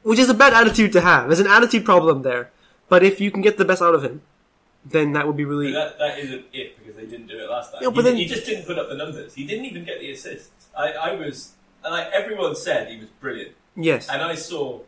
Which 0.04 0.20
is 0.20 0.30
a 0.30 0.34
bad 0.34 0.54
attitude 0.54 0.92
to 0.94 1.02
have. 1.02 1.28
There's 1.28 1.40
an 1.40 1.48
attitude 1.48 1.86
problem 1.86 2.24
there. 2.24 2.50
But 2.90 3.04
if 3.04 3.22
you 3.22 3.32
can 3.32 3.42
get 3.42 3.58
the 3.58 3.66
best 3.66 3.82
out 3.82 3.96
of 3.96 4.04
him, 4.04 4.22
then 4.86 5.14
that 5.14 5.28
would 5.28 5.38
be 5.38 5.44
But 5.44 5.50
really. 5.52 5.72
that, 5.74 6.00
that 6.00 6.20
isn't 6.20 6.46
it 6.54 6.78
because 6.80 6.96
they 6.96 7.06
didn't 7.06 7.28
do 7.28 7.38
it 7.40 7.50
last 7.50 7.72
time. 7.72 7.82
Yeah, 7.84 7.90
but 7.90 7.98
he, 7.98 8.02
then- 8.10 8.16
he 8.18 8.26
just 8.26 8.46
didn't 8.46 8.66
put 8.66 8.78
up 8.80 8.90
the 8.90 8.96
numbers. 8.96 9.34
He 9.34 9.46
didn't 9.46 9.66
even 9.66 9.84
get 9.86 10.00
the 10.00 10.12
assists. 10.12 10.68
I, 10.78 10.92
I 10.94 11.16
was, 11.16 11.54
and 11.84 11.94
I, 11.94 12.04
everyone 12.12 12.56
said 12.56 12.88
he 12.90 12.98
was 12.98 13.10
brilliant, 13.10 13.54
Yes. 13.76 14.10
and 14.10 14.22
I 14.22 14.36
saw, 14.36 14.80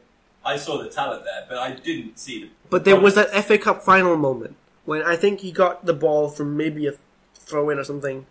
I 0.46 0.58
saw 0.58 0.82
the 0.82 0.90
talent 0.90 1.24
there, 1.26 1.46
but 1.50 1.58
I 1.58 1.72
didn't 1.74 2.18
see 2.18 2.44
the. 2.44 2.50
But 2.70 2.86
there 2.86 3.00
was 3.00 3.16
that 3.16 3.30
FA 3.46 3.58
Cup 3.58 3.82
final 3.84 4.16
moment 4.18 4.56
when 4.86 5.02
I 5.04 5.16
think 5.16 5.42
he 5.42 5.52
got 5.52 5.86
the 5.86 5.94
ball 5.94 6.30
from 6.30 6.58
maybe 6.58 6.88
a 6.88 6.94
throw 7.36 7.70
in 7.70 7.78
or 7.78 7.84
something, 7.84 8.26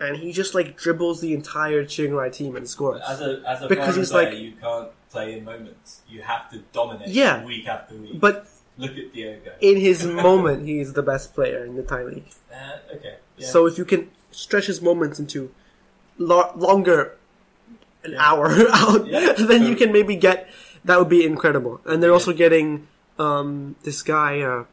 and 0.00 0.16
he 0.16 0.32
just 0.32 0.54
like 0.54 0.76
dribbles 0.76 1.20
the 1.20 1.32
entire 1.34 1.84
Chiang 1.84 2.12
Rai 2.14 2.30
team 2.30 2.56
and 2.56 2.68
scores. 2.68 3.00
As 3.06 3.20
a 3.20 3.42
as 3.46 3.62
a 3.62 3.68
Because 3.68 3.96
he's 3.96 4.10
player, 4.10 4.30
like- 4.30 4.38
you 4.38 4.52
can't 4.60 4.88
play 5.10 5.38
in 5.38 5.44
moments. 5.44 6.00
You 6.08 6.22
have 6.22 6.50
to 6.50 6.58
dominate. 6.72 7.08
Yeah. 7.08 7.44
week 7.44 7.66
after 7.68 7.94
week. 7.96 8.18
But 8.20 8.46
look 8.78 8.96
at 8.96 9.12
Diogo. 9.12 9.52
in 9.60 9.76
his 9.76 10.06
moment, 10.06 10.66
he's 10.66 10.92
the 10.94 11.02
best 11.02 11.34
player 11.34 11.64
in 11.64 11.76
the 11.76 11.82
Thai 11.82 12.04
league. 12.04 12.24
Uh, 12.52 12.94
okay. 12.96 13.16
Yeah. 13.36 13.46
So 13.46 13.66
if 13.66 13.76
you 13.78 13.84
can 13.84 14.10
stretch 14.30 14.66
his 14.66 14.80
moments 14.80 15.18
into 15.18 15.50
lo- 16.18 16.52
longer, 16.56 17.16
an 18.04 18.12
Yeah. 18.12 18.22
hour 18.30 18.48
out, 18.72 19.06
Yeah. 19.06 19.32
then 19.34 19.64
you 19.66 19.74
can 19.76 19.92
maybe 19.92 20.16
get 20.16 20.48
that 20.84 20.98
would 20.98 21.08
be 21.08 21.24
incredible. 21.26 21.80
And 21.84 22.02
they're 22.02 22.12
also 22.12 22.32
getting 22.32 22.86
um, 23.18 23.74
this 23.82 24.02
guy 24.02 24.40
uh, 24.40 24.64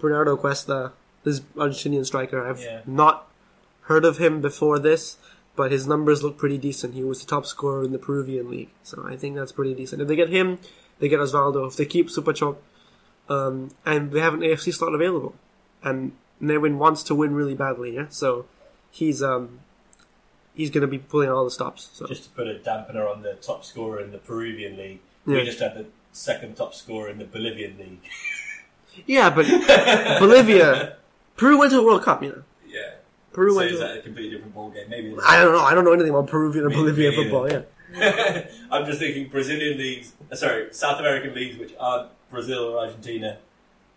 Bernardo 0.00 0.36
Cuesta, 0.36 0.92
this 1.24 1.40
Argentinian 1.56 2.04
striker. 2.04 2.44
I've 2.46 2.86
not 2.86 3.28
heard 3.82 4.04
of 4.04 4.18
him 4.18 4.40
before 4.40 4.78
this, 4.80 5.16
but 5.54 5.70
his 5.70 5.86
numbers 5.86 6.22
look 6.22 6.36
pretty 6.36 6.58
decent. 6.58 6.94
He 6.94 7.04
was 7.04 7.20
the 7.20 7.26
top 7.30 7.46
scorer 7.46 7.84
in 7.84 7.92
the 7.92 7.98
Peruvian 7.98 8.50
league, 8.50 8.70
so 8.82 9.04
I 9.06 9.16
think 9.16 9.36
that's 9.36 9.52
pretty 9.52 9.74
decent. 9.74 10.02
If 10.02 10.08
they 10.08 10.16
get 10.16 10.30
him, 10.30 10.58
they 10.98 11.08
get 11.08 11.20
Osvaldo. 11.20 11.66
If 11.68 11.76
they 11.76 11.86
keep 11.86 12.08
Supachok, 12.08 12.56
um, 13.28 13.70
and 13.86 14.10
they 14.12 14.20
have 14.20 14.34
an 14.34 14.40
AFC 14.40 14.72
slot 14.74 14.94
available, 14.94 15.34
and 15.82 16.12
Newin 16.40 16.78
wants 16.78 17.02
to 17.04 17.14
win 17.14 17.34
really 17.34 17.54
badly, 17.54 17.94
yeah. 17.94 18.06
So 18.10 18.46
he's 18.90 19.22
um 19.22 19.60
he's 20.54 20.70
going 20.70 20.82
to 20.82 20.86
be 20.88 20.98
pulling 20.98 21.30
all 21.30 21.44
the 21.44 21.50
stops. 21.50 21.88
So 21.92 22.06
just 22.06 22.24
to 22.24 22.30
put 22.30 22.46
a 22.48 22.54
dampener 22.54 23.10
on 23.10 23.22
the 23.22 23.34
top 23.34 23.64
scorer 23.64 24.00
in 24.00 24.12
the 24.12 24.18
Peruvian 24.18 24.76
league, 24.76 25.00
Yeah. 25.26 25.36
we 25.38 25.44
just 25.44 25.60
had 25.60 25.74
the 25.74 25.86
second 26.12 26.56
top 26.56 26.74
scorer 26.74 27.08
in 27.08 27.18
the 27.18 27.24
Bolivian 27.24 27.78
league. 27.78 28.00
yeah, 29.06 29.30
but 29.30 29.46
Bolivia, 30.20 30.96
Peru 31.36 31.58
went 31.58 31.70
to 31.70 31.76
the 31.76 31.82
World 31.82 32.02
Cup, 32.02 32.22
you 32.22 32.28
know. 32.30 32.42
Yeah. 32.68 32.80
Peru 33.32 33.50
So 33.52 33.56
went 33.56 33.70
is 33.70 33.78
to. 33.80 33.86
that 33.86 33.96
a 33.98 34.00
completely 34.02 34.36
different 34.36 34.54
ballgame? 34.54 34.88
Maybe. 34.90 35.14
I 35.26 35.42
don't 35.42 35.52
know. 35.54 35.60
I 35.62 35.74
don't 35.74 35.84
know 35.84 35.92
anything 35.92 36.10
about 36.10 36.26
Peruvian 36.26 36.66
or 36.66 36.70
Bolivian 36.70 37.14
football. 37.14 37.50
Yeah. 37.50 37.62
I'm 38.70 38.84
just 38.84 38.98
thinking 38.98 39.28
Brazilian 39.28 39.78
leagues, 39.78 40.12
uh, 40.30 40.36
sorry, 40.36 40.68
South 40.72 40.98
American 41.00 41.34
leagues, 41.34 41.58
which 41.58 41.72
aren't 41.80 42.08
Brazil 42.32 42.64
or 42.64 42.78
Argentina. 42.78 43.38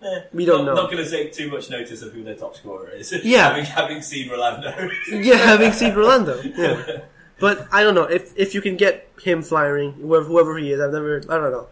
Eh, 0.04 0.22
We 0.34 0.46
don't 0.46 0.66
not, 0.66 0.76
know. 0.76 0.82
Not 0.84 0.92
going 0.92 1.04
to 1.04 1.10
take 1.10 1.34
too 1.34 1.50
much 1.50 1.70
notice 1.72 2.02
of 2.04 2.12
who 2.14 2.24
their 2.24 2.36
top 2.36 2.56
scorer 2.56 2.90
is. 2.90 3.12
Yeah. 3.24 3.48
having, 3.50 3.66
having 3.66 4.02
seen 4.02 4.30
Rolando. 4.30 4.72
Yeah, 5.12 5.38
having 5.38 5.72
seen 5.72 5.94
Rolando. 5.96 6.40
Yeah. 6.44 7.00
But 7.38 7.68
I 7.70 7.84
don't 7.84 7.96
know 7.96 8.04
if 8.18 8.32
if 8.38 8.56
you 8.56 8.62
can 8.62 8.78
get 8.78 9.10
him 9.22 9.42
firing, 9.42 9.92
whoever, 10.00 10.24
whoever 10.26 10.58
he 10.58 10.72
is. 10.72 10.80
I've 10.80 10.94
never, 10.94 11.18
I 11.28 11.36
don't 11.36 11.52
know, 11.52 11.68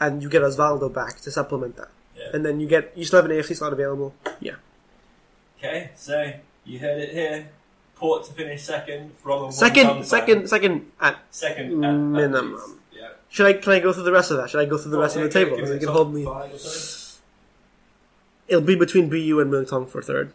and 0.00 0.20
you 0.20 0.28
get 0.28 0.42
Osvaldo 0.42 0.92
back 0.92 1.20
to 1.20 1.30
supplement 1.30 1.76
that, 1.76 1.86
Yeah. 2.18 2.34
and 2.34 2.44
then 2.44 2.58
you 2.58 2.66
get 2.66 2.90
you 2.98 3.04
still 3.04 3.22
have 3.22 3.30
an 3.30 3.36
AFC 3.36 3.54
slot 3.54 3.72
available. 3.72 4.12
Yeah, 4.40 4.56
Okay, 5.58 5.90
so 5.94 6.32
you 6.64 6.80
heard 6.80 6.98
it 7.00 7.10
here. 7.14 7.48
Port 7.94 8.24
to 8.26 8.32
finish 8.32 8.64
second 8.64 9.12
from 9.22 9.44
a 9.44 9.52
Second, 9.52 10.04
second, 10.04 10.48
second. 10.48 10.90
At, 11.00 11.16
second 11.30 11.84
at- 11.84 11.90
at 11.90 11.96
minimum. 11.96 12.52
least. 12.54 12.74
Should 13.34 13.46
I? 13.46 13.52
Can 13.54 13.72
I 13.72 13.80
go 13.80 13.92
through 13.92 14.04
the 14.04 14.12
rest 14.12 14.30
of 14.30 14.36
that? 14.36 14.48
Should 14.48 14.60
I 14.60 14.64
go 14.64 14.78
through 14.78 14.92
the 14.92 14.98
rest 15.00 15.16
of 15.16 15.22
the 15.24 15.28
table? 15.28 15.56
So 15.58 15.72
it 15.72 15.80
can 15.80 15.88
hold 15.88 16.14
me. 16.14 16.24
five 16.24 16.54
or 16.54 16.58
so. 16.58 17.18
It'll 18.46 18.60
be 18.60 18.76
between 18.76 19.08
BU 19.10 19.40
and 19.40 19.50
Muangthong 19.52 19.88
for 19.88 20.00
third. 20.02 20.32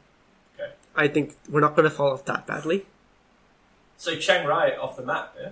Okay. 0.60 0.74
I 0.97 1.08
think 1.08 1.38
we're 1.50 1.62
not 1.62 1.78
going 1.78 1.86
to 1.86 1.95
fall 1.95 2.12
off 2.12 2.26
that 2.26 2.45
badly. 2.45 2.88
So 3.95 4.18
Chiang 4.18 4.45
Rai 4.45 4.76
off 4.76 4.97
the 4.97 5.04
map, 5.04 5.34
yeah. 5.41 5.52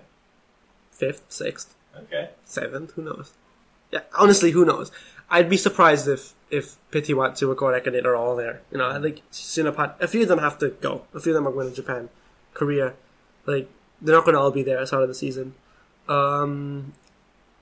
Fifth, 0.92 1.24
sixth, 1.30 1.74
Okay. 1.98 2.32
seventh. 2.44 2.92
Who 2.96 3.04
knows? 3.04 3.32
Yeah, 3.92 4.02
honestly, 4.18 4.52
who 4.52 4.66
knows? 4.66 4.92
I'd 5.30 5.50
be 5.50 5.56
surprised 5.56 6.06
if 6.10 6.34
if 6.52 6.76
Pitiwatsu 6.92 7.48
or 7.50 7.56
Korekanit 7.56 8.04
are 8.04 8.16
all 8.18 8.36
there. 8.36 8.62
You 8.72 8.80
know, 8.80 8.90
I 8.90 9.00
think 9.02 9.22
Sinapat. 9.32 10.02
A 10.02 10.08
few 10.10 10.24
of 10.24 10.28
them 10.28 10.40
have 10.40 10.58
to 10.60 10.72
go. 10.82 11.04
A 11.14 11.22
few 11.22 11.32
of 11.32 11.36
them 11.36 11.48
are 11.48 11.54
going 11.54 11.70
to 11.70 11.74
Japan, 11.76 12.10
Korea. 12.54 12.92
Like 13.46 13.70
they're 14.02 14.16
not 14.16 14.26
going 14.26 14.36
to 14.36 14.42
all 14.42 14.52
be 14.52 14.64
there 14.64 14.76
at 14.80 14.82
the 14.82 14.88
start 14.88 15.04
of 15.04 15.08
the 15.08 15.16
season. 15.16 15.56
Um, 16.10 16.92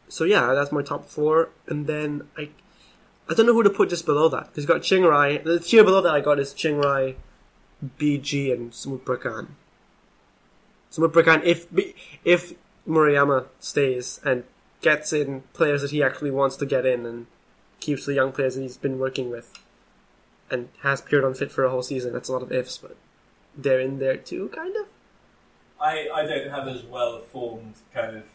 so 0.07 0.23
yeah, 0.23 0.53
that's 0.53 0.71
my 0.71 0.81
top 0.81 1.07
four, 1.07 1.49
and 1.67 1.87
then 1.87 2.27
I. 2.37 2.49
I 3.27 3.33
don't 3.33 3.47
know 3.47 3.53
who 3.53 3.63
to 3.63 3.71
put 3.71 3.89
just 3.89 4.05
below 4.05 4.29
that 4.29 4.47
because 4.47 4.67
got 4.67 4.83
Chiang 4.83 5.01
Rai. 5.01 5.39
The 5.39 5.59
tier 5.59 5.83
below 5.83 5.99
that 6.01 6.13
I 6.13 6.21
got 6.21 6.37
is 6.37 6.53
Chiang 6.53 6.77
Rai, 6.77 7.15
BG, 7.97 8.53
and 8.53 8.71
Samut 8.71 8.99
Prakan. 8.99 9.47
Samut 10.91 11.11
Prakan, 11.11 11.43
if 11.43 11.67
if 12.23 12.53
Murayama 12.87 13.47
stays 13.59 14.19
and 14.23 14.43
gets 14.81 15.11
in 15.11 15.41
players 15.53 15.81
that 15.81 15.91
he 15.91 16.03
actually 16.03 16.31
wants 16.31 16.55
to 16.57 16.65
get 16.65 16.85
in 16.85 17.05
and 17.05 17.25
keeps 17.79 18.05
the 18.05 18.13
young 18.13 18.31
players 18.31 18.55
that 18.55 18.61
he's 18.61 18.77
been 18.77 18.99
working 18.99 19.31
with 19.31 19.51
and 20.51 20.69
has 20.83 20.99
appeared 20.99 21.23
unfit 21.23 21.51
for 21.51 21.63
a 21.63 21.71
whole 21.71 21.81
season, 21.81 22.13
that's 22.13 22.29
a 22.29 22.31
lot 22.31 22.43
of 22.43 22.51
ifs, 22.51 22.77
but 22.77 22.95
they're 23.57 23.79
in 23.79 23.97
there 23.99 24.17
too, 24.17 24.49
kind 24.49 24.75
of. 24.75 24.85
I, 25.81 26.07
I 26.13 26.25
don't 26.25 26.49
have 26.49 26.67
as 26.67 26.83
well 26.83 27.19
formed 27.19 27.75
kind 27.93 28.17
of 28.17 28.25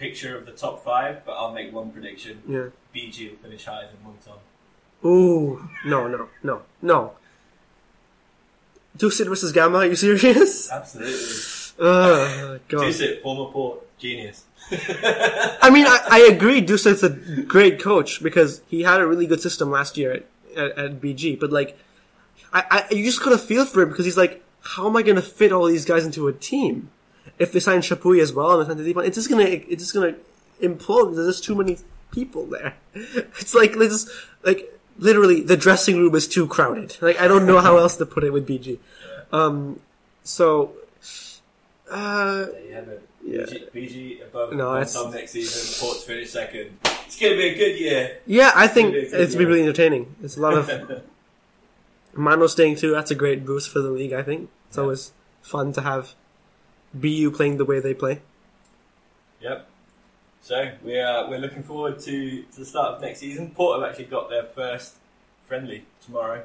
picture 0.00 0.36
of 0.36 0.46
the 0.46 0.52
top 0.52 0.82
five, 0.82 1.24
but 1.26 1.32
I'll 1.32 1.52
make 1.52 1.72
one 1.72 1.90
prediction. 1.90 2.42
Yeah. 2.48 2.68
BG 2.94 3.30
will 3.30 3.36
finish 3.36 3.66
higher 3.66 3.86
than 3.86 3.98
Muangthong. 4.04 4.40
Ooh, 5.06 5.68
no, 5.84 6.08
no, 6.08 6.28
no, 6.42 6.62
no. 6.82 7.12
Dusit 8.96 9.28
versus 9.28 9.52
Gama, 9.52 9.78
are 9.78 9.86
you 9.86 9.96
serious? 9.96 10.70
Absolutely. 10.72 11.16
Oh, 11.82 12.58
God. 12.68 12.82
Dusit, 12.82 13.22
former 13.22 13.50
port, 13.50 13.98
genius. 13.98 14.44
I 14.70 15.70
mean, 15.72 15.86
I, 15.86 15.98
I 16.10 16.18
agree. 16.30 16.60
Dusit's 16.60 17.02
a 17.02 17.08
great 17.08 17.80
coach 17.80 18.22
because 18.22 18.60
he 18.68 18.82
had 18.82 19.00
a 19.00 19.06
really 19.06 19.26
good 19.26 19.40
system 19.40 19.70
last 19.70 19.96
year 19.96 20.12
at, 20.12 20.26
at, 20.58 20.78
at 20.78 21.00
BG. 21.00 21.40
But 21.40 21.52
like, 21.52 21.78
I, 22.52 22.84
I 22.90 22.94
you 22.94 23.02
just 23.02 23.24
got 23.24 23.30
to 23.30 23.38
feel 23.38 23.64
for 23.64 23.80
him 23.80 23.88
because 23.88 24.04
he's 24.04 24.18
like, 24.18 24.44
how 24.60 24.88
am 24.88 24.96
I 24.96 25.00
going 25.00 25.16
to 25.16 25.22
fit 25.22 25.52
all 25.52 25.64
these 25.64 25.86
guys 25.86 26.04
into 26.04 26.28
a 26.28 26.34
team? 26.34 26.90
If 27.38 27.52
they 27.52 27.60
sign 27.60 27.80
Chapuis 27.80 28.20
as 28.20 28.32
well 28.32 28.60
and 28.60 28.68
they 28.68 28.74
sign 28.74 28.84
Titipan, 28.94 29.06
it's 29.06 29.16
just 29.16 29.30
gonna 29.30 29.44
it's 29.44 29.82
just 29.82 29.94
gonna 29.94 30.14
implode. 30.62 31.14
There's 31.14 31.26
just 31.36 31.44
too 31.44 31.54
many 31.54 31.78
people 32.10 32.46
there. 32.46 32.74
It's 32.94 33.54
like 33.54 33.72
it's 33.76 34.10
like 34.42 34.78
literally 34.98 35.40
the 35.42 35.56
dressing 35.56 35.96
room 35.98 36.14
is 36.14 36.28
too 36.28 36.46
crowded. 36.46 36.96
Like 37.00 37.20
I 37.20 37.28
don't 37.28 37.46
know 37.46 37.60
how 37.60 37.76
else 37.78 37.96
to 37.96 38.06
put 38.06 38.24
it 38.24 38.32
with 38.32 38.46
BG. 38.48 38.78
Um, 39.32 39.80
so. 40.24 40.72
Uh, 41.90 42.46
you. 42.68 43.00
Yeah. 43.24 43.40
BG, 43.42 43.70
BG 43.72 44.22
above 44.24 44.52
No, 44.52 44.74
it's- 44.76 44.96
Muangthong 44.96 45.12
next 45.12 45.32
season, 45.32 45.80
Port 45.86 45.98
to 46.00 46.06
finish 46.06 46.30
second. 46.30 46.78
It's 47.06 47.16
to 47.32 47.36
be 47.36 47.48
a 47.48 47.54
good 47.56 47.78
year. 47.80 48.18
Yeah, 48.26 48.52
I 48.54 48.66
think 48.68 48.94
Really 48.94 49.08
good, 49.10 49.20
it's 49.20 49.34
been 49.34 49.42
yeah. 49.42 49.48
really 49.48 49.62
entertaining. 49.62 50.14
It's 50.22 50.36
a 50.36 50.40
lot 50.40 50.54
of 50.54 50.70
Mano 52.14 52.46
staying 52.46 52.76
too. 52.76 52.92
That's 52.92 53.10
a 53.10 53.14
great 53.14 53.44
boost 53.44 53.70
for 53.70 53.80
the 53.80 53.90
league. 53.90 54.12
I 54.12 54.22
think 54.22 54.48
it's 54.68 54.76
Yeah. 54.76 54.82
always 54.84 55.12
fun 55.42 55.72
to 55.74 55.80
have 55.82 56.14
BU 56.98 57.30
playing 57.32 57.56
the 57.58 57.64
way 57.64 57.80
they 57.80 57.94
play. 57.94 58.20
Yep. 59.40 59.66
So 60.42 60.70
we 60.82 60.98
are 60.98 61.28
we're 61.28 61.38
looking 61.38 61.62
forward 61.62 61.98
to, 62.00 62.42
to 62.42 62.58
the 62.60 62.64
start 62.64 62.96
of 62.96 63.00
next 63.02 63.20
season. 63.20 63.50
Port 63.50 63.80
have 63.80 63.88
actually 63.88 64.06
got 64.06 64.28
their 64.30 64.44
first 64.44 64.94
friendly 65.46 65.84
tomorrow, 66.04 66.44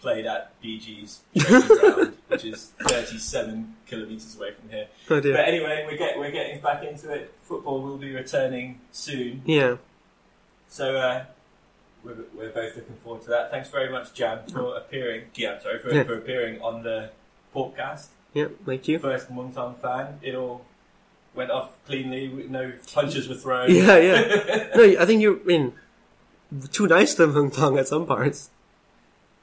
played 0.00 0.26
at 0.26 0.52
BG's 0.62 1.20
ground, 1.38 2.16
which 2.28 2.44
is 2.44 2.72
37 2.82 3.74
kilometres 3.86 4.36
away 4.36 4.52
from 4.52 4.68
here. 4.70 4.86
Oh 5.10 5.20
But 5.20 5.48
anyway, 5.48 5.84
we're 5.90 5.98
get 5.98 6.18
we're 6.18 6.30
getting 6.30 6.60
back 6.60 6.84
into 6.84 7.10
it. 7.12 7.34
Football 7.42 7.82
will 7.82 7.98
be 7.98 8.12
returning 8.14 8.80
soon, 8.92 9.42
Yeah. 9.46 9.76
so 10.68 10.96
uh, 10.96 11.24
we're, 12.04 12.14
we're 12.36 12.50
both 12.50 12.76
looking 12.76 12.96
forward 13.02 13.22
to 13.22 13.28
that. 13.30 13.50
Thanks 13.50 13.70
very 13.70 13.90
much, 13.90 14.12
Jan, 14.14 14.40
for 14.52 14.76
appearing. 14.76 15.24
Gian, 15.32 15.60
sorry, 15.60 15.78
for, 15.80 15.90
Yeah. 15.92 16.04
for 16.04 16.16
appearing 16.18 16.60
on 16.62 16.82
the 16.82 17.10
podcast. 17.54 18.06
Yeah. 18.38 18.48
Thank 18.66 18.86
you. 18.88 18.98
First 18.98 19.30
Muangthong 19.32 19.74
fan. 19.84 20.18
It 20.22 20.34
all 20.34 20.64
went 21.34 21.50
off 21.50 21.70
cleanly. 21.86 22.22
No 22.48 22.72
punches 22.94 23.28
were 23.28 23.34
thrown. 23.34 23.70
Yeah, 23.74 23.96
yeah. 23.98 24.20
No, 24.76 24.84
I 25.02 25.04
think 25.06 25.22
you're 25.22 25.40
in 25.50 25.72
too 26.70 26.86
nice 26.86 27.14
to 27.16 27.26
Hong 27.30 27.50
Kong 27.50 27.78
at 27.78 27.88
some 27.88 28.06
parts. 28.06 28.50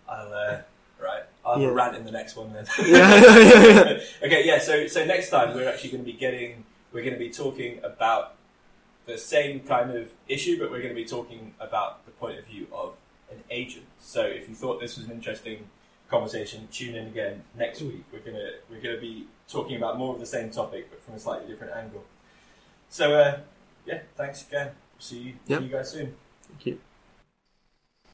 I'll 0.08 0.34
uh, 0.34 0.58
right. 1.02 1.24
I'll 1.46 1.60
Yeah. 1.62 1.70
rant 1.80 1.96
in 1.96 2.06
the 2.06 2.12
next 2.12 2.36
one 2.36 2.54
then. 2.54 2.66
Yeah, 2.80 2.86
yeah, 2.88 3.38
yeah, 3.38 3.90
yeah. 3.90 4.00
okay, 4.28 4.46
yeah. 4.46 4.60
So 4.60 4.88
so 4.88 5.06
next 5.06 5.30
time 5.30 5.54
we're 5.56 5.68
actually 5.70 5.92
going 5.92 6.04
to 6.06 6.12
be 6.12 6.18
getting 6.18 6.64
we're 6.94 7.02
going 7.04 7.14
to 7.14 7.20
be 7.20 7.30
talking 7.30 7.80
about 7.84 8.36
the 9.06 9.18
same 9.18 9.60
kind 9.62 9.92
of 9.92 10.12
issue, 10.28 10.58
but 10.60 10.72
we're 10.72 10.82
going 10.82 10.96
to 10.96 11.02
be 11.06 11.06
talking 11.18 11.54
about 11.60 12.06
the 12.06 12.12
point 12.12 12.40
of 12.40 12.46
view 12.46 12.68
of 12.74 12.96
an 13.32 13.44
agent. 13.52 13.86
So 14.00 14.22
if 14.24 14.48
you 14.50 14.56
thought 14.56 14.80
this 14.82 14.98
was 14.98 15.06
an 15.08 15.12
interesting 15.12 15.70
conversation, 16.10 16.68
tune 16.72 16.96
in 16.96 17.08
again 17.08 17.44
next 17.58 17.82
week. 17.82 18.04
We're 18.12 18.20
gonna 18.20 18.52
we're 18.70 18.82
gonna 18.82 19.00
be 19.02 19.28
talking 19.48 19.78
about 19.78 19.98
more 19.98 20.14
of 20.14 20.20
the 20.20 20.26
same 20.26 20.50
topic, 20.50 20.90
but 20.90 21.02
from 21.04 21.16
a 21.16 21.20
slightly 21.20 21.48
different 21.48 21.74
angle. 21.76 22.04
So 22.90 23.16
uh, 23.16 23.40
yeah, 23.86 24.00
thanks 24.16 24.48
again. 24.48 24.72
See 25.00 25.20
you, 25.20 25.34
Yep. 25.48 25.60
see 25.60 25.66
you 25.66 25.72
guys 25.72 25.92
soon. 25.92 26.16
Thank 26.48 26.66
you. 26.68 26.80